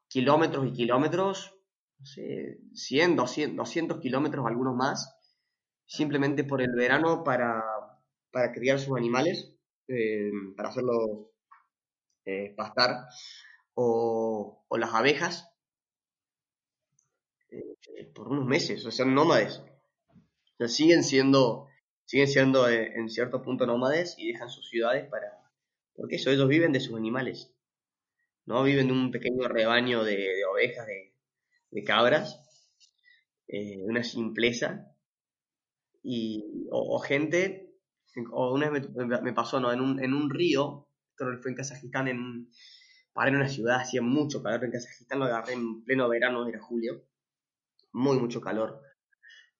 kilómetros 0.08 0.66
y 0.68 0.72
kilómetros, 0.72 1.56
no 1.98 2.06
sé, 2.06 2.60
100, 2.72 3.16
200, 3.16 3.56
200 3.56 4.00
kilómetros, 4.00 4.46
algunos 4.46 4.76
más, 4.76 5.16
simplemente 5.86 6.44
por 6.44 6.62
el 6.62 6.72
verano 6.76 7.24
para, 7.24 7.60
para 8.30 8.52
criar 8.52 8.78
sus 8.78 8.96
animales, 8.96 9.56
para 10.56 10.68
hacerlos 10.68 11.33
eh, 12.24 12.54
pastar, 12.56 13.06
o, 13.74 14.66
las 14.78 14.94
abejas, 14.94 15.48
eh, 17.50 18.04
por 18.14 18.28
unos 18.28 18.46
meses, 18.46 18.84
o 18.86 18.90
sea, 18.90 19.04
nómades. 19.06 19.58
O 19.58 20.56
sea, 20.58 20.68
siguen 20.68 21.04
siendo, 21.04 21.68
siguen 22.04 22.28
siendo 22.28 22.68
eh, 22.68 22.92
en 22.94 23.08
cierto 23.08 23.42
punto 23.42 23.66
nómades 23.66 24.14
y 24.18 24.32
dejan 24.32 24.50
sus 24.50 24.68
ciudades 24.68 25.08
para... 25.08 25.26
Porque 25.96 26.16
eso, 26.16 26.30
ellos 26.30 26.48
viven 26.48 26.72
de 26.72 26.80
sus 26.80 26.96
animales. 26.96 27.52
¿no? 28.46 28.62
Viven 28.62 28.88
de 28.88 28.92
un 28.92 29.10
pequeño 29.10 29.48
rebaño 29.48 30.04
de, 30.04 30.44
ovejas, 30.50 30.86
de, 31.70 31.84
cabras, 31.84 32.40
eh, 33.48 33.78
una 33.82 34.02
simpleza, 34.02 34.90
y, 36.02 36.66
o, 36.70 36.96
o 36.96 36.98
gente, 36.98 37.74
o 38.32 38.52
una 38.52 38.70
vez 38.70 38.88
me, 38.90 39.06
me 39.22 39.32
pasó, 39.32 39.58
¿no? 39.58 39.72
En 39.72 39.80
un, 39.80 40.02
en 40.02 40.12
un 40.12 40.30
río, 40.30 40.88
esto 41.14 41.42
fue 41.42 41.50
en 41.52 41.56
Kazajistán, 41.56 42.08
en 42.08 42.50
paré 43.12 43.30
en 43.30 43.36
una 43.36 43.48
ciudad, 43.48 43.80
hacía 43.80 44.02
mucho 44.02 44.42
calor 44.42 44.64
en 44.64 44.72
Kazajistán, 44.72 45.20
lo 45.20 45.26
agarré 45.26 45.52
en 45.52 45.84
pleno 45.84 46.08
verano, 46.08 46.48
era 46.48 46.60
julio, 46.60 47.04
muy, 47.92 48.18
mucho 48.18 48.40
calor. 48.40 48.82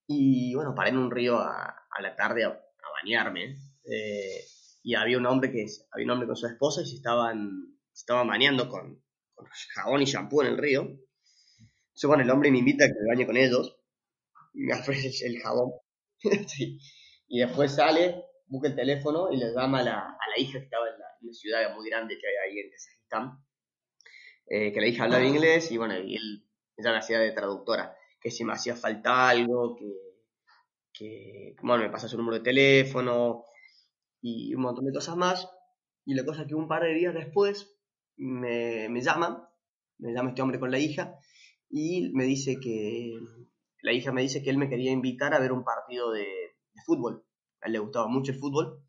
Y 0.07 0.55
bueno, 0.55 0.75
paré 0.75 0.91
en 0.91 0.99
un 0.99 1.11
río 1.11 1.39
a, 1.39 1.87
a 1.91 2.03
la 2.03 2.17
tarde 2.17 2.45
a, 2.45 2.49
a 2.49 3.03
bañarme, 3.03 3.59
eh, 3.85 4.45
y 4.83 4.95
había 4.95 5.19
un 5.19 5.27
hombre 5.27 5.51
que 5.51 5.67
había 5.93 6.05
un 6.05 6.11
hombre 6.11 6.27
con 6.27 6.37
su 6.37 6.47
esposa 6.47 6.83
y 6.83 6.87
se 6.87 6.97
estaban 6.97 7.75
se 7.93 8.03
estaban 8.03 8.27
bañando 8.27 8.69
con, 8.69 9.03
con, 9.35 9.47
jabón 9.75 10.03
y 10.03 10.05
shampoo 10.05 10.43
en 10.43 10.49
el 10.49 10.59
río. 10.59 10.81
Entonces, 10.83 12.09
bueno, 12.09 12.25
el 12.25 12.31
hombre 12.31 12.51
me 12.51 12.59
invita 12.59 12.85
a 12.85 12.89
que 12.89 12.95
me 12.95 13.09
bañe 13.09 13.25
con 13.25 13.37
ellos. 13.37 13.79
Y 14.53 14.65
me 14.65 14.75
ofrece 14.75 15.27
el 15.27 15.41
jabón. 15.41 15.73
sí. 16.49 16.81
Y 17.29 17.41
después 17.41 17.75
sale, 17.75 18.25
busca 18.47 18.69
el 18.69 18.75
teléfono 18.75 19.31
y 19.33 19.37
le 19.37 19.53
llama 19.55 19.79
a 19.79 19.83
la, 19.85 19.99
a 20.01 20.29
la 20.29 20.39
hija 20.39 20.59
que 20.59 20.65
estaba 20.65 20.87
la, 21.27 21.33
ciudad 21.33 21.75
muy 21.75 21.89
grande 21.89 22.19
que 22.19 22.27
hay 22.27 22.51
ahí 22.51 22.59
en 22.59 22.71
Kazajistán. 22.71 23.45
Eh, 24.47 24.73
que 24.73 24.81
la 24.81 24.87
hija 24.87 25.05
hablaba 25.05 25.25
inglés 25.25 25.71
y 25.73 25.79
bueno, 25.79 25.99
y 25.99 26.17
él, 26.17 26.45
ella 26.77 26.93
me 26.93 26.99
hacía 26.99 27.19
de 27.19 27.33
traductora. 27.33 27.97
Que 28.21 28.31
si 28.31 28.45
me 28.45 28.53
hacía 28.53 28.77
falta 28.77 29.29
algo, 29.29 29.77
que, 29.77 29.93
que 30.93 31.57
bueno, 31.63 31.85
me 31.85 31.91
pasa 31.91 32.09
su 32.09 32.17
número 32.17 32.39
de 32.39 32.45
teléfono 32.45 33.45
y 34.21 34.55
un 34.55 34.63
montón 34.63 34.85
de 34.85 34.93
cosas 34.93 35.17
más. 35.17 35.51
Y 36.07 36.15
la 36.15 36.25
cosa 36.25 36.43
es 36.43 36.49
que 36.49 36.55
un 36.55 36.69
par 36.69 36.83
de 36.83 36.95
días 36.95 37.15
después 37.15 37.79
me, 38.17 38.89
me 38.89 39.01
llama, 39.01 39.51
me 39.99 40.13
llama 40.13 40.31
este 40.31 40.43
hombre 40.43 40.61
con 40.61 40.71
la 40.71 40.79
hija 40.79 41.19
y 41.71 42.11
me 42.13 42.25
dice 42.25 42.59
que, 42.63 43.19
la 43.83 43.93
hija 43.93 44.13
me 44.13 44.23
dice 44.23 44.43
que 44.43 44.51
él 44.51 44.59
me 44.59 44.69
quería 44.69 44.93
invitar 44.93 45.35
a 45.35 45.41
ver 45.41 45.53
un 45.53 45.65
partido 45.65 46.11
de, 46.11 46.21
de 46.21 46.83
fútbol. 46.87 47.25
A 47.61 47.67
él 47.67 47.73
le 47.73 47.79
gustaba 47.81 48.09
mucho 48.09 48.33
el 48.33 48.39
fútbol. 48.39 48.83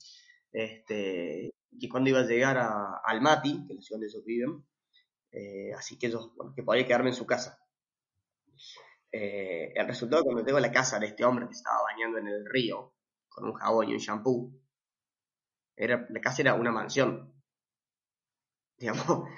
Este, 0.52 1.52
que 1.80 1.90
cuando 1.90 2.10
iba 2.10 2.20
a 2.20 2.26
llegar 2.26 2.58
a, 2.58 3.02
Almaty, 3.04 3.66
que 3.66 3.74
es 3.74 3.78
la 3.78 3.82
ciudad 3.82 4.00
donde 4.00 4.08
ellos 4.08 4.26
viven, 4.26 4.66
eh, 5.32 5.74
así 5.74 5.98
que 5.98 6.08
ellos, 6.08 6.34
bueno, 6.36 6.54
que 6.56 6.64
podía 6.64 6.86
quedarme 6.86 7.10
en 7.10 7.16
su 7.16 7.26
casa. 7.26 7.60
Eh, 9.12 9.72
el 9.76 9.88
resultado 9.88 10.24
cuando 10.24 10.58
a 10.58 10.60
la 10.60 10.72
casa 10.72 11.00
de 11.00 11.08
este 11.08 11.24
hombre 11.24 11.46
que 11.48 11.54
estaba 11.54 11.84
bañando 11.84 12.18
en 12.18 12.28
el 12.28 12.46
río 12.46 12.94
con 13.30 13.46
un 13.46 13.54
jabón 13.54 13.90
y 13.90 13.94
un 13.94 14.00
shampoo, 14.00 14.52
era, 15.76 16.06
la 16.10 16.22
casa 16.22 16.42
era 16.42 16.54
una 16.56 16.72
mansión. 16.72 17.34
Digamos, 18.78 19.30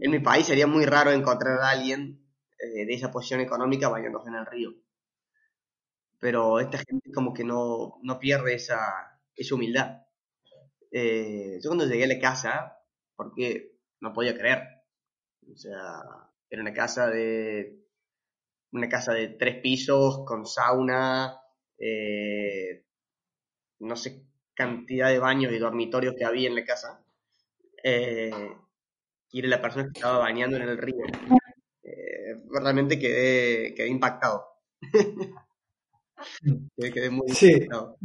en 0.00 0.10
mi 0.10 0.20
país 0.20 0.46
sería 0.46 0.66
muy 0.66 0.84
raro 0.86 1.10
encontrar 1.10 1.60
a 1.60 1.70
alguien 1.70 2.26
eh, 2.58 2.86
de 2.86 2.94
esa 2.94 3.10
posición 3.10 3.40
económica 3.40 3.88
bañándose 3.88 4.28
en 4.28 4.34
el 4.34 4.46
río. 4.46 4.70
Pero 6.18 6.58
esta 6.58 6.78
gente 6.78 7.12
como 7.12 7.32
que 7.32 7.44
no, 7.44 7.98
no 8.02 8.18
pierde 8.18 8.54
esa, 8.54 9.20
esa 9.34 9.54
humildad. 9.54 10.07
Eh, 10.90 11.58
yo 11.62 11.70
cuando 11.70 11.86
llegué 11.86 12.04
a 12.04 12.08
la 12.08 12.18
casa, 12.18 12.78
porque 13.16 13.78
no 14.00 14.12
podía 14.12 14.36
creer. 14.36 14.62
O 15.52 15.56
sea, 15.56 16.02
era 16.50 16.62
una 16.62 16.72
casa 16.72 17.08
de 17.08 17.84
una 18.72 18.88
casa 18.88 19.14
de 19.14 19.28
tres 19.28 19.60
pisos 19.62 20.24
con 20.26 20.44
sauna, 20.46 21.40
eh, 21.78 22.84
no 23.80 23.96
sé 23.96 24.24
cantidad 24.54 25.08
de 25.08 25.20
baños 25.20 25.52
y 25.52 25.58
dormitorios 25.58 26.14
que 26.18 26.24
había 26.24 26.48
en 26.48 26.56
la 26.56 26.64
casa. 26.64 27.00
Eh, 27.84 28.30
y 29.30 29.38
era 29.38 29.48
la 29.48 29.62
persona 29.62 29.84
que 29.84 29.98
estaba 29.98 30.18
bañando 30.18 30.56
en 30.56 30.64
el 30.64 30.76
río. 30.76 31.04
Eh, 31.84 32.42
realmente 32.50 32.98
quedé, 32.98 33.72
quedé 33.74 33.88
impactado. 33.88 34.44
quedé, 36.76 37.10
muy 37.10 37.28
sí. 37.28 37.52
impactado. 37.52 37.96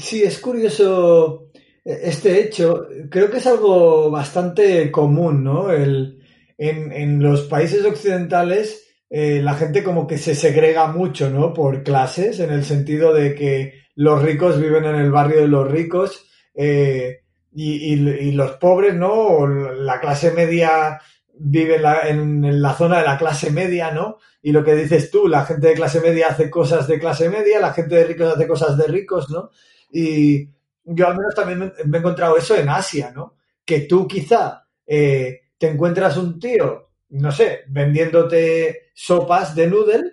Sí, 0.00 0.22
es 0.22 0.38
curioso 0.38 1.50
este 1.84 2.40
hecho. 2.40 2.86
Creo 3.10 3.30
que 3.30 3.38
es 3.38 3.46
algo 3.46 4.10
bastante 4.10 4.90
común, 4.90 5.42
¿no? 5.42 5.70
El, 5.70 6.18
en, 6.58 7.22
los 7.22 7.42
países 7.42 7.84
occidentales 7.84 8.84
eh, 9.10 9.40
la 9.42 9.54
gente 9.54 9.82
como 9.82 10.06
que 10.06 10.18
se 10.18 10.34
segrega 10.34 10.88
mucho, 10.88 11.30
¿no? 11.30 11.54
Por 11.54 11.82
clases, 11.82 12.40
en 12.40 12.50
el 12.50 12.64
sentido 12.64 13.14
de 13.14 13.34
que 13.34 13.84
los 13.94 14.22
ricos 14.22 14.60
viven 14.60 14.84
en 14.84 14.96
el 14.96 15.10
barrio 15.10 15.40
de 15.40 15.48
los 15.48 15.70
ricos 15.70 16.26
eh, 16.54 17.20
y, 17.54 17.96
los 18.32 18.52
pobres, 18.52 18.94
¿no? 18.94 19.46
La 19.46 19.98
clase 19.98 20.32
media 20.32 21.00
vive 21.40 21.76
en 21.76 21.82
la, 21.82 22.00
en 22.08 22.62
la, 22.62 22.74
zona 22.74 22.98
de 22.98 23.06
la 23.06 23.16
clase 23.16 23.50
media, 23.50 23.90
¿no? 23.90 24.18
Y 24.42 24.52
lo 24.52 24.62
que 24.62 24.74
dices 24.74 25.10
tú, 25.10 25.26
la 25.26 25.44
gente 25.46 25.68
de 25.68 25.74
clase 25.74 26.00
media 26.00 26.28
hace 26.28 26.50
cosas 26.50 26.86
de 26.86 26.98
clase 26.98 27.30
media, 27.30 27.60
la 27.60 27.72
gente 27.72 27.94
de 27.94 28.04
ricos 28.04 28.34
hace 28.34 28.46
cosas 28.46 28.76
de 28.76 28.86
ricos, 28.88 29.30
¿no? 29.30 29.50
Y 29.90 30.48
yo 30.84 31.06
al 31.06 31.16
menos 31.16 31.34
también 31.34 31.58
me, 31.58 31.66
he 31.66 31.98
encontrado 31.98 32.36
eso 32.36 32.56
en 32.56 32.68
Asia, 32.68 33.12
¿no? 33.14 33.36
Que 33.64 33.80
tú 33.80 34.06
quizá 34.06 34.66
eh, 34.86 35.40
te 35.58 35.68
encuentras 35.68 36.16
un 36.16 36.38
tío, 36.38 36.90
no 37.10 37.32
sé, 37.32 37.60
vendiéndote 37.68 38.90
sopas 38.94 39.54
de 39.54 39.66
noodle 39.66 40.12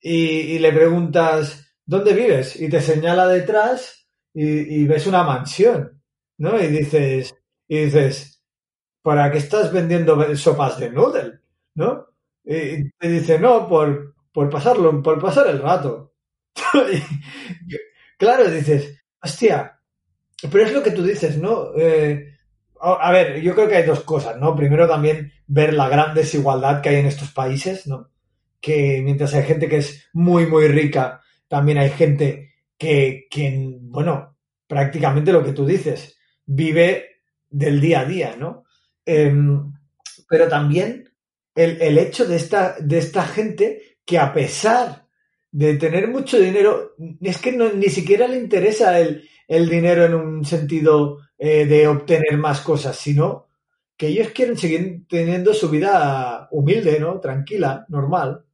y, 0.00 0.14
y 0.16 0.58
le 0.58 0.72
preguntas, 0.72 1.74
¿dónde 1.84 2.12
vives? 2.12 2.60
Y 2.60 2.68
te 2.68 2.80
señala 2.80 3.26
detrás 3.28 4.08
y, 4.34 4.82
y, 4.82 4.86
ves 4.86 5.06
una 5.06 5.22
mansión, 5.24 6.02
¿no? 6.38 6.58
Y 6.60 6.68
dices, 6.68 7.34
y 7.68 7.84
dices, 7.84 8.42
¿para 9.02 9.30
qué 9.30 9.38
estás 9.38 9.72
vendiendo 9.72 10.36
sopas 10.36 10.78
de 10.78 10.90
noodle? 10.90 11.40
¿No? 11.74 12.06
Y 12.44 12.90
te 12.90 13.08
dice, 13.08 13.38
no, 13.38 13.68
por, 13.68 14.14
por 14.32 14.50
pasarlo, 14.50 15.02
por 15.02 15.20
pasar 15.20 15.48
el 15.48 15.60
rato. 15.60 16.14
claro, 18.18 18.50
dices, 18.50 19.02
hostia, 19.22 19.80
pero 20.50 20.64
es 20.64 20.72
lo 20.72 20.82
que 20.82 20.90
tú 20.90 21.02
dices, 21.02 21.38
¿no? 21.38 21.72
Eh, 21.76 22.32
a 22.80 23.12
ver, 23.12 23.40
yo 23.40 23.54
creo 23.54 23.68
que 23.68 23.76
hay 23.76 23.84
dos 23.84 24.00
cosas, 24.00 24.38
¿no? 24.38 24.56
Primero 24.56 24.88
también 24.88 25.32
ver 25.46 25.72
la 25.72 25.88
gran 25.88 26.14
desigualdad 26.14 26.80
que 26.80 26.88
hay 26.88 26.96
en 26.96 27.06
estos 27.06 27.30
países, 27.30 27.86
¿no? 27.86 28.10
Que 28.60 29.00
mientras 29.04 29.34
hay 29.34 29.44
gente 29.44 29.68
que 29.68 29.76
es 29.76 30.08
muy, 30.12 30.46
muy 30.46 30.66
rica, 30.66 31.20
también 31.46 31.78
hay 31.78 31.90
gente 31.90 32.54
que, 32.76 33.28
que 33.30 33.76
bueno, 33.80 34.36
prácticamente 34.66 35.32
lo 35.32 35.44
que 35.44 35.52
tú 35.52 35.64
dices, 35.64 36.18
vive 36.44 37.20
del 37.48 37.80
día 37.80 38.00
a 38.00 38.04
día, 38.04 38.36
¿no? 38.36 38.64
Em, 39.06 39.72
pero 40.28 40.48
también 40.48 41.08
el, 41.54 41.80
el 41.80 41.98
hecho 41.98 42.24
de 42.26 42.36
esta, 42.36 42.76
de 42.80 42.98
esta 42.98 43.22
gente 43.22 43.98
que 44.04 44.18
a 44.18 44.32
pesar 44.32 45.01
de 45.52 45.76
tener 45.76 46.08
mucho 46.08 46.38
dinero, 46.38 46.94
es 47.20 47.38
que 47.38 47.52
no, 47.52 47.72
ni 47.72 47.88
siquiera 47.90 48.26
le 48.28 48.38
interesa 48.38 48.98
el, 49.00 49.28
el 49.48 49.68
dinero 49.68 50.04
en 50.06 50.14
un 50.14 50.44
sentido 50.44 51.18
eh, 51.38 51.66
de 51.66 51.86
obtener 51.88 52.38
más 52.38 52.62
cosas, 52.62 52.96
sino 52.98 53.48
que 53.96 54.08
ellos 54.08 54.30
quieren 54.30 54.56
seguir 54.56 55.06
teniendo 55.08 55.54
su 55.54 55.68
vida 55.70 56.48
humilde, 56.50 56.98
¿no? 56.98 57.20
Tranquila, 57.20 57.86
normal. 57.88 58.44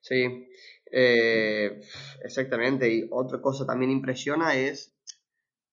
Sí, 0.00 0.48
eh, 0.92 1.80
exactamente. 2.22 2.92
Y 2.92 3.08
otra 3.10 3.40
cosa 3.40 3.66
también 3.66 3.90
impresiona 3.90 4.54
es 4.54 4.94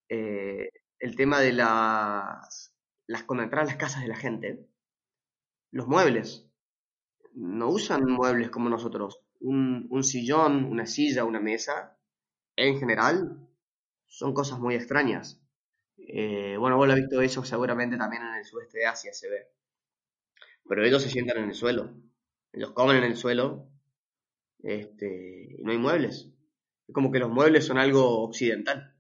eh, 0.09 0.69
el 0.99 1.15
tema 1.15 1.41
de 1.41 1.53
las, 1.53 2.73
las 3.07 3.23
las 3.27 3.75
casas 3.77 4.03
de 4.03 4.09
la 4.09 4.17
gente, 4.17 4.67
los 5.71 5.87
muebles. 5.87 6.46
No 7.37 7.69
usan 7.69 8.03
muebles 8.09 8.49
como 8.49 8.67
nosotros. 8.67 9.21
Un, 9.41 10.03
sillón, 10.03 10.65
una 10.65 10.87
silla, 10.87 11.23
una 11.23 11.39
mesa, 11.39 11.95
en 12.55 12.79
general, 12.79 13.47
son 14.07 14.33
cosas 14.33 14.59
muy 14.59 14.73
extrañas. 14.73 15.39
Eh, 15.97 16.57
bueno, 16.57 16.77
vos 16.77 16.87
lo 16.87 16.93
has 16.93 16.99
visto 16.99 17.21
eso 17.21 17.45
seguramente 17.45 17.95
también 17.95 18.23
en 18.23 18.35
el 18.37 18.43
sudeste 18.43 18.79
de 18.79 18.87
Asia 18.87 19.13
se 19.13 19.29
ve. 19.29 19.51
Pero 20.67 20.83
ellos 20.83 21.03
se 21.03 21.11
sientan 21.11 21.37
en 21.37 21.49
el 21.49 21.53
suelo. 21.53 21.93
Ellos 22.53 22.71
comen 22.71 22.97
en 22.97 23.03
el 23.03 23.15
suelo. 23.15 23.69
Este, 24.63 25.57
y 25.59 25.63
no 25.63 25.71
hay 25.71 25.77
muebles. 25.77 26.31
Es 26.87 26.93
como 26.95 27.11
que 27.11 27.19
los 27.19 27.29
muebles 27.29 27.67
son 27.67 27.77
algo 27.77 28.23
occidental. 28.23 28.95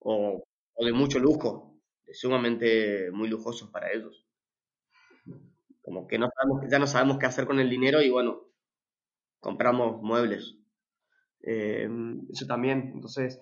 O, 0.00 0.44
o 0.74 0.84
de 0.84 0.92
mucho 0.92 1.18
lujo. 1.18 1.80
Sumamente 2.12 3.10
muy 3.10 3.28
lujosos 3.28 3.70
para 3.70 3.90
ellos. 3.90 4.25
Como 5.86 6.06
que 6.08 6.18
no 6.18 6.28
sabemos, 6.36 6.70
ya 6.72 6.78
no 6.80 6.86
sabemos 6.86 7.18
qué 7.18 7.26
hacer 7.26 7.46
con 7.46 7.58
el 7.60 7.70
dinero 7.70 8.02
y 8.02 8.10
bueno, 8.10 8.32
compramos 9.40 10.02
muebles. 10.02 10.56
Eh, 11.42 11.88
eso 12.32 12.46
también. 12.46 12.92
Entonces, 12.94 13.40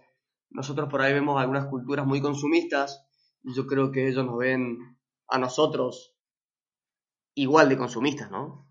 nosotros 0.51 0.89
por 0.91 1.03
ahí 1.03 1.13
vemos 1.15 1.41
algunas 1.41 1.67
culturas 1.69 2.07
muy 2.07 2.21
consumistas 2.23 3.05
y 3.45 3.55
yo 3.55 3.67
creo 3.67 3.93
que 3.93 4.09
ellos 4.09 4.27
nos 4.27 4.39
ven 4.39 4.79
a 5.29 5.39
nosotros 5.39 6.15
igual 7.37 7.69
de 7.69 7.77
consumistas, 7.79 8.29
¿no? 8.29 8.67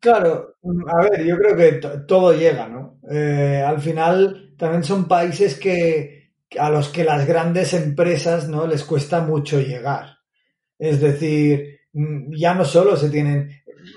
Claro, 0.00 0.56
a 0.94 0.96
ver, 1.02 1.24
yo 1.24 1.36
creo 1.38 1.56
que 1.56 1.72
to- 1.78 2.06
todo 2.06 2.32
llega, 2.34 2.68
¿no? 2.68 2.98
Eh, 3.10 3.62
al 3.66 3.80
final 3.80 4.54
también 4.58 4.84
son 4.84 5.08
países 5.08 5.58
que 5.58 6.32
a 6.58 6.68
los 6.70 6.88
que 6.90 7.04
las 7.04 7.26
grandes 7.26 7.72
empresas, 7.74 8.48
¿no? 8.48 8.66
les 8.66 8.84
cuesta 8.84 9.20
mucho 9.22 9.58
llegar. 9.60 10.13
Es 10.78 11.00
decir, 11.00 11.80
mm, 11.92 12.34
ya 12.36 12.54
no 12.54 12.64
solo 12.64 12.96
se 12.96 13.10
tienen, 13.10 13.50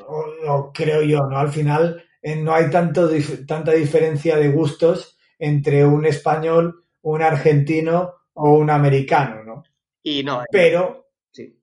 o, 0.07 0.25
o 0.53 0.71
creo 0.73 1.01
yo, 1.03 1.19
¿no? 1.30 1.38
Al 1.38 1.49
final 1.49 2.03
eh, 2.21 2.36
no 2.36 2.53
hay 2.53 2.69
tanto, 2.69 3.11
dif- 3.11 3.45
tanta 3.47 3.71
diferencia 3.73 4.38
de 4.38 4.49
gustos 4.49 5.17
entre 5.39 5.86
un 5.86 6.05
español, 6.05 6.84
un 7.01 7.21
argentino 7.21 8.13
o 8.34 8.51
un 8.53 8.69
americano, 8.69 9.43
¿no? 9.43 9.63
Y 10.03 10.23
no, 10.23 10.41
eh, 10.43 10.45
Pero 10.51 11.07
sí. 11.32 11.59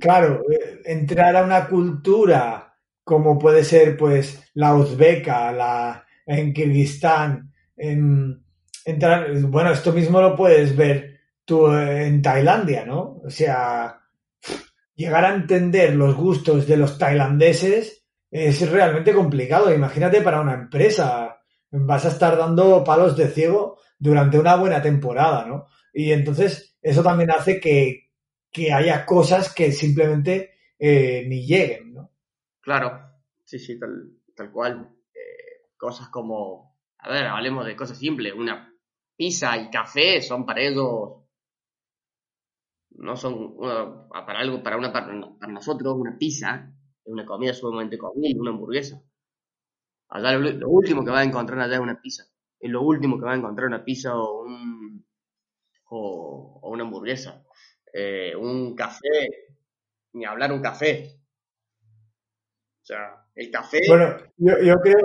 Claro, 0.00 0.42
eh, 0.50 0.80
entrar 0.86 1.36
a 1.36 1.44
una 1.44 1.68
cultura 1.68 2.74
como 3.04 3.38
puede 3.38 3.62
ser 3.64 3.96
pues 3.96 4.50
la 4.54 4.74
uzbeca, 4.74 5.52
la 5.52 6.04
en 6.26 6.52
Kirguistán, 6.52 7.52
en, 7.76 8.42
entrar, 8.84 9.32
bueno, 9.42 9.70
esto 9.70 9.92
mismo 9.92 10.20
lo 10.20 10.34
puedes 10.34 10.74
ver 10.76 11.20
tú 11.44 11.68
en 11.72 12.20
Tailandia, 12.20 12.84
¿no? 12.84 13.20
O 13.24 13.30
sea, 13.30 14.00
llegar 14.96 15.24
a 15.24 15.34
entender 15.34 15.94
los 15.94 16.16
gustos 16.16 16.66
de 16.66 16.76
los 16.76 16.98
tailandeses 16.98 18.04
es 18.30 18.70
realmente 18.70 19.14
complicado. 19.14 19.72
Imagínate 19.72 20.22
para 20.22 20.40
una 20.40 20.54
empresa, 20.54 21.40
vas 21.70 22.04
a 22.04 22.08
estar 22.08 22.36
dando 22.36 22.82
palos 22.82 23.16
de 23.16 23.28
ciego 23.28 23.78
durante 23.98 24.38
una 24.38 24.56
buena 24.56 24.82
temporada, 24.82 25.46
¿no? 25.46 25.66
Y 25.92 26.12
entonces 26.12 26.76
eso 26.82 27.02
también 27.02 27.30
hace 27.30 27.60
que, 27.60 28.10
que 28.50 28.72
haya 28.72 29.06
cosas 29.06 29.52
que 29.54 29.72
simplemente 29.72 30.54
eh, 30.78 31.24
ni 31.26 31.46
lleguen, 31.46 31.94
¿no? 31.94 32.10
Claro, 32.60 33.00
sí, 33.44 33.58
sí, 33.58 33.78
tal, 33.78 34.12
tal 34.34 34.50
cual. 34.50 34.90
Eh, 35.14 35.70
cosas 35.76 36.08
como, 36.08 36.78
a 36.98 37.10
ver, 37.10 37.26
hablemos 37.26 37.64
de 37.64 37.76
cosas 37.76 37.98
simples. 37.98 38.34
Una 38.34 38.74
pizza 39.16 39.56
y 39.56 39.70
café 39.70 40.20
son 40.20 40.44
para 40.44 40.60
ellos, 40.60 41.25
no 42.98 43.16
son 43.16 43.34
una- 43.58 44.08
para 44.10 44.40
algo, 44.40 44.62
para 44.62 44.76
una 44.76 44.92
para, 44.92 45.12
nosotros 45.48 45.94
una 45.96 46.18
pizza 46.18 46.72
es 47.04 47.12
una 47.12 47.24
comida 47.26 47.54
sumamente 47.54 47.98
común, 47.98 48.24
una 48.38 48.50
hamburguesa. 48.50 49.02
Allá 50.08 50.32
lo, 50.32 50.50
lo 50.50 50.68
último 50.68 51.04
que 51.04 51.10
va 51.10 51.20
a 51.20 51.24
encontrar 51.24 51.58
allá 51.60 51.74
es 51.76 51.80
una 51.80 52.00
pizza. 52.00 52.24
Es 52.60 52.70
lo 52.70 52.82
último 52.82 53.18
que 53.18 53.24
va 53.26 53.32
a 53.32 53.36
encontrar 53.36 53.66
una 53.68 53.84
pizza 53.84 54.16
o 54.16 54.42
un 54.44 55.04
o, 55.90 56.60
o 56.62 56.70
una 56.70 56.84
hamburguesa. 56.84 57.44
Eh, 57.92 58.34
un 58.36 58.74
café, 58.76 59.30
ni 60.14 60.24
hablar 60.26 60.52
un 60.52 60.62
café. 60.62 61.20
O 62.82 62.86
sea, 62.86 63.26
el 63.34 63.50
café 63.50 63.80
Bueno, 63.88 64.16
yo, 64.36 64.58
yo 64.62 64.80
creo, 64.80 64.98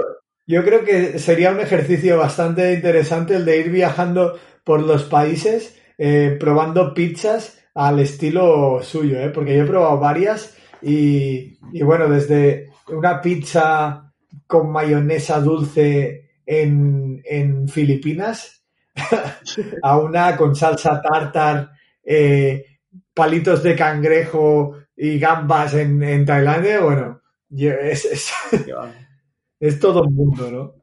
yo 0.48 0.64
creo 0.64 0.84
que 0.86 1.20
sería 1.20 1.52
un 1.52 1.60
ejercicio 1.60 2.18
bastante 2.18 2.74
interesante 2.74 3.36
el 3.36 3.46
de 3.46 3.58
ir 3.58 3.72
viajando 3.72 4.40
por 4.64 4.82
los 4.82 5.04
países 5.04 5.80
eh, 5.98 6.38
probando 6.40 6.94
pizzas 6.94 7.61
al 7.76 8.00
estilo 8.00 8.82
suyo, 8.84 9.20
¿eh? 9.20 9.30
Porque 9.30 9.56
yo 9.58 9.64
he 9.64 9.68
probado 9.68 10.00
varias 10.00 10.58
y, 10.82 11.58
y 11.72 11.82
bueno, 11.84 12.10
desde 12.10 12.70
una 12.90 13.22
pizza 13.22 14.14
con 14.48 14.72
mayonesa 14.72 15.40
dulce 15.40 16.32
en, 16.46 17.22
en 17.26 17.68
Filipinas 17.68 18.64
a 19.84 19.98
una 20.00 20.36
con 20.38 20.56
salsa 20.56 21.02
tartar, 21.02 21.72
eh, 22.04 22.66
palitos 23.14 23.64
de 23.64 23.76
cangrejo 23.76 24.78
y 24.96 25.20
gambas 25.20 25.74
en, 25.76 26.02
en 26.04 26.26
Tailandia, 26.26 26.82
bueno, 26.82 27.22
yo- 27.50 27.72
es, 27.72 28.06
es, 28.06 28.32
es 29.60 29.80
todo 29.80 30.04
un 30.04 30.16
mundo, 30.16 30.52
¿no? 30.52 30.76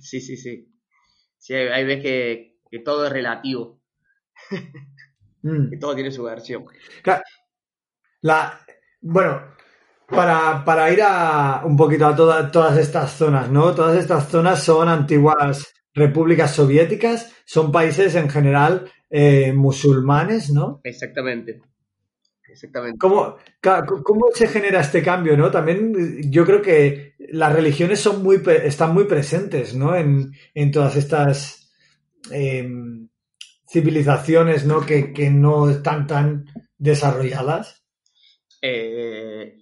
Sí, 0.00 0.20
sí, 0.20 0.36
sí. 0.36 0.68
Sí, 1.38 1.54
hay, 1.54 1.68
hay 1.68 1.84
veces 1.84 2.02
que, 2.02 2.56
que 2.70 2.78
todo 2.80 3.06
es 3.06 3.12
relativo, 3.12 3.80
Mm. 5.42 5.70
que 5.70 5.76
todo 5.76 5.94
tiene 5.94 6.10
su 6.10 6.22
versión. 6.22 6.64
Claro, 7.02 7.22
La, 8.22 8.60
bueno, 9.00 9.42
para, 10.08 10.64
para 10.64 10.92
ir 10.92 11.00
a 11.02 11.62
un 11.64 11.76
poquito 11.76 12.06
a 12.06 12.14
toda- 12.14 12.50
todas 12.50 12.76
estas 12.78 13.12
zonas, 13.12 13.50
¿no? 13.50 13.74
Todas 13.74 13.96
estas 13.98 14.28
zonas 14.28 14.62
son 14.62 14.88
antiguas 14.88 15.72
repúblicas 15.94 16.54
soviéticas, 16.54 17.32
son 17.44 17.72
países 17.72 18.14
en 18.14 18.28
general 18.30 18.90
eh, 19.10 19.52
musulmanes, 19.52 20.50
¿no? 20.50 20.80
Exactamente. 20.84 21.60
Exactamente. 22.48 22.98
¿Cómo, 22.98 23.36
cómo 24.04 24.26
se 24.34 24.46
genera 24.46 24.80
este 24.80 25.02
cambio, 25.02 25.36
no? 25.36 25.50
También 25.50 26.30
yo 26.30 26.44
creo 26.44 26.60
que 26.62 27.14
las 27.30 27.52
religiones 27.52 27.98
son 28.00 28.22
muy, 28.22 28.42
están 28.64 28.92
muy 28.94 29.04
presentes, 29.04 29.74
¿no? 29.74 29.96
En, 29.96 30.32
en 30.54 30.70
todas 30.70 30.96
estas 30.96 31.72
em, 32.30 33.01
civilizaciones, 33.72 34.66
¿no? 34.66 34.86
Que, 34.86 35.12
que 35.12 35.30
no 35.30 35.68
están 35.70 36.06
tan 36.06 36.46
desarrolladas. 36.78 37.84
Eh, 38.60 39.56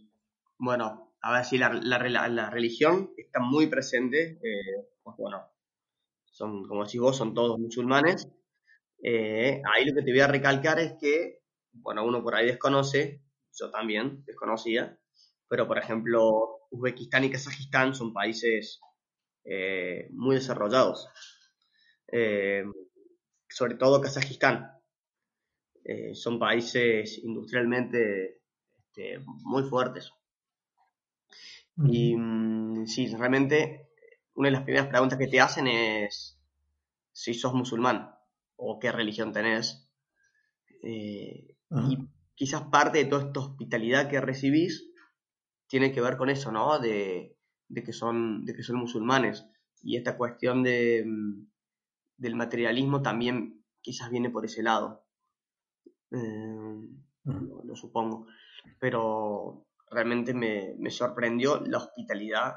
bueno, 0.59 1.15
a 1.23 1.33
ver 1.35 1.45
si 1.45 1.59
la, 1.59 1.71
la, 1.73 1.99
la- 2.09 2.29
la 2.29 2.51
religión 2.51 3.13
está 3.17 3.41
muy 3.41 3.67
presente. 3.69 4.39
eh, 4.43 4.87
pues 5.03 5.17
bueno, 5.19 5.43
son, 6.27 6.67
como 6.69 6.85
decís 6.85 7.01
vos, 7.01 7.17
son 7.17 7.35
todos 7.35 7.59
musulmanes. 7.59 8.29
Eh, 9.03 9.63
ahí 9.75 9.87
lo 9.87 9.95
que 9.97 10.03
te 10.05 10.13
voy 10.13 10.21
a 10.21 10.29
recalcar 10.29 10.81
es 10.81 10.95
que, 11.01 11.41
bueno, 11.73 12.05
uno 12.07 12.23
por 12.23 12.35
ahí 12.37 12.47
desconoce, 12.49 13.23
yo 13.59 13.71
también 13.71 14.25
desconocía, 14.27 14.99
pero 15.49 15.69
por 15.69 15.79
ejemplo, 15.79 16.61
Uzbekistán 16.71 17.25
y 17.25 17.31
Kazajistán 17.31 17.95
son 17.95 18.13
países 18.15 18.81
eh, 19.45 20.09
muy 20.13 20.37
desarrollados. 20.37 21.09
Eh, 22.13 22.65
sobre 23.51 23.75
todo 23.75 24.01
Kazajistán. 24.01 24.73
Eh, 25.85 26.15
son 26.15 26.39
países 26.39 27.19
industrialmente 27.23 28.41
este, 28.79 29.19
muy 29.45 29.65
fuertes. 29.65 30.13
Y 31.77 32.15
mm, 32.17 32.87
sí, 32.87 33.07
realmente 33.15 33.89
una 34.35 34.49
de 34.49 34.53
las 34.53 34.63
primeras 34.63 34.89
preguntas 34.89 35.19
que 35.19 35.27
te 35.27 35.41
hacen 35.41 35.67
es 35.67 36.39
si 37.13 37.35
sos 37.35 37.55
musulmán 37.55 38.15
o 38.57 38.79
qué 38.79 38.93
religión 38.93 39.33
tenés. 39.33 39.89
Eh, 40.83 41.57
y 41.89 41.99
quizás 42.35 42.63
parte 42.65 42.99
de 42.99 43.05
toda 43.07 43.27
esta 43.27 43.41
hospitalidad 43.41 44.09
que 44.09 44.21
recibís 44.21 44.91
tiene 45.67 45.93
que 45.93 46.01
ver 46.01 46.17
con 46.17 46.31
eso, 46.31 46.51
¿no? 46.53 46.79
De, 46.79 47.37
de 47.69 47.83
que 47.83 47.93
son, 47.93 48.45
de 48.45 48.55
que 48.55 48.63
son 48.63 48.77
musulmanes. 48.77 49.47
y 49.83 49.97
esta 49.97 50.17
cuestión 50.17 50.63
de, 50.63 51.05
mm, 51.07 51.47
del 52.21 52.35
materialismo 52.37 53.01
también 53.01 53.65
quizás 53.81 54.11
viene 54.11 54.31
por 54.31 54.45
ese 54.45 54.63
lado. 54.63 55.07
Eh, 56.13 56.89
lo, 57.25 57.65
lo 57.65 57.75
supongo. 57.77 58.27
Pero 58.79 59.67
realmente 59.91 60.35
me, 60.35 60.75
me 60.79 60.91
sorprendió 60.91 61.61
la 61.61 61.79
hospitalidad 61.79 62.57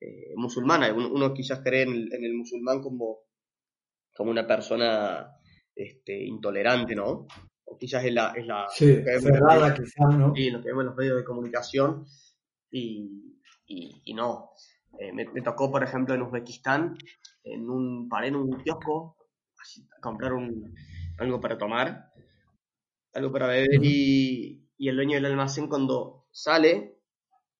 eh, 0.00 0.32
musulmana. 0.36 0.92
Uno, 0.92 1.08
uno 1.12 1.32
quizás 1.32 1.60
cree 1.60 1.82
en 1.82 1.92
el, 1.92 2.12
en 2.12 2.24
el 2.24 2.34
musulmán 2.34 2.82
como, 2.82 3.20
como 4.14 4.30
una 4.30 4.46
persona 4.46 5.30
este, 5.74 6.24
intolerante, 6.24 6.94
¿no? 6.94 7.26
O 7.66 7.78
quizás 7.78 8.04
es 8.04 8.12
la... 8.12 8.32
Es 8.36 8.46
la 8.46 8.66
Sí, 8.68 8.96
lo 8.96 9.04
que 9.04 9.10
vemos 9.10 9.24
en 9.24 9.30
los 9.30 9.38
cerrada 9.38 9.68
medios- 9.68 9.80
quizá, 9.80 10.08
¿no? 10.08 10.34
Sí, 10.34 10.50
lo 10.50 10.60
que 10.60 10.68
vemos 10.68 10.82
en 10.82 10.86
los 10.86 10.96
medios 10.96 11.16
de 11.18 11.24
comunicación 11.24 12.04
y, 12.70 13.40
y- 13.66 14.02
y 14.06 14.14
no. 14.14 14.50
Eh, 14.98 15.12
me, 15.12 15.24
me 15.26 15.40
tocó, 15.42 15.70
por 15.70 15.82
ejemplo, 15.84 16.14
en 16.14 16.22
Uzbekistán, 16.22 16.96
en 17.44 17.68
un, 17.70 18.08
paré 18.08 18.28
en 18.28 18.36
un 18.36 18.62
kiosco 18.62 19.16
así, 19.60 19.86
a 19.96 20.00
comprar 20.00 20.32
un, 20.32 20.74
algo 21.18 21.40
para 21.40 21.58
tomar, 21.58 22.12
algo 23.12 23.32
para 23.32 23.46
beber 23.46 23.84
y, 23.84 24.68
y 24.76 24.88
el 24.88 24.96
dueño 24.96 25.14
del 25.14 25.26
almacén 25.26 25.68
cuando 25.68 26.26
sale 26.32 27.00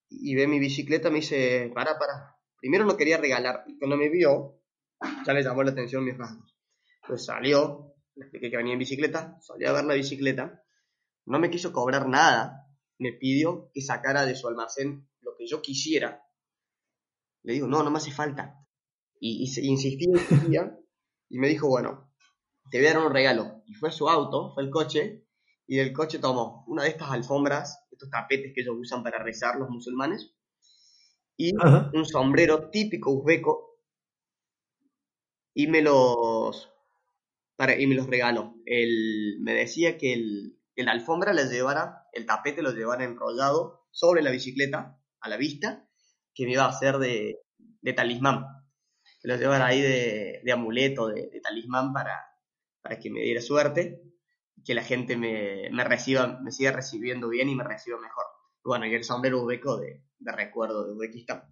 y 0.08 0.34
ve 0.34 0.46
mi 0.46 0.58
bicicleta 0.58 1.10
me 1.10 1.16
dice, 1.16 1.70
para, 1.74 1.98
para. 1.98 2.36
Primero 2.58 2.84
no 2.84 2.96
quería 2.96 3.18
regalar, 3.18 3.64
y 3.66 3.78
cuando 3.78 3.96
me 3.96 4.08
vio 4.08 4.60
ya 5.26 5.32
le 5.32 5.42
llamó 5.42 5.62
la 5.62 5.72
atención 5.72 6.04
mis 6.04 6.16
rasgos. 6.16 6.56
Entonces 7.02 7.26
salió, 7.26 7.94
le 8.14 8.24
expliqué 8.24 8.50
que 8.50 8.56
venía 8.56 8.72
en 8.72 8.78
bicicleta, 8.78 9.38
salió 9.40 9.68
a 9.68 9.72
ver 9.72 9.84
la 9.84 9.94
bicicleta, 9.94 10.62
no 11.26 11.38
me 11.38 11.50
quiso 11.50 11.72
cobrar 11.72 12.08
nada, 12.08 12.68
me 12.98 13.12
pidió 13.12 13.70
que 13.72 13.82
sacara 13.82 14.24
de 14.24 14.34
su 14.34 14.48
almacén 14.48 15.08
lo 15.20 15.36
que 15.36 15.46
yo 15.46 15.60
quisiera. 15.60 16.22
Le 17.42 17.54
digo, 17.54 17.66
no, 17.66 17.82
no 17.82 17.90
me 17.90 17.98
hace 17.98 18.10
falta. 18.12 18.63
Y, 19.26 19.42
y 19.42 19.66
insistí, 19.68 20.04
insistía, 20.04 20.78
y 21.30 21.38
me 21.38 21.48
dijo, 21.48 21.66
bueno, 21.66 22.12
te 22.70 22.76
voy 22.76 22.88
a 22.88 22.92
dar 22.92 23.06
un 23.06 23.10
regalo. 23.10 23.62
Y 23.64 23.72
fue 23.72 23.90
su 23.90 24.06
auto, 24.06 24.52
fue 24.52 24.64
el 24.64 24.68
coche, 24.68 25.24
y 25.66 25.76
del 25.76 25.94
coche 25.94 26.18
tomó 26.18 26.62
una 26.66 26.82
de 26.82 26.90
estas 26.90 27.10
alfombras, 27.10 27.86
estos 27.90 28.10
tapetes 28.10 28.52
que 28.54 28.60
ellos 28.60 28.76
usan 28.78 29.02
para 29.02 29.22
rezar 29.22 29.56
los 29.56 29.70
musulmanes, 29.70 30.34
y 31.38 31.52
Ajá. 31.58 31.90
un 31.94 32.04
sombrero 32.04 32.68
típico 32.68 33.12
uzbeco, 33.12 33.80
y 35.54 35.68
me 35.68 35.80
los, 35.80 36.70
para, 37.56 37.80
y 37.80 37.86
me 37.86 37.94
los 37.94 38.06
regaló. 38.06 38.56
Él 38.66 39.38
me 39.40 39.54
decía 39.54 39.96
que 39.96 40.12
el, 40.12 40.60
que 40.76 40.82
la 40.82 40.92
alfombra 40.92 41.32
la 41.32 41.44
llevara, 41.44 42.08
el 42.12 42.26
tapete 42.26 42.60
lo 42.60 42.72
llevara 42.72 43.04
enrollado 43.04 43.86
sobre 43.90 44.20
la 44.20 44.30
bicicleta, 44.30 45.00
a 45.20 45.28
la 45.30 45.38
vista, 45.38 45.88
que 46.34 46.44
me 46.44 46.52
iba 46.52 46.64
a 46.64 46.68
hacer 46.68 46.98
de, 46.98 47.38
de 47.80 47.92
talismán. 47.94 48.44
Que 49.24 49.28
lo 49.30 49.38
llevara 49.38 49.68
ahí 49.68 49.82
de, 49.82 50.42
de 50.44 50.52
amuleto, 50.52 51.08
de, 51.08 51.30
de 51.32 51.40
talismán 51.40 51.94
para, 51.94 52.12
para 52.82 53.00
que 53.00 53.10
me 53.10 53.22
diera 53.22 53.40
suerte, 53.40 54.02
que 54.66 54.74
la 54.74 54.84
gente 54.84 55.16
me, 55.16 55.70
me 55.72 55.82
reciba, 55.84 56.40
me 56.42 56.52
siga 56.52 56.72
recibiendo 56.72 57.30
bien 57.30 57.48
y 57.48 57.56
me 57.56 57.64
reciba 57.64 57.98
mejor. 57.98 58.26
Bueno, 58.62 58.86
y 58.86 58.94
el 58.94 59.04
sombrero 59.04 59.42
uzbeco 59.42 59.78
de, 59.78 60.04
de 60.18 60.32
recuerdo 60.32 60.84
de 60.86 60.92
Uzbekistán. 60.92 61.42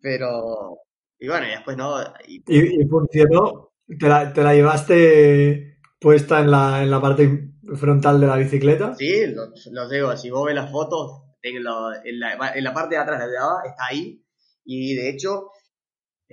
Pero, 0.00 0.78
y 1.20 1.28
bueno, 1.28 1.46
y 1.46 1.50
después 1.50 1.76
no, 1.76 2.00
y 2.26 2.42
Y, 2.46 2.82
y 2.82 2.86
funcionó. 2.88 3.70
¿Te 3.98 4.08
la, 4.08 4.32
te 4.32 4.42
la 4.42 4.54
llevaste 4.54 5.78
puesta 6.00 6.40
en 6.40 6.50
la, 6.50 6.82
en 6.82 6.90
la 6.90 7.00
parte 7.00 7.50
frontal 7.76 8.20
de 8.20 8.26
la 8.26 8.36
bicicleta? 8.36 8.94
Sí, 8.96 9.26
lo, 9.26 9.46
lo 9.72 9.88
llevo. 9.88 10.16
Si 10.16 10.30
vos 10.30 10.46
ves 10.46 10.54
las 10.54 10.70
fotos, 10.70 11.22
en 11.42 11.62
la, 11.64 12.00
en 12.04 12.20
la- 12.20 12.52
en 12.54 12.64
la 12.64 12.72
parte 12.74 12.94
de 12.94 13.00
atrás 13.00 13.18
de 13.20 13.26
la 13.26 13.32
llevaba, 13.32 13.62
está 13.66 13.86
ahí. 13.86 14.24
Y 14.64 14.94
de 14.94 15.10
hecho, 15.10 15.50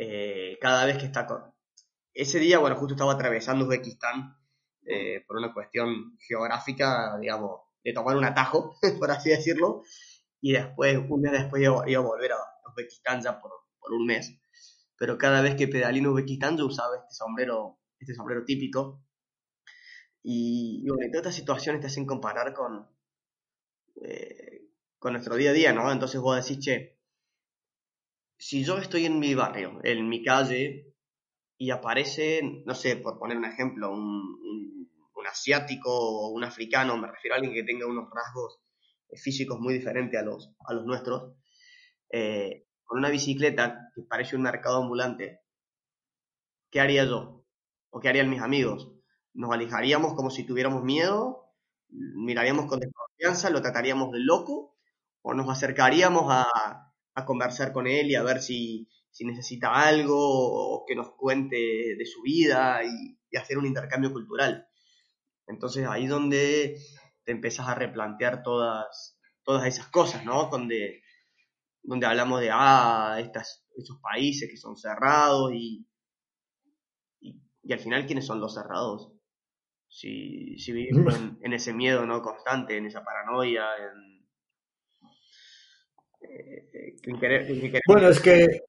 eh, 0.01 0.57
cada 0.61 0.85
vez 0.85 0.97
que 0.97 1.05
está 1.05 1.25
con... 1.27 1.53
Ese 2.13 2.39
día, 2.39 2.59
bueno, 2.59 2.77
justo 2.77 2.93
estaba 2.93 3.13
atravesando 3.13 3.65
Uzbekistán 3.65 4.37
eh, 4.85 5.25
por 5.27 5.35
una 5.37 5.53
cuestión 5.53 6.17
geográfica, 6.25 7.17
digamos, 7.19 7.59
de 7.83 7.91
tomar 7.91 8.15
un 8.15 8.23
atajo, 8.23 8.77
por 8.99 9.11
así 9.11 9.29
decirlo. 9.29 9.83
Y 10.39 10.53
después, 10.53 10.97
un 11.09 11.21
mes 11.21 11.33
después, 11.33 11.61
iba, 11.61 11.83
iba 11.89 12.01
a 12.01 12.05
volver 12.05 12.31
a 12.31 12.37
Uzbekistán 12.69 13.21
ya 13.21 13.41
por, 13.41 13.51
por 13.77 13.91
un 13.91 14.05
mes. 14.05 14.39
Pero 14.97 15.17
cada 15.17 15.41
vez 15.41 15.55
que 15.55 15.67
pedalé 15.67 15.99
en 15.99 16.07
Uzbekistán, 16.07 16.57
yo 16.57 16.65
usaba 16.67 16.95
este 16.95 17.13
sombrero, 17.13 17.79
este 17.99 18.13
sombrero 18.13 18.45
típico. 18.45 19.03
Y, 20.23 20.81
y 20.85 20.89
bueno, 20.89 21.07
y 21.07 21.11
todas 21.11 21.25
estas 21.25 21.35
situaciones 21.35 21.81
te 21.81 21.87
hacen 21.87 22.05
comparar 22.05 22.53
con, 22.53 22.87
eh, 24.01 24.61
con 24.97 25.11
nuestro 25.11 25.35
día 25.35 25.49
a 25.49 25.53
día, 25.53 25.73
¿no? 25.73 25.91
Entonces 25.91 26.21
vos 26.21 26.37
decís, 26.41 26.63
che, 26.63 26.98
si 28.39 28.63
yo 28.63 28.77
estoy 28.77 29.05
en 29.05 29.19
mi 29.19 29.35
barrio, 29.35 29.81
en 29.83 30.07
mi 30.07 30.23
calle, 30.23 30.95
y 31.57 31.71
aparece, 31.71 32.41
no 32.65 32.73
sé, 32.73 32.95
por 32.95 33.19
poner 33.19 33.37
un 33.37 33.45
ejemplo, 33.45 33.91
un, 33.91 34.39
asiático 35.29 35.91
o 35.91 36.29
un 36.29 36.43
africano, 36.43 36.97
me 36.97 37.07
refiero 37.07 37.35
a 37.35 37.37
alguien 37.37 37.53
que 37.53 37.61
tenga 37.61 37.85
unos 37.85 38.09
rasgos 38.11 38.61
eh, 39.09 39.15
físicos 39.15 39.59
muy 39.59 39.75
diferentes 39.75 40.19
a 40.19 40.23
los, 40.23 40.51
a 40.65 40.73
los 40.73 40.85
nuestros, 40.85 41.35
eh, 42.11 42.65
con 42.83 42.97
una 42.97 43.09
bicicleta 43.09 43.91
que 43.93 44.01
parece 44.01 44.35
un 44.35 44.41
mercado 44.41 44.81
ambulante, 44.81 45.41
¿qué 46.71 46.79
haría 46.79 47.05
yo? 47.05 47.45
¿O 47.91 47.99
qué 47.99 48.09
harían 48.09 48.31
mis 48.31 48.41
amigos? 48.41 48.91
¿Nos 49.35 49.51
alejaríamos 49.51 50.15
como 50.15 50.31
si 50.31 50.47
tuviéramos 50.47 50.83
miedo? 50.83 51.53
¿Miraríamos 51.89 52.65
con 52.65 52.79
desconfianza? 52.79 53.51
¿Lo 53.51 53.61
trataríamos 53.61 54.11
de 54.11 54.21
loco? 54.21 54.79
¿O 55.21 55.35
nos 55.35 55.47
acercaríamos 55.47 56.25
a, 56.29 56.88
a 57.19 57.25
conversar 57.25 57.71
con 57.73 57.87
él 57.87 58.09
y 58.09 58.15
a 58.15 58.23
ver 58.23 58.41
si, 58.41 58.89
si 59.11 59.25
necesita 59.25 59.73
algo 59.73 60.17
o 60.17 60.85
que 60.85 60.95
nos 60.95 61.11
cuente 61.15 61.55
de 61.97 62.05
su 62.05 62.21
vida 62.21 62.81
y, 62.83 63.19
y 63.29 63.37
hacer 63.37 63.57
un 63.57 63.65
intercambio 63.65 64.11
cultural? 64.11 64.67
Entonces 65.47 65.87
ahí 65.87 66.07
donde 66.07 66.77
te 67.23 67.31
empiezas 67.31 67.67
a 67.67 67.75
replantear 67.75 68.43
todas, 68.43 69.19
todas 69.43 69.65
esas 69.65 69.87
cosas, 69.87 70.23
¿no? 70.25 70.49
Donde, 70.49 71.01
donde 71.83 72.05
hablamos 72.05 72.41
de, 72.41 72.49
ah, 72.51 73.17
estas, 73.19 73.65
estos 73.75 73.99
países 74.01 74.49
que 74.49 74.57
son 74.57 74.77
cerrados 74.77 75.51
y, 75.53 75.87
y, 77.19 77.41
y 77.63 77.73
al 77.73 77.79
final, 77.79 78.05
¿quiénes 78.05 78.25
son 78.25 78.39
los 78.39 78.53
cerrados? 78.53 79.11
Si, 79.87 80.57
si 80.59 80.71
vivimos 80.71 81.15
en, 81.15 81.39
en 81.41 81.53
ese 81.53 81.73
miedo 81.73 82.05
no 82.05 82.21
constante, 82.21 82.77
en 82.77 82.85
esa 82.85 83.03
paranoia, 83.03 83.65
en 83.77 84.08
querer- 87.19 87.81
Bueno, 87.87 88.09
es 88.09 88.19
que 88.19 88.61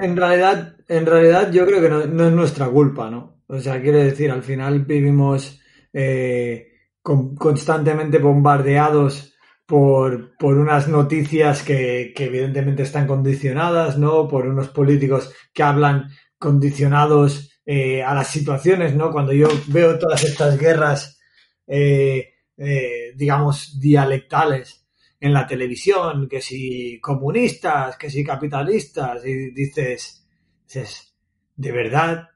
en, 0.00 0.16
realidad, 0.16 0.76
en 0.88 1.06
realidad 1.06 1.50
yo 1.52 1.66
creo 1.66 1.80
que 1.80 1.88
no, 1.88 2.26
es 2.26 2.32
nuestra 2.32 2.68
culpa, 2.68 3.10
¿no? 3.10 3.42
O 3.46 3.58
sea, 3.58 3.80
quiero 3.80 3.98
decir, 3.98 4.30
al 4.30 4.42
final 4.42 4.84
vivimos 4.84 5.60
eh, 5.92 6.68
con- 7.02 7.34
constantemente 7.36 8.18
bombardeados 8.18 9.34
por, 9.66 10.36
por 10.36 10.58
unas 10.58 10.88
noticias 10.88 11.62
que, 11.62 12.12
evidentemente 12.16 12.82
están 12.82 13.06
condicionadas, 13.06 13.98
¿no? 13.98 14.28
Por 14.28 14.46
unos 14.46 14.68
políticos 14.68 15.32
que 15.52 15.62
hablan 15.62 16.08
condicionados 16.38 17.60
eh, 17.64 18.02
a 18.02 18.14
las 18.14 18.28
situaciones, 18.28 18.94
¿no? 18.94 19.12
Cuando 19.12 19.32
yo 19.32 19.48
veo 19.68 19.98
todas 19.98 20.24
estas 20.24 20.58
guerras, 20.58 21.20
eh, 21.66 22.34
eh, 22.56 23.12
digamos, 23.16 23.78
dialectales 23.80 24.81
en 25.22 25.32
la 25.32 25.46
televisión, 25.46 26.28
que 26.28 26.40
si 26.40 26.98
comunistas, 27.00 27.96
que 27.96 28.10
si 28.10 28.24
capitalistas, 28.24 29.24
y 29.24 29.52
dices, 29.52 30.26
dices, 30.66 31.14
¿de 31.54 31.70
verdad? 31.70 32.28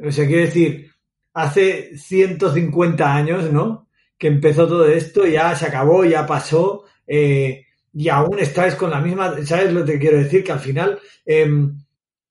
O 0.00 0.12
sea, 0.12 0.24
quiero 0.24 0.42
decir, 0.42 0.88
hace 1.34 1.98
150 1.98 3.12
años, 3.12 3.52
¿no? 3.52 3.88
Que 4.16 4.28
empezó 4.28 4.68
todo 4.68 4.86
esto, 4.86 5.26
ya 5.26 5.56
se 5.56 5.66
acabó, 5.66 6.04
ya 6.04 6.24
pasó, 6.26 6.84
eh, 7.08 7.64
y 7.92 8.08
aún 8.08 8.38
estáis 8.38 8.76
con 8.76 8.90
la 8.90 9.00
misma, 9.00 9.44
¿sabes 9.44 9.72
lo 9.72 9.84
que 9.84 9.98
quiero 9.98 10.18
decir? 10.18 10.44
Que 10.44 10.52
al 10.52 10.60
final, 10.60 11.00
em, 11.26 11.76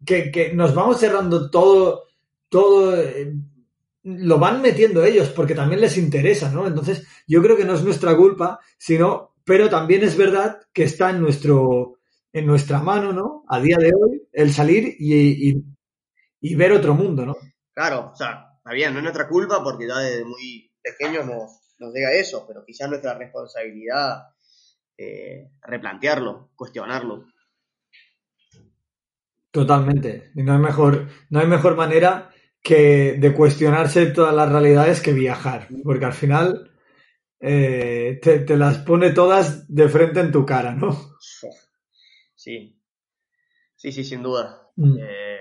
que, 0.05 0.32
que 0.32 0.53
nos 0.53 0.74
vamos 0.74 1.01
cerrando 1.01 1.51
todo, 1.51 2.05
todo, 2.47 2.95
eh, 2.95 3.34
lo 4.03 4.39
van 4.39 4.62
metiendo 4.62 5.03
ellos 5.03 5.28
porque 5.30 5.53
también 5.53 5.82
les 5.82 5.97
interesa, 5.97 6.49
¿no? 6.49 6.66
Entonces, 6.66 7.05
yo 7.28 7.41
creo 7.41 7.58
que 7.58 7.66
no 7.66 7.74
es 7.74 7.84
nuestra 7.84 8.16
culpa, 8.16 8.62
sino, 8.78 9.36
pero 9.48 9.70
también 9.70 10.04
es 10.04 10.18
verdad 10.18 10.60
que 10.74 10.84
está 10.84 11.10
en 11.10 11.22
nuestro, 11.22 12.00
en 12.34 12.45
nuestra 12.45 12.82
mano, 12.82 13.14
¿no? 13.14 13.45
A 13.48 13.62
día 13.62 13.78
de 13.80 13.93
hoy, 13.95 14.28
el 14.34 14.52
salir 14.52 14.93
y, 15.00 15.50
y, 15.50 15.64
y 16.41 16.56
ver 16.56 16.74
otro 16.74 16.93
mundo, 16.93 17.26
¿no? 17.26 17.38
Claro, 17.74 18.12
o 18.12 18.16
sea, 18.16 18.58
está 18.58 18.74
bien, 18.74 18.91
no 18.91 19.00
es 19.00 19.04
nuestra 19.04 19.30
culpa 19.30 19.64
porque 19.64 19.88
ya 19.88 20.00
desde 20.00 20.26
muy 20.26 20.70
pequeños 20.84 21.26
nos, 21.26 21.62
nos 21.80 21.93
llega 21.93 22.12
eso, 22.12 22.43
pero 22.45 22.66
quizás 22.66 22.89
nuestra 22.89 23.18
responsabilidad 23.18 24.24
eh, 24.98 25.50
replantearlo, 25.62 26.50
cuestionarlo. 26.54 27.28
Totalmente. 29.50 30.32
Y 30.36 30.43
no 30.43 30.54
hay 30.54 30.60
mejor, 30.60 31.08
no 31.30 31.39
hay 31.39 31.48
mejor 31.48 31.78
manera 31.78 32.32
que 32.62 33.14
de 33.18 33.34
cuestionarse 33.34 34.08
todas 34.08 34.36
las 34.36 34.52
realidades 34.52 35.00
que 35.00 35.14
viajar, 35.14 35.70
porque 35.86 36.04
al 36.04 36.14
final 36.14 36.66
eh, 37.40 38.20
te, 38.22 38.40
te 38.40 38.58
las 38.58 38.80
pone 38.80 39.12
todas 39.12 39.68
de 39.74 39.90
frente 39.90 40.20
en 40.22 40.32
tu 40.32 40.46
cara, 40.46 40.74
¿no? 40.76 40.90
Sí, 42.36 42.78
sí, 43.76 43.92
sí, 43.92 44.04
sin 44.04 44.24
duda. 44.24 44.72
Mm. 44.76 44.98
Eh, 45.00 45.40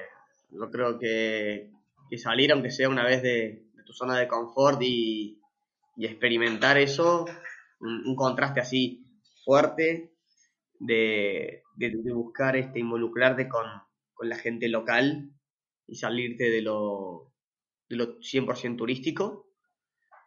Yo 0.51 0.71
creo 0.71 0.99
que, 0.99 1.71
que 2.11 2.19
salir, 2.19 2.53
aunque 2.53 2.71
sea 2.71 2.89
una 2.89 3.05
vez 3.05 3.23
de, 3.23 3.67
de 3.75 3.83
tu 3.85 3.93
zona 3.93 4.19
de 4.19 4.29
confort 4.29 4.81
y, 4.83 5.41
y 5.97 6.07
experimentar 6.07 6.79
eso, 6.79 7.27
un, 7.81 8.07
un 8.07 8.17
contraste 8.17 8.61
así 8.61 9.05
fuerte 9.45 10.13
de, 10.81 11.63
de, 11.77 11.91
de 11.91 12.13
buscar 12.13 12.57
este, 12.57 12.81
involucrarte 12.81 13.49
con, 13.49 13.67
con 14.15 14.29
la 14.29 14.37
gente 14.39 14.69
local 14.69 15.31
y 15.87 15.97
salirte 15.97 16.51
de 16.51 16.63
lo, 16.63 17.33
de 17.89 17.97
lo 17.97 18.21
100% 18.21 18.79
turístico, 18.79 19.49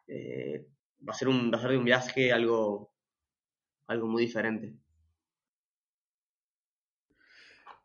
eh, 0.07 0.67
va 1.07 1.13
a 1.13 1.17
ser 1.17 1.27
un 1.27 1.51
va 1.51 1.57
a 1.57 1.61
ser 1.61 1.77
un 1.77 1.85
viaje 1.85 2.31
algo 2.31 2.91
algo 3.87 4.07
muy 4.07 4.23
diferente. 4.23 4.75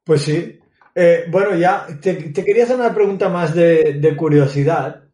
Pues 0.05 0.23
sí. 0.23 0.61
Eh, 0.95 1.25
bueno, 1.31 1.57
ya 1.57 1.87
te, 2.01 2.15
te, 2.15 2.45
quería 2.45 2.65
hacer 2.65 2.77
una 2.77 2.95
pregunta 2.95 3.29
más 3.29 3.55
de, 3.55 3.95
de, 3.95 4.17
curiosidad, 4.17 5.05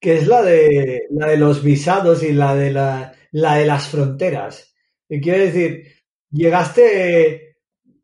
que 0.00 0.18
es 0.18 0.26
la 0.26 0.42
de, 0.42 1.06
la 1.10 1.28
de 1.28 1.36
los 1.38 1.62
visados 1.62 2.22
y 2.22 2.32
la 2.32 2.54
de, 2.54 2.70
la, 2.72 3.14
la 3.30 3.54
de 3.54 3.66
las 3.66 3.88
fronteras. 3.88 4.74
Y 5.08 5.20
quiero 5.20 5.38
decir, 5.38 5.86
¿llegaste 6.30 7.56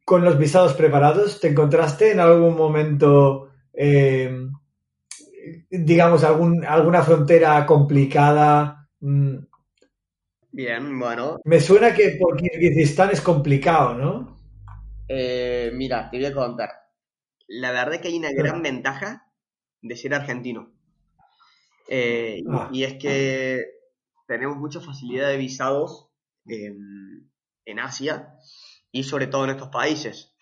con 0.05 0.25
los 0.25 0.39
visados 0.39 0.75
preparados? 0.75 1.41
¿Te 1.41 1.49
encontraste 1.49 2.13
en 2.13 2.21
algún 2.21 2.57
momento, 2.57 3.51
eh, 3.75 4.31
digamos, 5.71 6.25
algún, 6.25 6.65
alguna 6.65 7.03
frontera 7.03 7.67
complicada? 7.67 8.78
Mm. 9.01 9.39
Bien, 10.51 10.99
bueno. 10.99 11.39
Me 11.45 11.61
suena 11.61 11.95
que 11.95 12.17
por 12.19 12.37
Kirguistán 12.37 13.11
es 13.11 13.21
complicado, 13.21 13.95
¿no? 13.95 14.37
Eh, 15.09 15.71
mira, 15.75 16.11
te 16.11 16.19
voy 16.19 16.27
a 16.27 16.35
contar. 16.35 16.71
La 17.47 17.71
verdad 17.71 17.95
es 17.95 18.01
que 18.01 18.09
hay 18.09 18.19
una 18.19 18.33
gran 18.33 18.63
ventaja 18.63 19.31
de 19.81 19.97
ser 19.97 20.15
argentino. 20.15 20.73
Eh, 21.89 22.43
ah. 22.51 22.69
y, 22.73 22.85
es 22.85 22.95
que 22.95 23.65
tenemos 24.27 24.59
mucha 24.59 24.81
facilidad 24.81 25.29
de 25.29 25.39
visados 25.39 26.11
en, 26.47 27.31
en 27.65 27.79
Asia 27.79 28.35
y 28.93 29.05
sobre 29.05 29.27
todo 29.27 29.45
en 29.45 29.51
estos 29.51 29.69
países. 29.69 30.35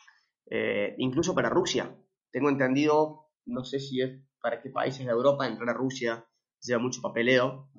Eh, 0.50 0.94
incluso 0.98 1.34
para 1.34 1.48
Rusia. 1.48 1.96
Tengo 2.30 2.48
entendido, 2.48 3.26
no 3.46 3.64
sé 3.64 3.80
si 3.80 4.00
es 4.00 4.20
para 4.40 4.60
qué 4.60 4.70
países 4.70 5.04
de 5.04 5.12
Europa 5.12 5.46
entrar 5.46 5.70
a 5.70 5.74
Rusia 5.74 6.26
lleva 6.62 6.80
mucho 6.80 7.00
papeleo. 7.00 7.70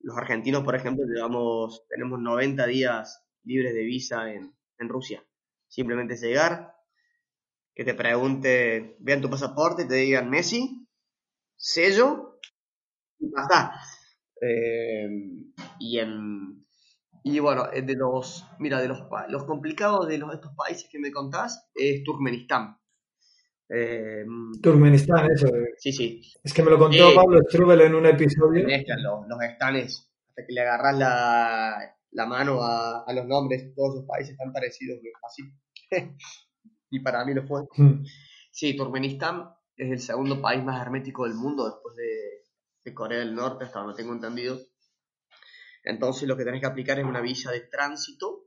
Los 0.00 0.16
argentinos, 0.16 0.64
por 0.64 0.74
ejemplo, 0.74 1.04
llevamos, 1.06 1.86
tenemos 1.88 2.20
90 2.20 2.66
días 2.66 3.24
libres 3.44 3.74
de 3.74 3.84
visa 3.84 4.32
en, 4.32 4.54
en 4.78 4.88
Rusia. 4.88 5.24
Simplemente 5.66 6.16
llegar, 6.16 6.74
que 7.74 7.84
te 7.84 7.94
pregunte, 7.94 8.96
vean 9.00 9.20
tu 9.20 9.30
pasaporte, 9.30 9.84
te 9.84 9.94
digan 9.94 10.30
Messi, 10.30 10.86
sello, 11.56 12.38
y 13.18 13.30
basta. 13.30 13.72
Eh, 14.40 15.08
y 15.80 15.98
en 15.98 16.66
y 17.30 17.40
bueno, 17.40 17.66
de 17.68 17.94
los, 17.94 18.46
mira, 18.58 18.80
de 18.80 18.88
los, 18.88 19.02
los 19.28 19.44
complicados 19.44 20.08
de 20.08 20.18
los, 20.18 20.32
estos 20.32 20.52
países 20.56 20.88
que 20.90 20.98
me 20.98 21.12
contás 21.12 21.68
es 21.74 22.02
Turkmenistán. 22.04 22.78
Eh, 23.68 24.24
Turkmenistán, 24.62 25.30
eso. 25.30 25.48
Sí, 25.76 25.92
sí. 25.92 26.22
Es 26.42 26.52
que 26.52 26.62
me 26.62 26.70
lo 26.70 26.78
contó 26.78 27.10
eh, 27.10 27.14
Pablo 27.14 27.40
Strubel 27.48 27.82
en 27.82 27.94
un 27.94 28.06
episodio. 28.06 28.66
Los, 28.66 29.28
los 29.28 29.42
estanes, 29.42 30.10
hasta 30.28 30.46
que 30.46 30.52
le 30.52 30.60
agarras 30.62 30.96
la, 30.96 31.96
la 32.12 32.26
mano 32.26 32.62
a, 32.62 33.04
a, 33.04 33.12
los 33.12 33.26
nombres, 33.26 33.74
todos 33.74 33.96
los 33.96 34.04
países 34.06 34.32
están 34.32 34.52
parecidos, 34.52 34.98
así. 35.26 35.42
y 36.90 37.00
para 37.00 37.24
mí 37.24 37.34
lo 37.34 37.46
fue. 37.46 37.62
Mm. 37.76 38.04
Sí, 38.50 38.76
Turkmenistán 38.76 39.50
es 39.76 39.92
el 39.92 40.00
segundo 40.00 40.40
país 40.40 40.64
más 40.64 40.80
hermético 40.80 41.24
del 41.24 41.34
mundo 41.34 41.66
después 41.66 41.94
de, 41.96 42.44
de 42.84 42.94
Corea 42.94 43.18
del 43.18 43.34
Norte, 43.34 43.64
hasta 43.64 43.80
donde 43.80 43.94
tengo 43.94 44.12
entendido. 44.12 44.58
Entonces 45.84 46.26
lo 46.28 46.36
que 46.36 46.44
tenés 46.44 46.60
que 46.60 46.66
aplicar 46.66 46.98
es 46.98 47.04
una 47.04 47.20
visa 47.20 47.50
de 47.50 47.60
tránsito 47.60 48.46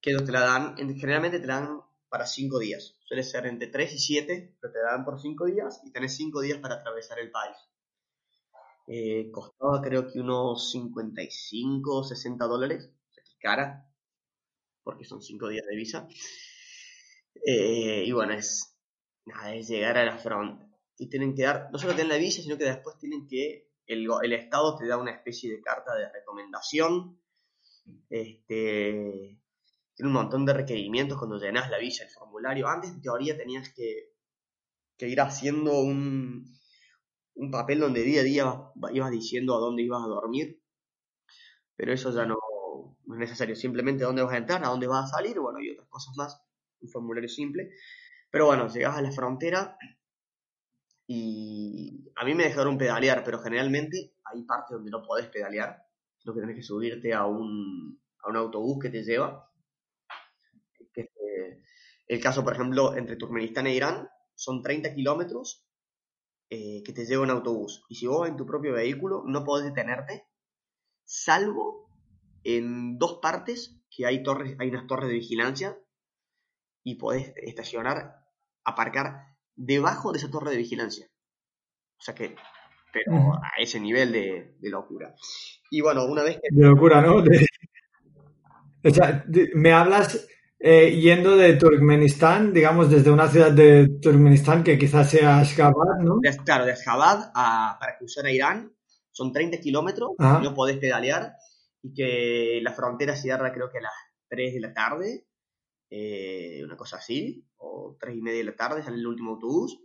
que 0.00 0.14
te 0.14 0.32
la 0.32 0.40
dan, 0.40 0.76
generalmente 0.76 1.40
te 1.40 1.46
la 1.46 1.60
dan 1.60 1.80
para 2.14 2.26
5 2.28 2.60
días. 2.60 2.96
Suele 3.08 3.24
ser 3.24 3.44
entre 3.46 3.66
3 3.66 3.92
y 3.92 3.98
7, 3.98 4.56
pero 4.60 4.72
te 4.72 4.78
dan 4.78 5.04
por 5.04 5.20
5 5.20 5.46
días 5.46 5.80
y 5.84 5.90
tenés 5.90 6.16
5 6.16 6.42
días 6.42 6.58
para 6.58 6.76
atravesar 6.76 7.18
el 7.18 7.32
país. 7.32 7.56
Eh, 8.86 9.32
costaba 9.32 9.82
creo 9.82 10.06
que 10.06 10.20
unos 10.20 10.70
55 10.70 11.92
o 11.92 12.04
60 12.04 12.44
dólares, 12.44 12.84
o 12.84 13.12
sea, 13.12 13.24
que 13.24 13.30
es 13.30 13.36
cara, 13.40 13.92
porque 14.84 15.04
son 15.04 15.22
5 15.22 15.48
días 15.48 15.66
de 15.68 15.74
visa. 15.74 16.06
Eh, 17.44 18.04
y 18.06 18.12
bueno, 18.12 18.34
es, 18.34 18.78
nada, 19.24 19.52
es 19.52 19.66
llegar 19.66 19.98
a 19.98 20.04
la 20.04 20.16
frontera. 20.16 20.70
Y 20.96 21.08
tienen 21.08 21.34
que 21.34 21.42
dar, 21.42 21.68
no 21.72 21.80
solo 21.80 21.94
tienen 21.94 22.12
la 22.12 22.18
visa, 22.18 22.42
sino 22.42 22.56
que 22.56 22.62
después 22.62 22.96
tienen 22.96 23.26
que 23.26 23.72
el, 23.88 24.06
el, 24.22 24.32
Estado 24.34 24.76
te 24.76 24.86
da 24.86 24.98
una 24.98 25.10
especie 25.10 25.50
de 25.50 25.60
carta 25.60 25.96
de 25.96 26.12
recomendación. 26.12 27.20
Este, 28.08 29.36
tiene 29.94 30.08
un 30.08 30.14
montón 30.14 30.44
de 30.44 30.52
requerimientos 30.52 31.18
cuando 31.18 31.38
llenas 31.38 31.70
la 31.70 31.78
visa, 31.78 32.04
el 32.04 32.10
formulario. 32.10 32.68
Antes, 32.68 32.90
en 32.90 33.00
teoría, 33.00 33.36
tenías 33.36 33.72
que, 33.72 34.12
que 34.96 35.08
ir 35.08 35.20
haciendo 35.20 35.80
un, 35.80 36.44
un, 37.34 37.50
papel 37.50 37.80
donde 37.80 38.02
día 38.02 38.20
a 38.20 38.24
día 38.24 38.62
ibas 38.92 39.10
diciendo 39.10 39.56
a 39.56 39.60
dónde 39.60 39.82
ibas 39.82 40.02
a 40.02 40.08
dormir. 40.08 40.60
Pero 41.76 41.92
eso 41.92 42.12
ya 42.12 42.26
no, 42.26 42.36
es 43.12 43.18
necesario. 43.18 43.54
Simplemente 43.54 44.04
dónde 44.04 44.22
vas 44.22 44.34
a 44.34 44.38
entrar, 44.38 44.64
a 44.64 44.68
dónde 44.68 44.86
vas 44.86 45.04
a 45.04 45.16
salir, 45.16 45.38
bueno, 45.38 45.60
y 45.60 45.70
otras 45.70 45.88
cosas 45.88 46.16
más. 46.16 46.40
Un 46.80 46.88
formulario 46.88 47.28
simple. 47.28 47.70
Pero 48.30 48.46
bueno, 48.46 48.68
llegas 48.68 48.96
a 48.96 49.02
la 49.02 49.12
frontera 49.12 49.78
y 51.06 52.10
a 52.16 52.24
mí 52.24 52.34
me 52.34 52.44
dejaron 52.44 52.78
pedalear, 52.78 53.22
pero 53.24 53.38
generalmente 53.38 54.14
hay 54.24 54.42
partes 54.42 54.72
donde 54.72 54.90
no 54.90 55.02
podés 55.02 55.28
pedalear, 55.28 55.86
sino 56.18 56.34
que 56.34 56.40
tenés 56.40 56.56
que 56.56 56.62
subirte 56.62 57.12
a 57.12 57.26
un, 57.26 58.00
a 58.22 58.30
un 58.30 58.36
autobús 58.36 58.82
que 58.82 58.90
te 58.90 59.04
lleva. 59.04 59.50
El 62.06 62.20
caso, 62.20 62.44
por 62.44 62.54
ejemplo, 62.54 62.96
entre 62.96 63.16
Turkmenistán 63.16 63.66
e 63.66 63.74
Irán 63.74 64.08
son 64.34 64.62
30 64.62 64.94
kilómetros 64.94 65.64
eh, 66.50 66.82
que 66.84 66.92
te 66.92 67.06
lleva 67.06 67.22
un 67.22 67.30
autobús. 67.30 67.84
Y 67.88 67.94
si 67.94 68.06
vos 68.06 68.20
vas 68.20 68.30
en 68.30 68.36
tu 68.36 68.46
propio 68.46 68.74
vehículo, 68.74 69.22
no 69.26 69.44
podés 69.44 69.66
detenerte, 69.66 70.26
salvo 71.04 71.90
en 72.42 72.98
dos 72.98 73.18
partes 73.22 73.80
que 73.90 74.06
hay, 74.06 74.22
torres, 74.22 74.56
hay 74.58 74.68
unas 74.68 74.86
torres 74.86 75.08
de 75.08 75.14
vigilancia 75.14 75.78
y 76.82 76.96
podés 76.96 77.32
estacionar, 77.36 78.16
aparcar 78.64 79.36
debajo 79.56 80.12
de 80.12 80.18
esa 80.18 80.30
torre 80.30 80.50
de 80.50 80.58
vigilancia. 80.58 81.06
O 81.98 82.02
sea 82.02 82.14
que, 82.14 82.36
pero 82.92 83.34
a 83.34 83.52
ese 83.58 83.80
nivel 83.80 84.12
de, 84.12 84.56
de 84.58 84.70
locura. 84.70 85.14
Y 85.70 85.80
bueno, 85.80 86.04
una 86.04 86.22
vez 86.22 86.36
que... 86.36 86.48
De 86.50 86.66
locura, 86.66 87.00
¿no? 87.00 87.22
De... 87.22 87.46
O 88.84 88.90
sea, 88.90 89.24
me 89.54 89.72
hablas 89.72 90.28
eh, 90.58 90.98
yendo 91.00 91.36
de 91.36 91.54
Turkmenistán, 91.54 92.52
digamos, 92.52 92.90
desde 92.90 93.10
una 93.10 93.28
ciudad 93.28 93.52
de 93.52 93.98
Turkmenistán 94.00 94.64
que 94.64 94.78
quizás 94.78 95.10
sea 95.10 95.38
Ashgabat, 95.38 96.00
¿no? 96.00 96.18
De, 96.20 96.36
claro, 96.44 96.64
de 96.64 96.72
Ashgabat 96.72 97.32
a, 97.34 97.76
para 97.78 97.98
cruzar 97.98 98.26
a 98.26 98.30
Irán 98.30 98.74
son 99.10 99.32
30 99.32 99.58
kilómetros, 99.58 100.10
no 100.18 100.54
podés 100.54 100.78
pedalear, 100.78 101.34
y 101.82 101.94
que 101.94 102.60
la 102.62 102.72
frontera 102.72 103.14
cierra 103.14 103.52
creo 103.52 103.70
que 103.70 103.78
a 103.78 103.82
las 103.82 103.92
3 104.28 104.54
de 104.54 104.60
la 104.60 104.72
tarde, 104.72 105.26
eh, 105.90 106.62
una 106.64 106.76
cosa 106.76 106.96
así, 106.96 107.46
o 107.58 107.96
tres 108.00 108.16
y 108.16 108.22
media 108.22 108.38
de 108.38 108.44
la 108.44 108.56
tarde 108.56 108.82
sale 108.82 108.96
el 108.96 109.06
último 109.06 109.32
autobús, 109.32 109.78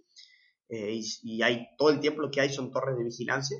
eh, 0.69 0.93
y, 0.93 1.03
y, 1.23 1.41
hay 1.43 1.67
todo 1.77 1.89
el 1.89 1.99
tiempo 1.99 2.21
lo 2.21 2.31
que 2.31 2.41
hay 2.41 2.49
son 2.49 2.71
torres 2.71 2.97
de 2.97 3.03
vigilancia, 3.03 3.57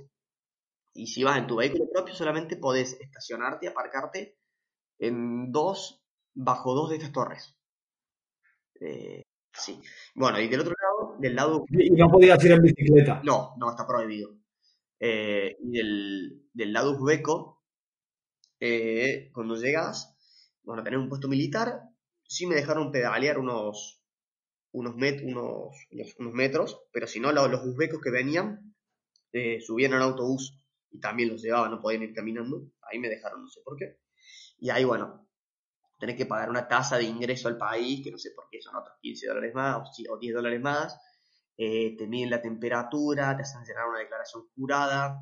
y 0.94 1.08
si 1.08 1.24
vas 1.24 1.38
en 1.38 1.48
tu 1.48 1.58
vehículo 1.58 1.90
propio 1.92 2.16
solamente 2.16 2.58
podés 2.58 3.00
estacionarte, 3.00 3.68
aparcarte 3.68 4.38
en 4.98 5.52
dos, 5.52 5.99
bajo 6.40 6.74
dos 6.74 6.90
de 6.90 6.96
estas 6.96 7.12
torres. 7.12 7.56
Eh, 8.80 9.24
sí. 9.54 9.80
Bueno, 10.16 10.40
y 10.40 10.48
del 10.48 10.62
otro 10.62 10.74
lado, 10.82 11.18
del 11.20 11.36
lado... 11.36 11.66
¿Y 11.70 11.92
no 11.92 12.10
podías 12.10 12.44
ir 12.46 12.54
en 12.54 12.62
bicicleta? 12.62 13.22
No, 13.24 13.56
no, 13.58 13.70
está 13.70 13.86
prohibido. 13.86 14.38
Eh, 15.00 15.58
y 15.62 15.72
del, 15.72 16.50
del 16.54 16.74
lado 16.74 16.92
uzbeco, 16.92 17.62
eh, 18.60 19.30
cuando 19.34 19.56
llegas, 19.56 20.16
bueno, 20.64 20.84
tenés 20.84 21.00
un 21.00 21.10
puesto 21.10 21.28
militar, 21.28 21.82
sí 22.24 22.48
me 22.48 22.56
dejaron 22.56 22.92
pedalear 22.92 23.38
unos, 23.38 24.02
unos, 24.72 24.96
met, 24.96 25.22
unos, 25.24 25.76
unos, 26.20 26.34
metros, 26.34 26.82
pero 26.92 27.08
si 27.08 27.20
no, 27.20 27.32
los, 27.34 27.50
los 27.50 27.66
uzbecos 27.66 28.02
que 28.02 28.12
venían 28.12 28.76
eh, 29.34 29.60
subían 29.62 29.94
al 29.94 30.04
autobús 30.04 30.58
y 30.90 31.00
también 31.00 31.30
los 31.30 31.42
llevaban, 31.42 31.72
no 31.72 31.82
podían 31.82 32.04
ir 32.04 32.14
caminando. 32.14 32.72
Ahí 32.82 33.00
me 33.00 33.10
dejaron, 33.10 33.42
no 33.42 33.50
sé 33.50 33.60
por 33.64 33.78
qué. 33.78 34.00
Y 34.58 34.70
ahí, 34.70 34.84
bueno, 34.84 35.29
tenés 36.00 36.16
que 36.16 36.26
pagar 36.26 36.50
una 36.50 36.68
tasa 36.68 36.98
de 36.98 37.04
ingreso 37.04 37.48
al 37.50 37.58
país, 37.58 38.02
que 38.04 38.12
no 38.12 38.18
sé 38.18 38.32
por 38.36 38.48
qué 38.50 38.62
son 38.62 38.76
otros 38.76 38.98
15 39.02 39.28
dólares 39.28 39.54
más 39.54 39.78
o 40.10 40.18
10 40.18 40.34
dólares 40.34 40.62
más. 40.62 40.98
Eh, 41.58 41.96
te 41.98 42.08
miden 42.08 42.30
la 42.30 42.42
temperatura, 42.42 43.36
te 43.36 43.44
hacen 43.44 43.64
llenar 43.66 43.88
una 43.90 44.00
declaración 44.00 44.48
jurada. 44.56 45.22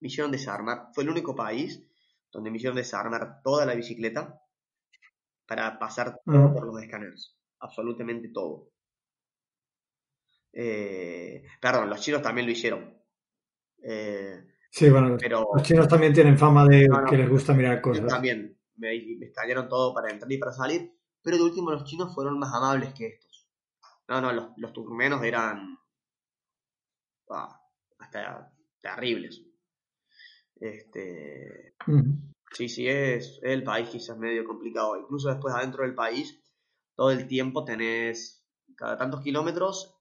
Me 0.00 0.08
hicieron 0.08 0.30
desarmar, 0.30 0.88
fue 0.94 1.04
el 1.04 1.10
único 1.10 1.34
país 1.34 1.82
donde 2.30 2.50
me 2.50 2.58
hicieron 2.58 2.76
desarmar 2.76 3.40
toda 3.42 3.64
la 3.64 3.74
bicicleta 3.74 4.38
para 5.46 5.78
pasar 5.78 6.20
todo 6.24 6.52
por 6.52 6.66
los 6.66 6.82
escáneres, 6.82 7.34
absolutamente 7.60 8.28
todo. 8.28 8.70
Eh, 10.52 11.42
perdón, 11.60 11.88
los 11.90 12.00
chinos 12.00 12.22
también 12.22 12.46
lo 12.46 12.52
hicieron. 12.52 12.94
Eh, 13.82 14.44
Sí, 14.70 14.90
bueno, 14.90 15.08
los- 15.10 15.22
pero 15.22 15.48
los 15.54 15.62
chinos 15.62 15.88
también 15.88 16.12
tienen 16.12 16.36
fama 16.36 16.66
de 16.66 16.86
No, 16.88 17.00
no. 17.00 17.06
que 17.10 17.16
les 17.16 17.28
gusta 17.28 17.54
mirar 17.54 17.80
cosas. 17.80 18.06
también 18.06 18.57
me, 18.78 18.90
me 19.18 19.68
todo 19.68 19.94
para 19.94 20.10
entrar 20.10 20.30
y 20.30 20.38
para 20.38 20.52
salir. 20.52 20.92
Pero 21.22 21.36
de 21.36 21.42
último 21.42 21.70
los 21.70 21.84
chinos 21.84 22.14
fueron 22.14 22.38
más 22.38 22.54
amables 22.54 22.94
que 22.94 23.06
estos. 23.06 23.48
No, 24.08 24.20
no, 24.20 24.32
los, 24.32 24.50
los 24.56 24.72
turmenos 24.72 25.22
eran 25.22 25.78
ah, 27.30 27.60
hasta 27.98 28.52
terribles. 28.80 29.42
Este. 30.56 31.74
Sí, 32.52 32.68
sí, 32.68 32.88
es, 32.88 33.40
el 33.42 33.62
país 33.62 33.90
quizás 33.90 34.18
medio 34.18 34.44
complicado. 34.44 34.98
Incluso 34.98 35.28
después 35.28 35.54
adentro 35.54 35.82
del 35.82 35.94
país, 35.94 36.42
todo 36.94 37.10
el 37.10 37.28
tiempo 37.28 37.64
tenés 37.64 38.46
cada 38.76 38.96
tantos 38.96 39.20
kilómetros. 39.22 39.94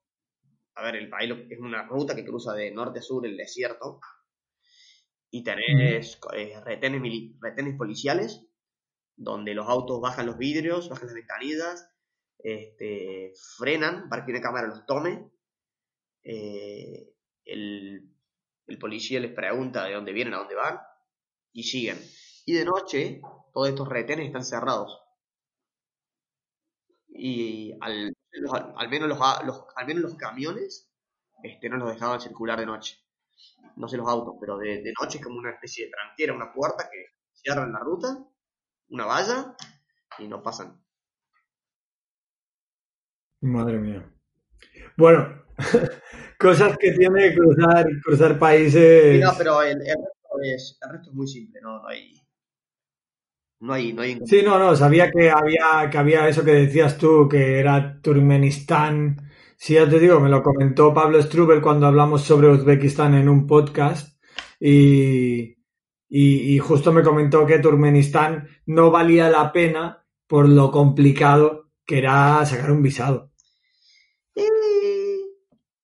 A 0.75 0.83
ver, 0.83 0.95
el 0.95 1.09
país 1.09 1.33
es 1.49 1.59
una 1.59 1.83
ruta 1.87 2.15
que 2.15 2.25
cruza 2.25 2.53
de 2.53 2.71
norte 2.71 2.99
a 2.99 3.01
sur 3.01 3.25
el 3.25 3.35
desierto. 3.35 3.99
Y 5.29 5.43
tenés 5.43 6.19
eh, 6.33 6.53
retenes, 6.63 7.01
retenes 7.41 7.75
policiales, 7.75 8.47
donde 9.17 9.55
los 9.55 9.67
autos 9.69 10.01
bajan 10.01 10.27
los 10.27 10.37
vidrios, 10.39 10.89
bajan 10.89 11.07
las 11.07 11.15
ventanillas, 11.15 11.89
este, 12.39 13.33
frenan 13.57 14.09
para 14.09 14.25
que 14.25 14.31
una 14.31 14.41
cámara 14.41 14.67
los 14.67 14.85
tome. 14.87 15.31
Eh, 16.23 17.13
el, 17.45 18.09
el 18.67 18.77
policía 18.79 19.19
les 19.19 19.33
pregunta 19.33 19.85
de 19.85 19.93
dónde 19.93 20.13
vienen, 20.13 20.33
a 20.35 20.39
dónde 20.39 20.55
van, 20.55 20.79
y 21.53 21.63
siguen. 21.63 21.99
Y 22.45 22.53
de 22.53 22.65
noche, 22.65 23.21
todos 23.53 23.69
estos 23.69 23.89
retenes 23.89 24.27
están 24.27 24.45
cerrados. 24.45 24.99
Y 27.09 27.73
al, 27.81 28.13
al 28.75 28.89
menos, 28.89 29.09
los- 29.09 29.65
al 29.75 29.87
menos 29.87 30.01
los 30.03 30.15
camiones 30.15 30.89
este, 31.43 31.69
no 31.69 31.77
los 31.77 31.89
dejaban 31.93 32.21
circular 32.21 32.59
de 32.59 32.65
noche. 32.65 32.97
No 33.77 33.87
sé 33.87 33.97
los 33.97 34.09
autos, 34.09 34.35
pero 34.39 34.57
de, 34.57 34.81
de 34.83 34.93
noche 35.01 35.19
es 35.19 35.23
como 35.25 35.39
una 35.39 35.51
especie 35.51 35.85
de 35.85 35.91
tranquera, 35.91 36.33
una 36.35 36.53
puerta 36.53 36.89
que 36.91 37.05
cierran 37.33 37.73
la 37.73 37.79
ruta, 37.79 38.25
una 38.89 39.05
valla, 39.05 39.55
y 40.19 40.27
no 40.27 40.41
pasan. 40.41 40.81
Madre 43.41 43.77
mía. 43.79 44.11
Bueno, 44.97 45.43
cosas 46.39 46.77
que 46.77 46.91
tiene 46.91 47.35
cruzar, 47.35 47.87
cruzar 48.03 48.39
países. 48.39 49.15
Sí, 49.15 49.21
no, 49.21 49.31
pero 49.37 49.61
el, 49.61 49.81
el 49.81 49.95
resto 49.95 50.41
es, 50.41 50.79
el 50.81 50.89
resto 50.91 51.09
es 51.09 51.15
muy 51.15 51.27
simple, 51.27 51.59
no, 51.61 51.81
no 51.81 51.87
hay. 51.87 52.13
No 53.59 53.73
hay, 53.73 53.91
no 53.91 54.03
hay 54.03 54.19
Sí, 54.25 54.41
no, 54.43 54.59
no, 54.59 54.75
sabía 54.75 55.09
que 55.09 55.31
había, 55.31 55.89
que 55.89 55.97
había 55.97 56.27
eso 56.27 56.43
que 56.43 56.51
decías 56.51 56.97
tú, 56.97 57.27
que 57.27 57.59
era 57.59 57.99
Turkmenistán. 58.01 59.17
Sí, 59.55 59.73
ya 59.73 59.89
te 59.89 59.99
digo, 59.99 60.19
me 60.19 60.29
lo 60.29 60.43
comentó 60.43 60.93
Pablo 60.93 61.21
Strubel 61.21 61.61
cuando 61.61 61.87
hablamos 61.87 62.21
sobre 62.21 62.49
Uzbekistán 62.49 63.15
en 63.15 63.27
un 63.27 63.47
podcast 63.47 64.21
y, 64.59 65.56
y, 66.09 66.55
y 66.55 66.59
justo 66.59 66.91
me 66.91 67.03
comentó 67.03 67.45
que 67.45 67.59
Turkmenistán 67.59 68.47
no 68.65 68.91
valía 68.91 69.29
la 69.29 69.51
pena 69.51 70.05
por 70.27 70.47
lo 70.47 70.71
complicado 70.71 71.71
que 71.85 71.99
era 71.99 72.45
sacar 72.45 72.71
un 72.71 72.83
visado. 72.83 73.31
Eh, 74.35 74.47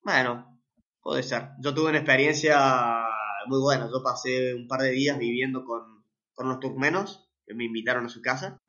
bueno, 0.03 0.59
puede 1.01 1.23
ser. 1.23 1.49
Yo 1.61 1.73
tuve 1.73 1.89
una 1.89 1.99
experiencia 1.99 3.05
muy 3.47 3.59
buena. 3.59 3.89
Yo 3.91 4.03
pasé 4.03 4.53
un 4.53 4.67
par 4.67 4.81
de 4.81 4.91
días 4.91 5.17
viviendo 5.17 5.63
con, 5.65 6.03
con 6.33 6.47
unos 6.47 6.59
turkmenos 6.59 7.29
que 7.45 7.53
me 7.53 7.65
invitaron 7.65 8.05
a 8.05 8.09
su 8.09 8.21
casa 8.21 8.61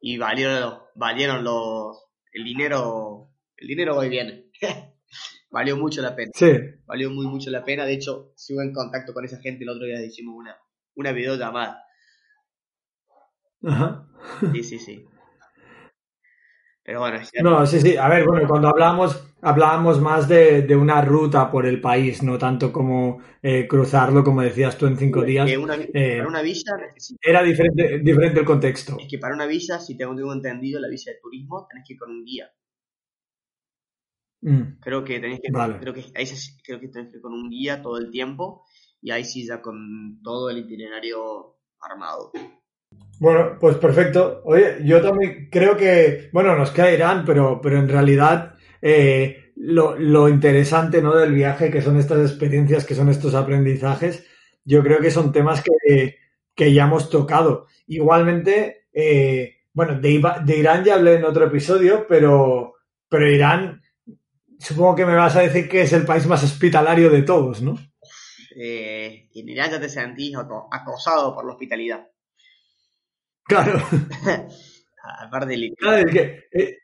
y 0.00 0.18
valieron, 0.18 0.80
valieron 0.94 1.44
los, 1.44 2.04
el 2.32 2.44
dinero, 2.44 3.30
el 3.56 3.68
dinero 3.68 3.96
hoy 3.96 4.08
viene. 4.08 4.50
Valió 5.50 5.76
mucho 5.76 6.00
la 6.00 6.14
pena. 6.14 6.30
Sí, 6.34 6.52
Valió 6.86 7.10
muy 7.10 7.26
mucho 7.26 7.50
la 7.50 7.64
pena. 7.64 7.84
De 7.84 7.94
hecho, 7.94 8.32
sigo 8.36 8.62
en 8.62 8.72
contacto 8.72 9.12
con 9.12 9.24
esa 9.24 9.38
gente. 9.40 9.64
El 9.64 9.70
otro 9.70 9.86
día 9.86 10.00
hicimos 10.04 10.34
una, 10.36 10.56
una 10.94 11.12
videollamada. 11.12 11.82
ajá. 13.64 14.06
Sí, 14.52 14.62
sí, 14.62 14.78
sí. 14.78 15.04
Pero 16.84 17.00
bueno. 17.00 17.20
No, 17.42 17.66
sí, 17.66 17.80
sí. 17.80 17.96
A 17.96 18.08
ver, 18.08 18.24
bueno, 18.24 18.48
cuando 18.48 18.68
hablábamos, 18.68 19.22
hablábamos 19.42 20.00
más 20.00 20.28
de, 20.28 20.62
de 20.62 20.76
una 20.76 21.02
ruta 21.02 21.50
por 21.50 21.66
el 21.66 21.80
país, 21.80 22.22
no 22.22 22.38
tanto 22.38 22.72
como 22.72 23.20
eh, 23.42 23.66
cruzarlo, 23.68 24.24
como 24.24 24.42
decías 24.42 24.76
tú, 24.78 24.86
en 24.86 24.96
cinco 24.96 25.22
días. 25.22 25.46
Que 25.46 25.58
una, 25.58 25.74
eh, 25.76 26.16
para 26.18 26.28
una 26.28 26.42
villa 26.42 26.76
necesitas 26.78 27.20
Era 27.22 27.42
diferente, 27.42 28.00
diferente 28.00 28.40
el 28.40 28.46
contexto. 28.46 28.96
Es 28.98 29.08
que 29.08 29.18
para 29.18 29.34
una 29.34 29.46
visa, 29.46 29.78
si 29.78 29.96
tengo, 29.96 30.14
tengo 30.16 30.32
entendido, 30.32 30.80
la 30.80 30.88
visa 30.88 31.10
de 31.10 31.18
turismo, 31.20 31.66
tenés 31.68 31.86
que 31.86 31.94
ir 31.94 31.98
con 31.98 32.10
un 32.10 32.24
guía. 32.24 32.50
Mm, 34.42 34.78
Creo 34.80 35.04
que 35.04 35.20
tenés 35.20 35.40
que, 35.40 35.50
Vale. 35.52 35.78
creo 35.78 35.92
que, 35.94 36.04
ahí 36.14 36.26
creo 36.64 36.80
que 36.80 36.88
tenés 36.88 37.10
que 37.10 37.16
ir 37.16 37.22
con 37.22 37.32
un 37.34 37.50
guía 37.50 37.82
todo 37.82 37.98
el 37.98 38.10
tiempo 38.10 38.64
y 39.02 39.10
ahí 39.10 39.24
sí 39.24 39.46
ya 39.46 39.60
con 39.60 40.20
todo 40.22 40.50
el 40.50 40.58
itinerario 40.58 41.56
armado. 41.80 42.32
Bueno, 43.18 43.58
pues 43.60 43.76
perfecto. 43.76 44.40
Oye, 44.44 44.78
yo 44.84 45.00
también 45.02 45.48
creo 45.50 45.76
que, 45.76 46.30
bueno, 46.32 46.56
nos 46.56 46.70
queda 46.70 46.92
Irán, 46.92 47.24
pero, 47.24 47.60
pero 47.60 47.78
en 47.78 47.88
realidad 47.88 48.54
eh, 48.80 49.52
lo, 49.56 49.96
lo 49.98 50.28
interesante, 50.28 51.02
¿no? 51.02 51.14
del 51.16 51.32
viaje, 51.34 51.70
que 51.70 51.82
son 51.82 51.98
estas 51.98 52.20
experiencias, 52.30 52.86
que 52.86 52.94
son 52.94 53.08
estos 53.10 53.34
aprendizajes, 53.34 54.26
yo 54.64 54.82
creo 54.82 55.00
que 55.00 55.10
son 55.10 55.32
temas 55.32 55.62
que, 55.62 56.16
que 56.54 56.72
ya 56.72 56.84
hemos 56.84 57.10
tocado. 57.10 57.66
Igualmente, 57.86 58.86
eh, 58.92 59.56
bueno, 59.72 60.00
de, 60.00 60.22
de 60.44 60.56
Irán 60.56 60.84
ya 60.84 60.94
hablé 60.94 61.14
en 61.14 61.24
otro 61.24 61.46
episodio, 61.46 62.06
pero, 62.08 62.74
pero 63.08 63.30
Irán, 63.30 63.82
supongo 64.60 64.94
que 64.96 65.06
me 65.06 65.14
vas 65.16 65.36
a 65.36 65.40
decir 65.40 65.68
que 65.68 65.82
es 65.82 65.92
el 65.92 66.04
país 66.06 66.26
más 66.26 66.42
hospitalario 66.44 67.10
de 67.10 67.22
todos, 67.22 67.62
¿no? 67.62 67.76
Eh, 68.56 69.28
y 69.32 69.40
en 69.40 69.48
Irán 69.48 69.70
ya 69.70 69.80
te 69.80 69.88
sentís 69.88 70.34
aco- 70.36 70.68
acosado 70.70 71.34
por 71.34 71.44
la 71.46 71.52
hospitalidad. 71.52 72.06
Claro. 73.44 73.80
Aparte 75.20 75.46
del 75.56 75.74
Claro, 75.78 76.06
es 76.06 76.12
que 76.12 76.44
eh, 76.52 76.76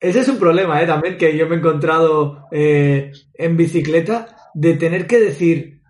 ese 0.00 0.20
es 0.20 0.28
un 0.28 0.38
problema, 0.38 0.82
¿eh? 0.82 0.86
También 0.86 1.16
que 1.16 1.36
yo 1.36 1.48
me 1.48 1.56
he 1.56 1.58
encontrado 1.58 2.46
eh, 2.50 3.12
en 3.34 3.56
bicicleta 3.56 4.36
de 4.54 4.74
tener 4.74 5.06
que 5.06 5.20
decir, 5.20 5.82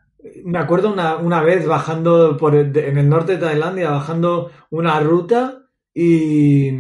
me 0.45 0.59
acuerdo 0.59 0.93
una, 0.93 1.17
una 1.17 1.43
vez 1.43 1.67
bajando 1.67 2.37
por 2.37 2.55
el- 2.55 2.77
en 2.77 2.99
el 2.99 3.09
norte 3.09 3.33
de 3.33 3.39
Tailandia, 3.39 3.91
bajando 3.91 4.51
una 4.71 5.01
ruta 5.01 5.63
y, 5.95 6.71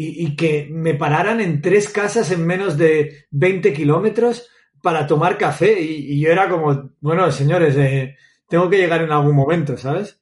y, 0.00 0.36
que 0.36 0.68
me 0.70 0.94
pararan 0.94 1.40
en 1.40 1.60
tres 1.60 1.88
casas 1.88 2.30
en 2.30 2.46
menos 2.46 2.78
de 2.78 3.26
20 3.32 3.72
kilómetros 3.72 4.48
para 4.80 5.08
tomar 5.08 5.36
café 5.36 5.80
y, 5.80 6.20
yo 6.20 6.30
era 6.30 6.48
como, 6.48 6.92
bueno, 7.00 7.30
señores, 7.32 7.76
eh, 7.76 8.16
tengo 8.48 8.70
que 8.70 8.78
llegar 8.78 9.02
en 9.02 9.10
algún 9.10 9.34
momento, 9.34 9.76
¿sabes? 9.76 10.20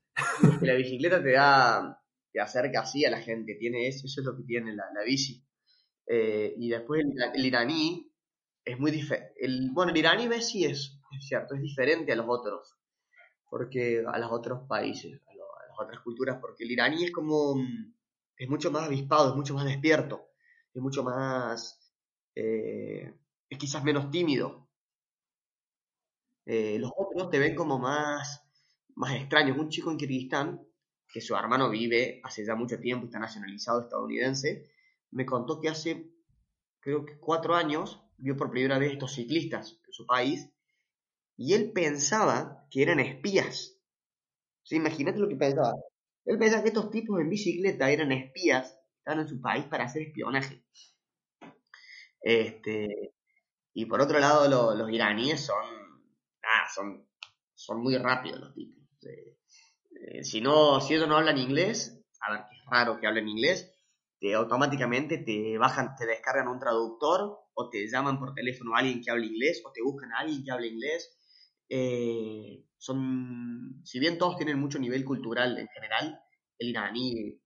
la 0.62 0.74
bicicleta 0.74 1.22
te 1.22 1.32
da, 1.32 2.02
te 2.32 2.40
acerca 2.40 2.80
así 2.80 3.04
a 3.04 3.10
la 3.10 3.20
gente, 3.20 3.54
tiene 3.56 3.86
eso, 3.86 4.06
eso 4.06 4.22
es 4.22 4.26
lo 4.26 4.34
que 4.34 4.44
tiene 4.44 4.74
la, 4.74 4.84
la 4.94 5.04
bici. 5.04 5.44
Eh, 6.06 6.54
y 6.56 6.70
después 6.70 7.02
el, 7.04 7.12
ira- 7.12 7.32
el 7.34 7.44
iraní 7.44 8.10
es 8.64 8.78
muy 8.78 8.90
diferente. 8.90 9.34
Bueno, 9.72 9.92
el 9.92 9.98
iraní 9.98 10.26
ves 10.26 10.48
sí 10.48 10.64
es, 10.64 10.98
cierto, 11.20 11.54
es 11.54 11.60
diferente 11.60 12.12
a 12.12 12.16
los 12.16 12.26
otros, 12.28 12.76
porque 13.50 14.02
a 14.06 14.18
los 14.18 14.32
otros 14.32 14.66
países, 14.66 15.20
a 15.26 15.34
las 15.34 15.78
otras 15.78 16.00
culturas, 16.02 16.38
porque 16.40 16.64
el 16.64 16.70
iraní 16.70 17.04
es 17.04 17.12
como, 17.12 17.56
mm, 17.56 17.94
es 18.36 18.48
mucho 18.48 18.70
más 18.70 18.84
avispado, 18.84 19.30
es 19.30 19.36
mucho 19.36 19.54
más 19.54 19.64
despierto, 19.64 20.30
es 20.72 20.82
mucho 20.82 21.02
más, 21.02 21.92
eh, 22.34 23.14
es 23.48 23.58
quizás 23.58 23.82
menos 23.82 24.10
tímido. 24.10 24.68
Eh, 26.44 26.78
los 26.78 26.92
otros 26.96 27.30
te 27.30 27.38
ven 27.38 27.54
como 27.54 27.78
más, 27.78 28.42
más 28.94 29.14
extraños. 29.14 29.58
Un 29.58 29.68
chico 29.68 29.90
en 29.90 29.96
Kirguistán, 29.96 30.66
que 31.12 31.20
su 31.20 31.34
hermano 31.34 31.70
vive 31.70 32.20
hace 32.24 32.44
ya 32.44 32.54
mucho 32.54 32.78
tiempo, 32.78 33.06
está 33.06 33.18
nacionalizado 33.18 33.82
estadounidense, 33.82 34.70
me 35.10 35.24
contó 35.24 35.60
que 35.60 35.68
hace, 35.68 36.10
creo 36.80 37.04
que 37.04 37.18
cuatro 37.18 37.54
años, 37.54 38.02
vio 38.18 38.36
por 38.36 38.50
primera 38.50 38.78
vez 38.78 38.92
estos 38.92 39.14
ciclistas 39.14 39.80
en 39.86 39.92
su 39.92 40.06
país, 40.06 40.50
y 41.36 41.54
él 41.54 41.72
pensaba 41.72 42.66
que 42.70 42.82
eran 42.82 43.00
espías. 43.00 43.78
Imagínate 44.70 45.18
lo 45.18 45.28
que 45.28 45.36
pensaba. 45.36 45.72
Él 46.26 46.38
pensaba 46.38 46.62
que 46.62 46.68
estos 46.68 46.90
tipos 46.90 47.20
en 47.20 47.30
bicicleta 47.30 47.90
eran 47.90 48.12
espías, 48.12 48.78
estaban 48.98 49.20
en 49.22 49.28
su 49.28 49.40
país 49.40 49.64
para 49.66 49.84
hacer 49.84 50.02
espionaje. 50.02 50.62
Este, 52.20 53.14
y 53.74 53.86
por 53.86 54.00
otro 54.02 54.18
lado, 54.20 54.48
lo- 54.48 54.74
los 54.76 54.90
iraníes 54.92 55.46
son, 55.46 55.64
ah, 56.44 56.68
son, 56.74 57.08
son 57.54 57.82
muy 57.82 57.98
rápidos 57.98 58.40
los 58.40 58.54
tipos. 58.54 58.84
Eh, 60.00 60.24
si 60.24 60.40
no, 60.40 60.80
si 60.80 60.94
ellos 60.94 61.08
no 61.08 61.16
hablan 61.16 61.38
inglés, 61.38 62.00
a 62.20 62.32
ver, 62.32 62.40
que 62.50 62.56
es 62.56 62.64
raro 62.70 62.98
que 63.00 63.06
hablen 63.06 63.28
inglés, 63.28 63.72
te 64.20 64.34
automáticamente 64.34 65.18
te 65.18 65.58
bajan, 65.58 65.96
te 65.96 66.06
descargan 66.06 66.48
un 66.48 66.58
traductor, 66.58 67.38
o 67.54 67.70
te 67.70 67.86
llaman 67.88 68.18
por 68.18 68.34
teléfono 68.34 68.74
a 68.74 68.80
alguien 68.80 69.02
que 69.02 69.10
hable 69.10 69.26
inglés, 69.26 69.62
o 69.64 69.72
te 69.72 69.82
buscan 69.82 70.12
a 70.12 70.20
alguien 70.20 70.44
que 70.44 70.50
hable 70.52 70.68
inglés. 70.68 71.18
Eh, 71.68 72.65
son, 72.78 73.80
si 73.84 73.98
bien 74.00 74.18
todos 74.18 74.36
tienen 74.36 74.58
mucho 74.60 74.78
nivel 74.78 75.04
cultural 75.04 75.58
en 75.58 75.68
general, 75.68 76.20
el 76.58 76.68
iraní, 76.68 77.40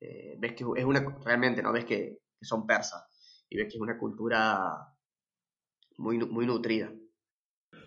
eh, 0.00 0.36
ves 0.38 0.54
que 0.54 0.64
es 0.76 0.84
una, 0.84 1.00
realmente, 1.24 1.62
¿no? 1.62 1.72
Ves 1.72 1.84
que, 1.84 2.18
son 2.40 2.66
persas, 2.66 3.04
y 3.48 3.56
ves 3.58 3.66
que 3.68 3.76
es 3.76 3.80
una 3.80 3.98
cultura 3.98 4.58
muy, 5.98 6.16
muy 6.18 6.46
nutrida. 6.46 6.90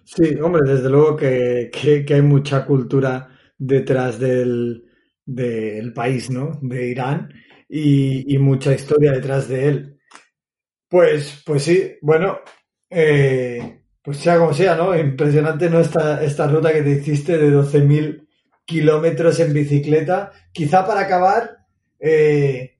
Sí, 0.04 0.36
hombre, 0.42 0.62
desde 0.72 0.90
luego 0.90 1.16
que, 1.18 1.70
que- 1.72 2.06
que 2.06 2.14
hay 2.16 2.22
mucha 2.22 2.66
cultura 2.66 3.30
detrás 3.58 4.20
del, 4.20 4.86
del 5.26 5.94
país, 5.94 6.30
¿no? 6.30 6.60
De 6.62 6.88
Irán 6.90 7.30
y, 7.70 8.34
y 8.36 8.38
mucha 8.38 8.74
historia 8.74 9.12
detrás 9.12 9.48
de 9.48 9.68
él. 9.68 9.98
Pues, 10.90 11.44
pues 11.46 11.64
sí, 11.64 11.94
bueno, 12.02 12.40
eh, 12.90 13.81
pues 14.02 14.18
sea 14.18 14.38
como 14.38 14.54
sea, 14.54 14.76
¿no? 14.76 14.98
Impresionante, 14.98 15.70
¿no? 15.70 15.80
Esta, 15.80 16.24
esta 16.24 16.48
ruta 16.48 16.74
que 16.74 16.82
te 16.82 16.92
hiciste 16.92 17.38
de 17.38 17.50
12.000 17.52 18.28
kilómetros 18.66 19.40
en 19.40 19.54
bicicleta. 19.54 20.32
Quizá 20.52 20.86
para 20.86 21.02
acabar, 21.02 21.66
eh, 22.00 22.78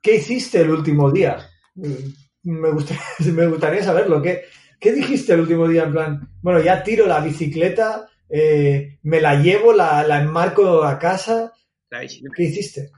¿qué 0.00 0.16
hiciste 0.16 0.60
el 0.60 0.70
último 0.70 1.10
día? 1.10 1.38
Mm, 1.74 1.94
Me 2.44 2.70
gustaría, 2.70 3.02
me 3.32 3.46
gustaría 3.46 3.82
saberlo. 3.84 4.20
¿Qué, 4.20 4.44
¿Qué 4.80 4.92
dijiste 4.92 5.32
el 5.34 5.40
último 5.40 5.68
día? 5.68 5.84
En 5.84 5.92
plan, 5.92 6.28
bueno, 6.42 6.60
ya 6.60 6.82
tiro 6.82 7.06
la 7.06 7.20
bicicleta, 7.20 8.08
eh, 8.28 8.98
me 9.02 9.20
la 9.20 9.36
llevo, 9.40 9.72
la, 9.72 10.02
la 10.02 10.20
enmarco 10.20 10.82
a 10.84 10.98
casa. 10.98 11.52
La. 11.90 12.00
¿Qué 12.00 12.42
hiciste? 12.44 12.90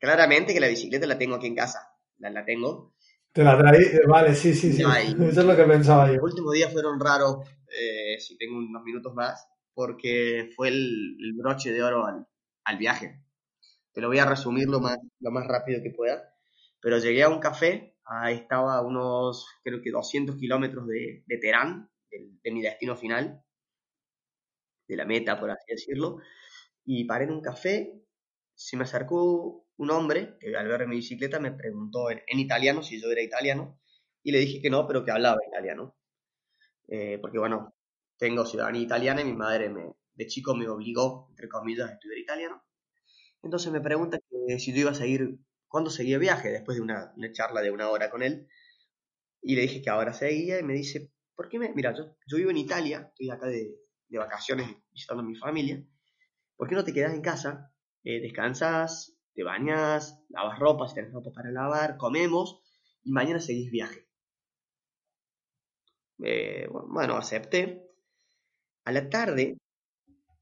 Claramente 0.00 0.52
que 0.52 0.60
la 0.60 0.68
bicicleta 0.68 1.06
la 1.06 1.16
tengo 1.18 1.36
aquí 1.36 1.46
en 1.46 1.54
casa. 1.54 1.88
La, 2.18 2.30
la 2.30 2.44
tengo. 2.44 2.91
Te 3.32 3.42
la 3.44 3.56
traí, 3.56 3.84
vale, 4.06 4.34
sí, 4.34 4.54
sí, 4.54 4.72
sí. 4.72 4.82
Eso 5.28 5.40
es 5.40 5.46
lo 5.46 5.56
que 5.56 5.64
pensaba 5.64 6.06
yo. 6.08 6.14
Los 6.14 6.24
últimos 6.24 6.52
días 6.52 6.72
fueron 6.72 7.00
raros, 7.00 7.46
eh, 7.68 8.18
si 8.20 8.36
tengo 8.36 8.58
unos 8.58 8.82
minutos 8.82 9.14
más, 9.14 9.46
porque 9.74 10.50
fue 10.54 10.68
el, 10.68 11.16
el 11.18 11.32
broche 11.34 11.72
de 11.72 11.82
oro 11.82 12.06
al, 12.06 12.26
al 12.64 12.78
viaje. 12.78 13.22
Te 13.92 14.00
lo 14.00 14.08
voy 14.08 14.18
a 14.18 14.26
resumir 14.26 14.68
lo 14.68 14.80
más, 14.80 14.98
lo 15.20 15.30
más 15.30 15.46
rápido 15.46 15.82
que 15.82 15.90
pueda. 15.90 16.34
Pero 16.80 16.98
llegué 16.98 17.22
a 17.22 17.28
un 17.30 17.40
café, 17.40 17.96
ahí 18.04 18.36
estaba 18.36 18.76
a 18.76 18.82
unos, 18.82 19.46
creo 19.64 19.80
que 19.82 19.90
200 19.90 20.36
kilómetros 20.36 20.86
de, 20.88 21.24
de 21.26 21.38
Teherán, 21.38 21.90
de, 22.10 22.30
de 22.42 22.50
mi 22.52 22.62
destino 22.62 22.96
final, 22.96 23.42
de 24.88 24.96
la 24.96 25.04
meta, 25.04 25.38
por 25.38 25.50
así 25.50 25.64
decirlo. 25.68 26.18
Y 26.84 27.04
paré 27.04 27.24
en 27.26 27.32
un 27.32 27.42
café, 27.42 28.02
se 28.54 28.76
me 28.76 28.84
acercó 28.84 29.61
un 29.76 29.90
hombre 29.90 30.36
que 30.40 30.56
al 30.56 30.68
ver 30.68 30.86
mi 30.86 30.96
bicicleta 30.96 31.40
me 31.40 31.52
preguntó 31.52 32.10
en, 32.10 32.38
italiano 32.38 32.82
si 32.82 33.00
yo 33.00 33.10
era 33.10 33.22
italiano 33.22 33.80
y 34.22 34.32
le 34.32 34.38
dije 34.38 34.60
que 34.60 34.70
no, 34.70 34.86
pero 34.86 35.04
que 35.04 35.10
hablaba 35.10 35.38
italiano. 35.46 35.96
Eh, 36.88 37.18
porque 37.20 37.38
bueno, 37.38 37.74
tengo 38.18 38.46
ciudadanía 38.46 38.82
italiana 38.82 39.22
y 39.22 39.24
mi 39.24 39.34
madre 39.34 39.68
me, 39.68 39.94
de 40.14 40.26
chico 40.26 40.54
me 40.54 40.68
obligó, 40.68 41.28
entre 41.30 41.48
comillas, 41.48 41.90
a 41.90 41.92
estudiar 41.94 42.18
italiano. 42.18 42.62
Entonces 43.42 43.72
me 43.72 43.80
pregunta 43.80 44.18
si 44.58 44.72
yo 44.72 44.80
iba 44.80 44.90
a 44.90 44.94
seguir, 44.94 45.38
cuándo 45.66 45.90
seguía 45.90 46.18
viaje, 46.18 46.50
después 46.50 46.76
de 46.76 46.82
una, 46.82 47.12
una 47.16 47.32
charla 47.32 47.62
de 47.62 47.70
una 47.70 47.88
hora 47.90 48.10
con 48.10 48.22
él. 48.22 48.46
Y 49.40 49.56
le 49.56 49.62
dije 49.62 49.82
que 49.82 49.90
ahora 49.90 50.12
seguía 50.12 50.60
y 50.60 50.62
me 50.62 50.74
dice, 50.74 51.10
¿por 51.34 51.48
qué 51.48 51.58
me...? 51.58 51.72
Mira, 51.74 51.94
yo, 51.96 52.16
yo 52.26 52.36
vivo 52.36 52.50
en 52.50 52.58
Italia, 52.58 53.08
estoy 53.08 53.30
acá 53.30 53.46
de, 53.46 53.74
de 54.08 54.18
vacaciones 54.18 54.68
visitando 54.92 55.22
a 55.22 55.26
mi 55.26 55.34
familia. 55.34 55.82
¿Por 56.56 56.68
qué 56.68 56.74
no 56.74 56.84
te 56.84 56.92
quedas 56.92 57.14
en 57.14 57.22
casa? 57.22 57.72
Eh, 58.04 58.20
descansas, 58.20 59.16
te 59.34 59.42
bañas, 59.42 60.22
lavas 60.28 60.58
ropa, 60.58 60.88
si 60.88 60.94
tenés 60.94 61.12
ropa 61.12 61.30
para 61.32 61.50
lavar, 61.50 61.96
comemos 61.96 62.60
y 63.02 63.12
mañana 63.12 63.40
seguís 63.40 63.70
viaje. 63.70 64.06
Eh, 66.22 66.68
bueno, 66.70 67.16
acepté. 67.16 67.88
A 68.84 68.92
la 68.92 69.08
tarde 69.08 69.58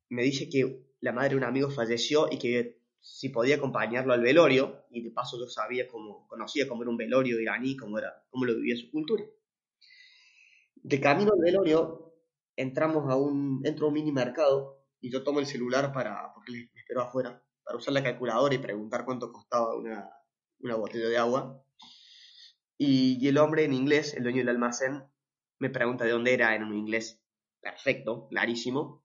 me 0.09 0.23
dice 0.23 0.49
que 0.49 0.87
la 1.01 1.13
madre 1.13 1.31
de 1.31 1.37
un 1.37 1.45
amigo 1.45 1.71
falleció 1.71 2.29
y 2.31 2.39
que 2.39 2.81
si 3.01 3.31
podía 3.31 3.57
acompañarlo 3.57 4.13
al 4.13 4.21
velorio, 4.21 4.85
y 4.91 5.03
de 5.03 5.11
paso 5.11 5.39
yo 5.39 5.47
sabía 5.47 5.89
cómo, 5.89 6.27
conocía 6.29 6.69
cómo 6.69 6.83
era 6.83 6.91
un 6.91 6.97
velorio 6.97 7.41
iraní, 7.41 7.77
cómo, 7.77 7.99
era, 7.99 8.25
cómo 8.29 8.45
lo 8.45 8.55
vivía 8.55 8.77
su 8.77 8.91
cultura. 8.91 9.25
De 10.77 11.01
camino 11.01 11.33
al 11.33 11.41
velorio, 11.41 12.15
entramos 12.57 13.11
a 13.11 13.17
un, 13.17 13.63
entro 13.65 13.87
a 13.87 13.89
un 13.89 13.95
mini 13.95 14.13
mercado 14.13 14.85
y 15.01 15.11
yo 15.11 15.23
tomo 15.23 15.41
el 15.41 15.47
celular 15.47 15.93
para, 15.93 16.33
porque 16.35 16.53
le 16.53 16.71
espero 16.75 17.03
afuera, 17.03 17.43
usar 17.77 17.95
la 17.95 18.03
calculadora 18.03 18.55
y 18.55 18.59
preguntar 18.59 19.05
cuánto 19.05 19.33
costaba 19.33 19.77
una, 19.77 20.11
una 20.61 20.77
botella 20.77 21.09
de 21.09 21.19
agua. 21.19 21.63
Y, 22.79 23.27
el 23.29 23.39
hombre 23.39 23.65
en 23.65 23.75
inglés, 23.75 24.15
el 24.15 24.23
dueño 24.23 24.39
del 24.39 24.51
almacén, 24.51 25.05
me 25.59 25.71
pregunta 25.71 26.05
de 26.05 26.13
dónde 26.13 26.33
era 26.33 26.55
en 26.55 26.65
un 26.65 26.75
inglés 26.75 27.21
perfecto, 27.61 28.27
clarísimo, 28.29 29.05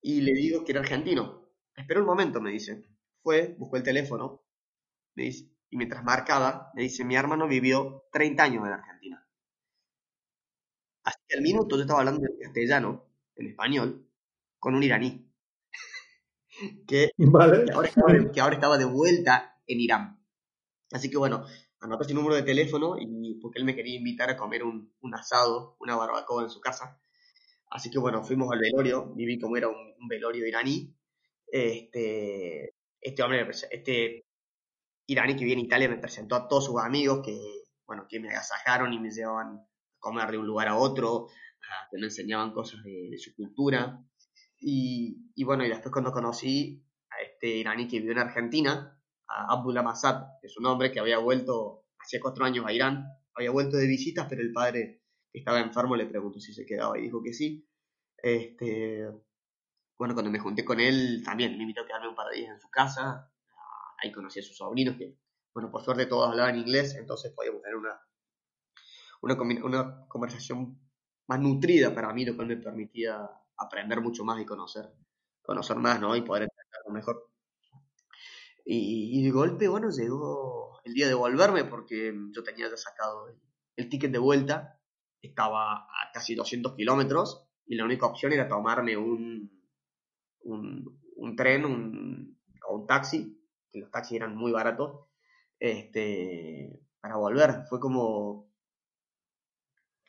y 0.00 0.22
le 0.22 0.32
digo 0.32 0.64
que 0.64 0.72
era 0.72 0.80
argentino. 0.80 1.50
Espera 1.76 2.00
un 2.00 2.06
momento, 2.06 2.40
me 2.40 2.50
dice. 2.50 2.84
Fue, 3.22 3.54
buscó 3.58 3.76
el 3.76 3.82
teléfono, 3.82 4.42
y 5.14 5.76
mientras 5.76 6.02
marcaba, 6.04 6.70
me 6.74 6.82
dice, 6.82 7.04
mi 7.04 7.16
hermano 7.16 7.46
vivió 7.46 8.04
30 8.12 8.42
años 8.42 8.66
en 8.66 8.72
Argentina. 8.72 9.26
Así 11.04 11.18
que 11.28 11.36
al 11.36 11.42
minuto 11.42 11.76
yo 11.76 11.82
estaba 11.82 12.00
hablando 12.00 12.26
en 12.26 12.38
castellano, 12.38 13.06
en 13.36 13.48
español, 13.48 14.08
con 14.58 14.74
un 14.74 14.82
iraní, 14.82 15.31
que 16.86 17.10
Vale. 17.16 17.64
que 17.64 17.72
ahora, 17.72 17.88
estaba 17.88 18.12
de, 18.12 18.30
que 18.32 18.40
ahora 18.40 18.54
estaba 18.54 18.78
de 18.78 18.84
vuelta 18.84 19.56
en 19.66 19.80
Irán. 19.80 20.24
Así 20.92 21.10
que 21.10 21.16
bueno, 21.16 21.44
anoté 21.80 22.04
su 22.04 22.14
número 22.14 22.34
de 22.34 22.42
teléfono 22.42 22.96
y 22.98 23.38
porque 23.40 23.58
él 23.58 23.64
me 23.64 23.74
quería 23.74 23.96
invitar 23.96 24.30
a 24.30 24.36
comer 24.36 24.62
un, 24.62 24.94
un 25.00 25.14
asado, 25.14 25.76
una 25.80 25.96
barbacoa 25.96 26.44
en 26.44 26.50
su 26.50 26.60
casa. 26.60 27.00
Así 27.70 27.90
que 27.90 27.98
bueno, 27.98 28.22
fuimos 28.22 28.52
al 28.52 28.60
velorio, 28.60 29.12
viví 29.14 29.38
como 29.38 29.56
era 29.56 29.68
un, 29.68 29.94
un 29.98 30.08
velorio 30.08 30.46
iraní. 30.46 30.94
Este, 31.46 32.74
este 33.00 33.22
hombre, 33.22 33.48
este 33.70 34.26
iraní 35.06 35.36
que 35.36 35.44
viene 35.44 35.62
a 35.62 35.64
Italia 35.64 35.88
me 35.88 35.98
presentó 35.98 36.36
a 36.36 36.48
todos 36.48 36.66
sus 36.66 36.80
amigos 36.80 37.20
que, 37.24 37.36
bueno, 37.86 38.06
que 38.08 38.20
me 38.20 38.28
agasajaron 38.28 38.92
y 38.92 38.98
me 39.00 39.10
llevaban 39.10 39.56
a 39.56 39.66
comer 39.98 40.30
de 40.30 40.38
un 40.38 40.46
lugar 40.46 40.68
a 40.68 40.76
otro, 40.76 41.28
que 41.90 41.98
me 41.98 42.06
enseñaban 42.06 42.52
cosas 42.52 42.82
de, 42.84 43.08
de 43.10 43.18
su 43.18 43.34
cultura. 43.34 44.04
Y, 44.64 45.44
bueno, 45.44 45.64
y 45.64 45.68
después 45.68 45.92
cuando 45.92 46.12
conocí 46.12 46.86
a 47.10 47.20
este 47.22 47.48
iraní 47.48 47.88
que 47.88 47.98
vivió 47.98 48.12
en 48.12 48.18
Argentina, 48.18 48.96
a 49.26 49.52
Abdullah 49.52 49.82
Masad, 49.82 50.24
que 50.40 50.46
es 50.46 50.56
un 50.56 50.66
hombre 50.66 50.92
que 50.92 51.00
había 51.00 51.18
vuelto 51.18 51.86
hacía 51.98 52.20
cuatro 52.20 52.44
años 52.44 52.64
a 52.66 52.72
Irán, 52.72 53.06
había 53.34 53.50
vuelto 53.50 53.76
de 53.76 53.86
visitas, 53.86 54.26
pero 54.28 54.42
el 54.42 54.52
padre 54.52 55.02
que 55.32 55.38
estaba 55.38 55.60
enfermo 55.60 55.96
le 55.96 56.06
preguntó 56.06 56.38
si 56.40 56.52
se 56.52 56.64
quedaba 56.66 56.98
y 56.98 57.02
dijo 57.02 57.22
que 57.22 57.32
sí. 57.32 57.68
Este, 58.18 59.08
bueno, 59.98 60.14
cuando 60.14 60.30
me 60.30 60.38
junté 60.38 60.64
con 60.64 60.78
él, 60.78 61.22
también 61.24 61.56
me 61.56 61.62
invitó 61.62 61.82
a 61.82 61.86
quedarme 61.86 62.08
un 62.08 62.14
par 62.14 62.28
de 62.28 62.38
días 62.38 62.54
en 62.54 62.60
su 62.60 62.70
casa. 62.70 63.30
Ah, 63.50 63.94
Ahí 64.02 64.12
conocí 64.12 64.40
a 64.40 64.42
sus 64.42 64.56
sobrinos, 64.56 64.96
que, 64.96 65.16
bueno, 65.54 65.70
por 65.70 65.82
suerte 65.82 66.06
todos 66.06 66.28
hablaban 66.28 66.58
inglés, 66.58 66.94
entonces 66.94 67.32
podíamos 67.32 67.62
tener 67.62 67.76
una, 67.76 68.00
una, 69.22 69.64
una 69.64 70.06
conversación 70.08 70.78
más 71.26 71.40
nutrida 71.40 71.94
para 71.94 72.12
mí, 72.12 72.24
lo 72.24 72.36
cual 72.36 72.48
me 72.48 72.56
permitía 72.56 73.28
aprender 73.62 74.00
mucho 74.00 74.24
más 74.24 74.40
y 74.40 74.46
conocer, 74.46 74.90
conocer 75.42 75.76
más, 75.76 76.00
¿no? 76.00 76.14
Y 76.16 76.22
poder 76.22 76.44
entenderlo 76.44 76.92
mejor. 76.92 77.32
Y, 78.64 79.24
de 79.24 79.30
golpe, 79.30 79.68
bueno, 79.68 79.90
llegó 79.90 80.80
el 80.84 80.94
día 80.94 81.08
de 81.08 81.14
volverme 81.14 81.64
porque 81.64 82.14
yo 82.30 82.42
tenía 82.42 82.70
ya 82.70 82.76
sacado 82.76 83.26
el, 83.76 83.88
ticket 83.88 84.12
de 84.12 84.18
vuelta, 84.18 84.80
estaba 85.20 85.74
a 85.74 86.12
casi 86.12 86.34
200 86.34 86.74
kilómetros 86.76 87.48
y 87.66 87.74
la 87.74 87.84
única 87.84 88.06
opción 88.06 88.32
era 88.32 88.48
tomarme 88.48 88.96
un, 88.96 89.50
un, 90.44 91.36
tren 91.36 91.64
un, 91.64 92.40
o 92.68 92.76
un 92.76 92.86
taxi, 92.86 93.36
que 93.72 93.80
los 93.80 93.90
taxis 93.90 94.18
eran 94.18 94.36
muy 94.36 94.52
baratos, 94.52 95.08
este, 95.58 96.80
para 97.00 97.16
volver. 97.16 97.64
Fue 97.68 97.80
como, 97.80 98.52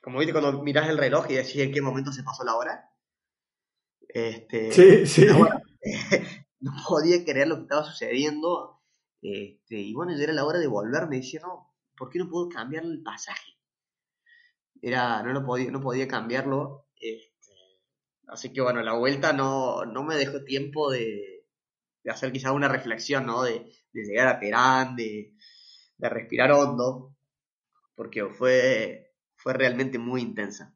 como 0.01 0.20
viste 0.20 0.34
cuando 0.34 0.62
miras 0.62 0.89
el 0.89 0.97
reloj 0.97 1.26
y 1.30 1.36
decís 1.36 1.58
en 1.58 1.72
qué 1.72 1.82
momento 1.82 2.12
se 2.12 2.24
pasó 2.24 2.43
la 2.43 2.56
hora. 2.56 2.93
Este, 4.14 4.72
Sí, 4.72 5.05
sí. 5.07 5.26
bueno, 5.28 5.61
no 6.61 6.72
podía 6.88 7.24
creer 7.26 7.47
lo 7.47 7.55
que 7.57 7.61
estaba 7.64 7.84
sucediendo. 7.84 8.82
Este, 9.22 9.78
y 9.80 9.93
bueno, 9.93 10.16
ya 10.16 10.24
era 10.24 10.34
la 10.34 10.45
hora 10.45 10.59
de 10.59 10.68
volver. 10.68 11.07
Me 11.07 11.18
decía, 11.18 11.41
no, 11.41 11.74
¿por 11.97 12.09
qué 12.09 12.20
no 12.20 12.30
puedo 12.30 12.49
cambiar 12.49 12.84
el 12.86 13.01
pasaje? 13.03 13.53
Era, 14.82 15.24
no 15.24 15.34
lo 15.34 15.43
podía, 15.45 15.72
no 15.72 15.82
podía 15.82 16.07
cambiarlo. 16.07 16.88
Este, 16.95 17.53
así 18.28 18.53
que 18.53 18.61
bueno, 18.61 18.82
la 18.84 18.93
vuelta 18.95 19.34
no, 19.34 19.86
no 19.86 20.03
me 20.03 20.16
dejó 20.16 20.43
tiempo 20.43 20.91
de, 20.91 21.45
de 22.03 22.11
hacer 22.11 22.32
quizás 22.34 22.53
una 22.53 22.68
reflexión, 22.70 23.26
¿no? 23.28 23.43
De, 23.43 23.72
de 23.93 24.03
llegar 24.05 24.28
a 24.30 24.39
Teherán, 24.39 24.95
de, 24.95 25.36
de 25.97 26.09
respirar 26.09 26.51
hondo, 26.53 27.16
porque 27.95 28.26
fue, 28.28 29.14
fue 29.38 29.53
realmente 29.53 29.99
muy 29.99 30.22
intensa. 30.22 30.76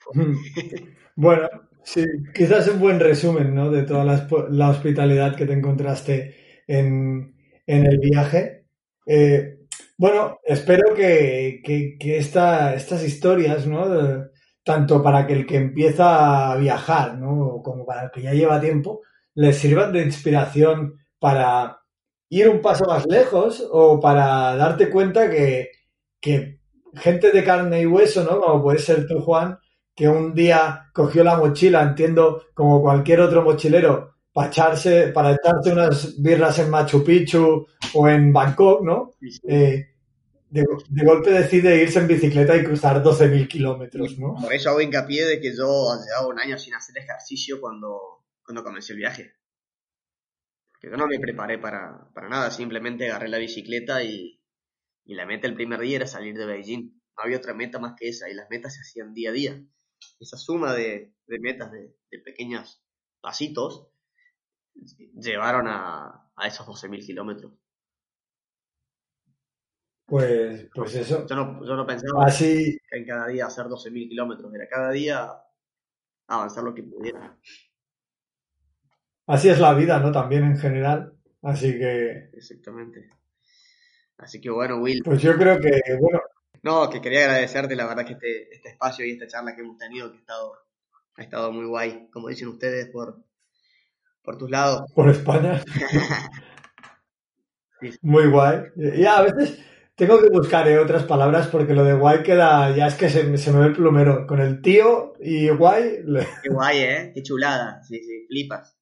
Bueno, 1.16 1.48
sí, 1.84 2.04
quizás 2.34 2.68
un 2.68 2.80
buen 2.80 3.00
resumen, 3.00 3.54
¿no? 3.54 3.70
De 3.70 3.82
toda 3.82 4.04
la, 4.04 4.26
la 4.50 4.70
hospitalidad 4.70 5.36
que 5.36 5.46
te 5.46 5.52
encontraste 5.52 6.34
en, 6.66 7.34
en 7.66 7.86
el 7.86 7.98
viaje. 7.98 8.66
Eh, 9.06 9.58
bueno, 9.98 10.38
espero 10.44 10.94
que, 10.94 11.60
que- 11.64 11.96
esta- 12.18 12.74
estas 12.74 13.04
historias, 13.04 13.66
¿no? 13.66 13.86
Tanto 14.64 15.02
para 15.02 15.26
que 15.26 15.32
el 15.34 15.46
que 15.46 15.56
empieza 15.56 16.52
a 16.52 16.56
viajar, 16.56 17.18
¿no? 17.18 17.60
Como 17.62 17.84
para 17.86 18.04
el 18.04 18.10
que 18.10 18.22
ya 18.22 18.32
lleva 18.34 18.60
tiempo, 18.60 19.00
les 19.34 19.56
sirvan 19.56 19.92
de 19.92 20.02
inspiración 20.02 20.94
para 21.18 21.78
ir 22.28 22.48
un 22.48 22.60
paso 22.60 22.84
más 22.86 23.06
lejos 23.06 23.66
o 23.70 23.98
para 24.00 24.56
darte 24.56 24.90
cuenta 24.90 25.30
que, 25.30 25.70
que 26.20 26.60
gente 26.94 27.30
de 27.32 27.44
carne 27.44 27.82
y 27.82 27.86
hueso, 27.86 28.24
¿no? 28.24 28.40
Como 28.40 28.62
puede 28.62 28.78
ser 28.78 29.06
tú, 29.06 29.20
Juan, 29.20 29.58
que 30.00 30.08
un 30.08 30.32
día 30.32 30.88
cogió 30.94 31.22
la 31.22 31.36
mochila, 31.36 31.82
entiendo, 31.82 32.46
como 32.54 32.80
cualquier 32.80 33.20
otro 33.20 33.42
mochilero, 33.42 34.16
para 34.32 34.48
echarse, 34.48 35.08
para 35.08 35.32
echarse 35.32 35.70
unas 35.70 36.22
birras 36.22 36.58
en 36.58 36.70
Machu 36.70 37.04
Picchu 37.04 37.66
o 37.92 38.08
en 38.08 38.32
Bangkok, 38.32 38.82
¿no? 38.82 39.12
Eh, 39.46 39.92
de, 40.48 40.64
de 40.88 41.04
golpe 41.04 41.30
decide 41.30 41.82
irse 41.82 41.98
en 41.98 42.08
bicicleta 42.08 42.56
y 42.56 42.64
cruzar 42.64 43.02
12.000 43.02 43.46
kilómetros, 43.46 44.18
¿no? 44.18 44.36
Por 44.36 44.54
eso 44.54 44.70
hago 44.70 44.80
hincapié 44.80 45.26
de 45.26 45.38
que 45.38 45.54
yo 45.54 45.92
llevaba 46.02 46.28
un 46.28 46.40
año 46.40 46.56
sin 46.56 46.72
hacer 46.72 46.96
ejercicio 46.96 47.60
cuando, 47.60 48.24
cuando 48.42 48.64
comencé 48.64 48.94
el 48.94 49.00
viaje. 49.00 49.34
Porque 50.72 50.88
yo 50.88 50.96
no 50.96 51.08
me 51.08 51.20
preparé 51.20 51.58
para, 51.58 52.08
para 52.14 52.30
nada, 52.30 52.50
simplemente 52.50 53.10
agarré 53.10 53.28
la 53.28 53.36
bicicleta 53.36 54.02
y, 54.02 54.40
y 55.04 55.14
la 55.14 55.26
meta 55.26 55.46
el 55.46 55.52
primer 55.52 55.78
día 55.80 55.96
era 55.96 56.06
salir 56.06 56.38
de 56.38 56.46
Beijing. 56.46 56.84
No 57.18 57.22
había 57.22 57.36
otra 57.36 57.52
meta 57.52 57.78
más 57.78 57.92
que 57.98 58.08
esa 58.08 58.30
y 58.30 58.34
las 58.34 58.48
metas 58.48 58.74
se 58.74 58.80
hacían 58.80 59.12
día 59.12 59.28
a 59.28 59.34
día. 59.34 59.62
Esa 60.18 60.36
suma 60.36 60.74
de, 60.74 61.14
de 61.26 61.38
metas, 61.38 61.70
de, 61.72 61.94
de 62.10 62.18
pequeños 62.20 62.82
pasitos, 63.20 63.88
llevaron 65.14 65.68
a, 65.68 66.30
a 66.36 66.46
esos 66.46 66.66
12.000 66.66 67.04
kilómetros. 67.04 67.52
Pues, 70.06 70.68
pues 70.74 70.94
eso. 70.96 71.24
Yo 71.26 71.36
no, 71.36 71.64
yo 71.64 71.76
no 71.76 71.86
pensaba 71.86 72.26
Así, 72.26 72.76
que 72.90 72.98
en 72.98 73.06
cada 73.06 73.28
día 73.28 73.46
hacer 73.46 73.66
12.000 73.66 74.08
kilómetros, 74.08 74.52
era 74.52 74.68
cada 74.68 74.90
día 74.90 75.30
avanzar 76.26 76.64
lo 76.64 76.74
que 76.74 76.82
pudiera. 76.82 77.38
así 79.26 79.48
es 79.48 79.60
la 79.60 79.74
vida, 79.74 80.00
¿no? 80.00 80.10
También 80.10 80.44
en 80.44 80.58
general. 80.58 81.14
Así 81.42 81.78
que, 81.78 82.30
Exactamente. 82.32 83.08
Así 84.18 84.40
que 84.40 84.50
bueno, 84.50 84.78
Will, 84.78 85.00
pues 85.04 85.22
yo 85.22 85.34
creo 85.36 85.58
que, 85.58 85.70
bueno, 85.98 86.20
no, 86.62 86.88
que 86.90 87.00
quería 87.00 87.24
agradecerte 87.24 87.74
la 87.76 87.86
verdad 87.86 88.04
que 88.06 88.12
este, 88.14 88.54
este 88.54 88.68
espacio 88.70 89.04
y 89.06 89.12
esta 89.12 89.26
charla 89.26 89.54
que 89.54 89.62
hemos 89.62 89.78
tenido, 89.78 90.10
que 90.10 90.18
ha 90.18 90.20
estado, 90.20 90.52
ha 91.16 91.22
estado 91.22 91.52
muy 91.52 91.66
guay, 91.66 92.08
como 92.12 92.28
dicen 92.28 92.48
ustedes, 92.48 92.86
por, 92.90 93.22
por 94.22 94.38
tus 94.38 94.50
lados. 94.50 94.82
por 94.94 95.08
España. 95.08 95.62
Sí. 97.80 97.90
Muy 98.02 98.26
guay. 98.28 98.58
Y 98.76 99.06
a 99.06 99.22
veces 99.22 99.58
tengo 99.94 100.20
que 100.20 100.28
buscar 100.28 100.68
eh, 100.68 100.78
otras 100.78 101.04
palabras 101.04 101.46
porque 101.48 101.72
lo 101.72 101.82
de 101.82 101.94
guay 101.94 102.22
queda, 102.22 102.74
ya 102.76 102.86
es 102.88 102.94
que 102.94 103.08
se, 103.08 103.24
me- 103.24 103.38
se 103.38 103.50
me 103.52 103.60
ve 103.60 103.66
el 103.68 103.72
plumero. 103.72 104.26
Con 104.26 104.38
el 104.40 104.60
tío 104.60 105.14
y 105.18 105.48
guay, 105.48 106.02
le- 106.04 106.26
Qué 106.42 106.50
guay, 106.50 106.78
¿eh? 106.80 107.12
Qué 107.14 107.22
chulada. 107.22 107.82
Sí, 107.82 107.98
sí, 108.02 108.26
flipas. 108.28 108.76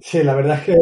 sí, 0.00 0.22
la 0.22 0.34
verdad 0.34 0.58
es 0.58 0.64
que 0.64 0.76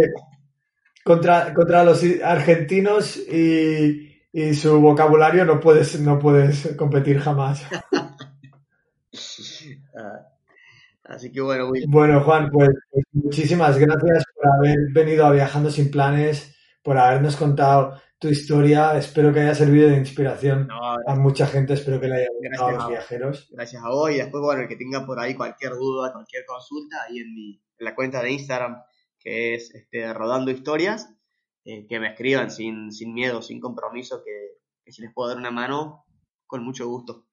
contra, 1.04 1.52
contra 1.54 1.84
los 1.84 2.02
argentinos 2.22 3.16
y, 3.16 4.07
y 4.32 4.54
su 4.54 4.80
vocabulario 4.80 5.44
no 5.44 5.60
puedes, 5.60 6.00
no 6.00 6.18
puedes 6.18 6.74
competir 6.76 7.20
jamás. 7.20 7.64
Ah, 10.00 10.28
así 11.04 11.32
que 11.32 11.40
bueno, 11.40 11.70
Will, 11.70 11.84
Bueno, 11.88 12.20
Juan, 12.20 12.50
pues, 12.52 12.70
pues 12.90 13.04
muchísimas 13.12 13.76
gracias 13.76 14.24
por 14.32 14.52
haber 14.52 14.78
venido 14.92 15.26
a 15.26 15.32
Viajando 15.32 15.70
sin 15.70 15.90
Planes, 15.90 16.56
por 16.82 16.96
habernos 16.98 17.34
contado 17.34 18.00
tu 18.18 18.28
historia. 18.28 18.96
Espero 18.96 19.32
que 19.32 19.40
haya 19.40 19.54
servido 19.54 19.88
de 19.88 19.96
inspiración 19.96 20.68
no, 20.68 20.94
a 21.04 21.14
mucha 21.16 21.46
gente, 21.46 21.72
espero 21.72 22.00
que 22.00 22.08
le 22.08 22.16
haya 22.16 22.28
gustado 22.32 22.68
a 22.68 22.72
los 22.72 22.88
viajeros. 22.88 23.48
gracias 23.50 23.82
a 23.82 23.88
vos 23.88 24.10
y 24.10 24.18
después, 24.18 24.40
bueno, 24.40 24.62
el 24.62 24.68
que 24.68 24.76
tenga 24.76 25.04
por 25.04 25.18
ahí 25.18 25.34
cualquier 25.34 25.72
duda, 25.72 26.12
cualquier 26.12 26.44
consulta, 26.46 26.98
ahí 27.08 27.18
en, 27.18 27.34
mi, 27.34 27.60
en 27.78 27.84
la 27.84 27.94
cuenta 27.94 28.22
de 28.22 28.30
Instagram, 28.30 28.82
que 29.18 29.54
es 29.54 29.74
este, 29.74 30.12
Rodando 30.12 30.50
Historias, 30.50 31.08
eh, 31.68 31.86
que 31.86 32.00
me 32.00 32.08
escriban 32.08 32.50
sin, 32.50 32.90
sin 32.90 33.12
miedo, 33.12 33.42
sin 33.42 33.60
compromiso, 33.60 34.22
que, 34.24 34.56
que 34.82 34.90
si 34.90 35.02
les 35.02 35.12
puedo 35.12 35.28
dar 35.28 35.36
una 35.36 35.50
mano, 35.50 36.06
con 36.46 36.64
mucho 36.64 36.88
gusto. 36.88 37.26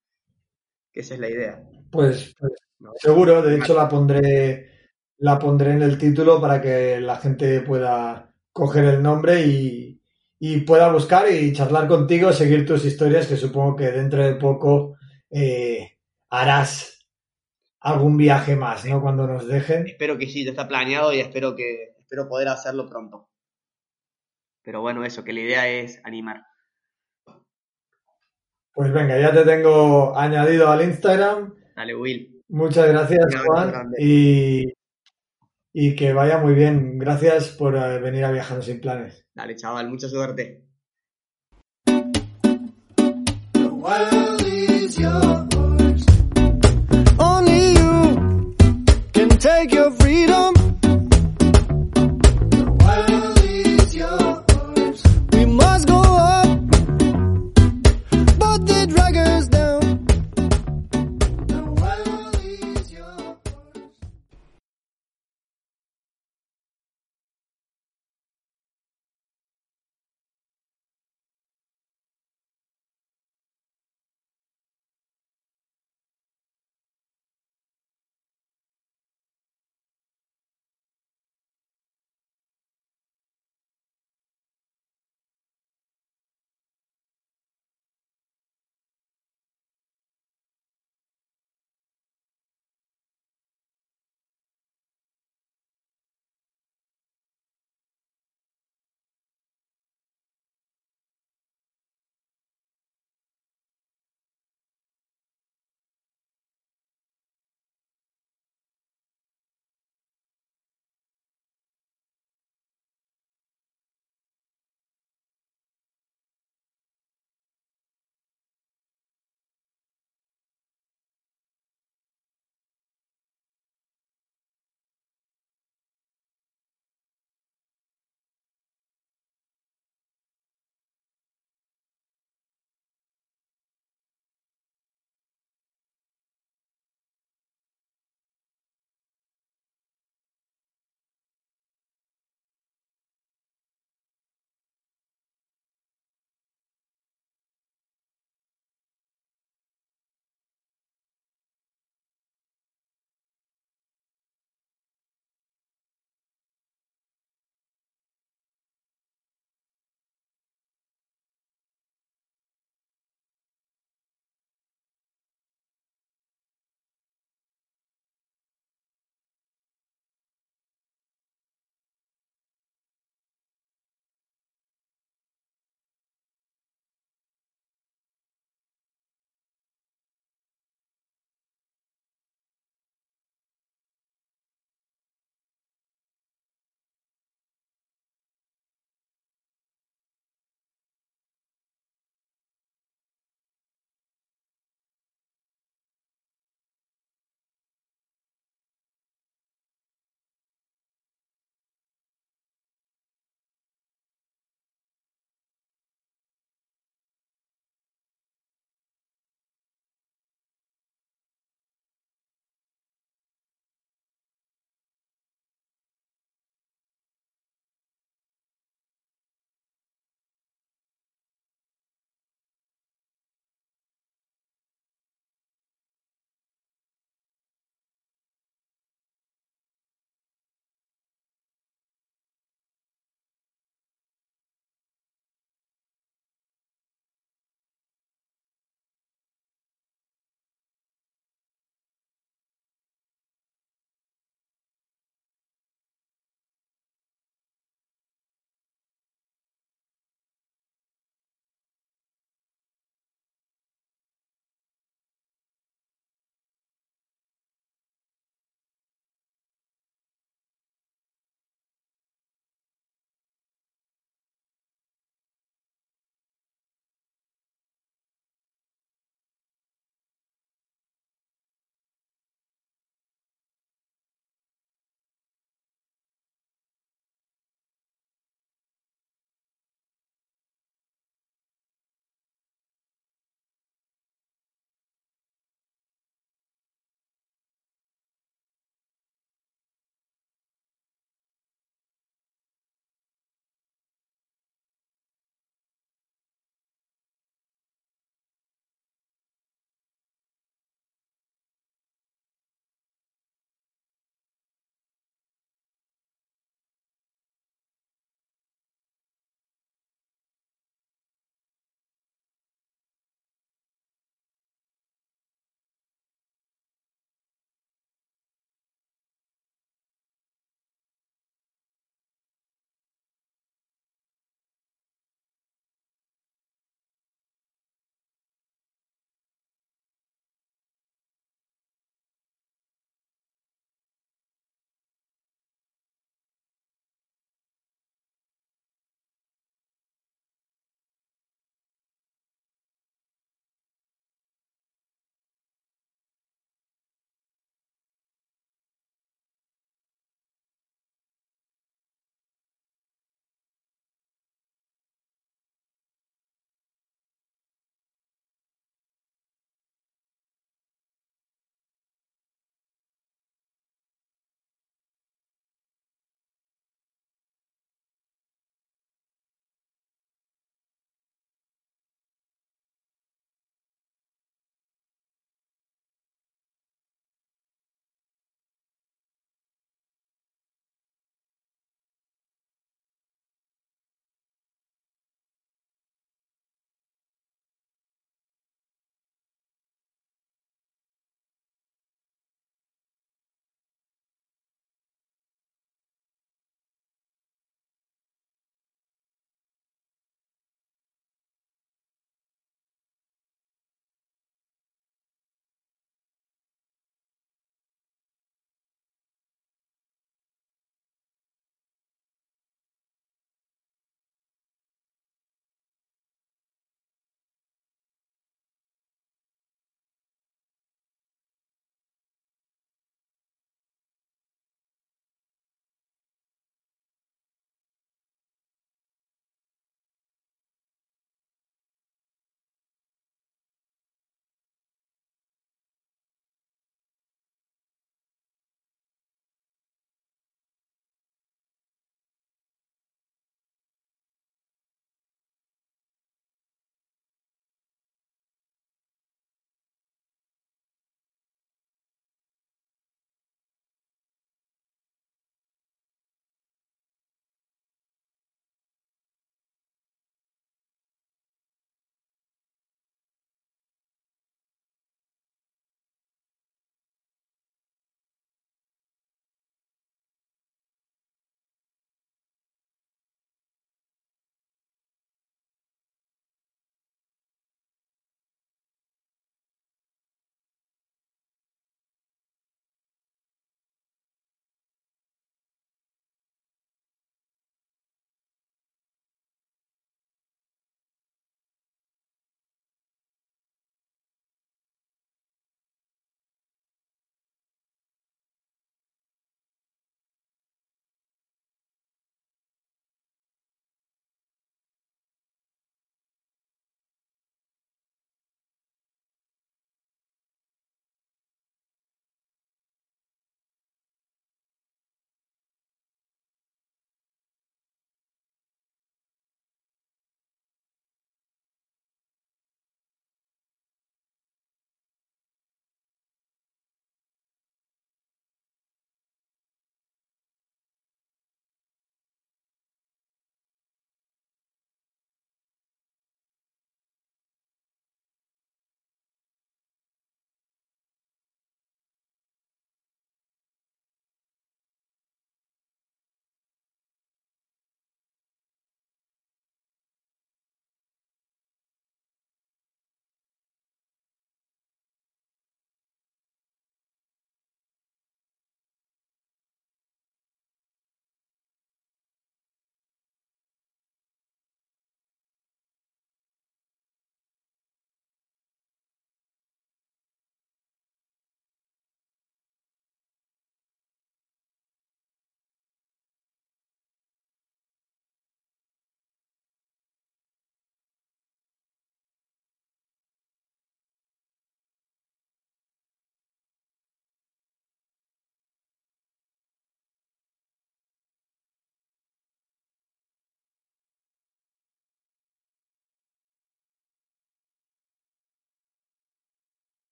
Que 0.92 1.00
esa 1.00 1.14
es 1.14 1.22
la 1.22 1.30
idea. 1.30 1.64
Pues, 1.90 2.36
pues, 2.38 2.52
¿no? 2.80 2.92
seguro, 2.98 3.42
de 3.42 3.56
hecho 3.56 3.74
la 3.74 3.88
pondré, 3.88 4.92
la 5.20 5.40
pondré 5.40 5.72
en 5.72 5.84
el 5.84 5.98
título 5.98 6.42
para 6.42 6.60
que 6.62 7.00
la 7.00 7.16
gente 7.16 7.62
pueda 7.62 8.36
coger 8.52 8.84
el 8.84 9.02
nombre 9.02 9.48
y, 9.48 10.02
y 10.38 10.60
pueda 10.62 10.92
buscar 10.92 11.32
y 11.32 11.54
charlar 11.54 11.88
contigo, 11.88 12.34
seguir 12.34 12.66
tus 12.66 12.84
historias, 12.84 13.28
que 13.28 13.38
supongo 13.38 13.78
que 13.78 13.90
dentro 13.90 14.22
de 14.22 14.36
poco 14.36 14.98
eh, 15.30 15.98
harás 16.30 17.08
algún 17.80 18.18
viaje 18.18 18.58
más, 18.58 18.84
¿no? 18.84 19.02
Cuando 19.02 19.28
nos 19.28 19.48
dejen. 19.48 19.88
Espero 19.88 20.18
que 20.18 20.28
sí, 20.28 20.44
ya 20.44 20.52
está 20.52 20.68
planeado 20.68 21.14
y 21.14 21.22
espero 21.22 21.56
que 21.56 21.96
espero 22.00 22.28
poder 22.28 22.50
hacerlo 22.50 22.86
pronto. 22.86 23.30
Pero 24.66 24.82
bueno, 24.82 25.06
eso, 25.06 25.24
que 25.24 25.32
la 25.32 25.42
idea 25.42 25.70
es 25.70 26.02
animar. 26.04 26.44
Pues 28.74 28.92
venga, 28.92 29.18
ya 29.20 29.32
te 29.32 29.46
tengo 29.46 30.18
añadido 30.18 30.70
al 30.70 30.82
Instagram. 30.84 31.54
Dale, 31.76 31.96
Will. 31.96 32.44
Muchas 32.50 32.90
gracias, 32.90 33.26
Juan, 33.46 33.70
grande. 33.70 33.98
y, 34.02 34.74
y 35.72 35.96
que 35.96 36.14
vaya 36.14 36.40
muy 36.40 36.56
bien. 36.56 36.98
Gracias 36.98 37.50
por 37.52 37.76
eh, 37.78 38.00
venir 38.00 38.26
a 38.26 38.32
Viajando 38.32 38.64
sin 38.64 38.82
Planes. 38.82 39.24
Dale, 39.34 39.56
chaval, 39.56 39.88
mucha 39.88 40.10
suerte. 40.10 40.64
Take 49.46 49.74
your 49.74 49.92
freedom. 49.92 50.55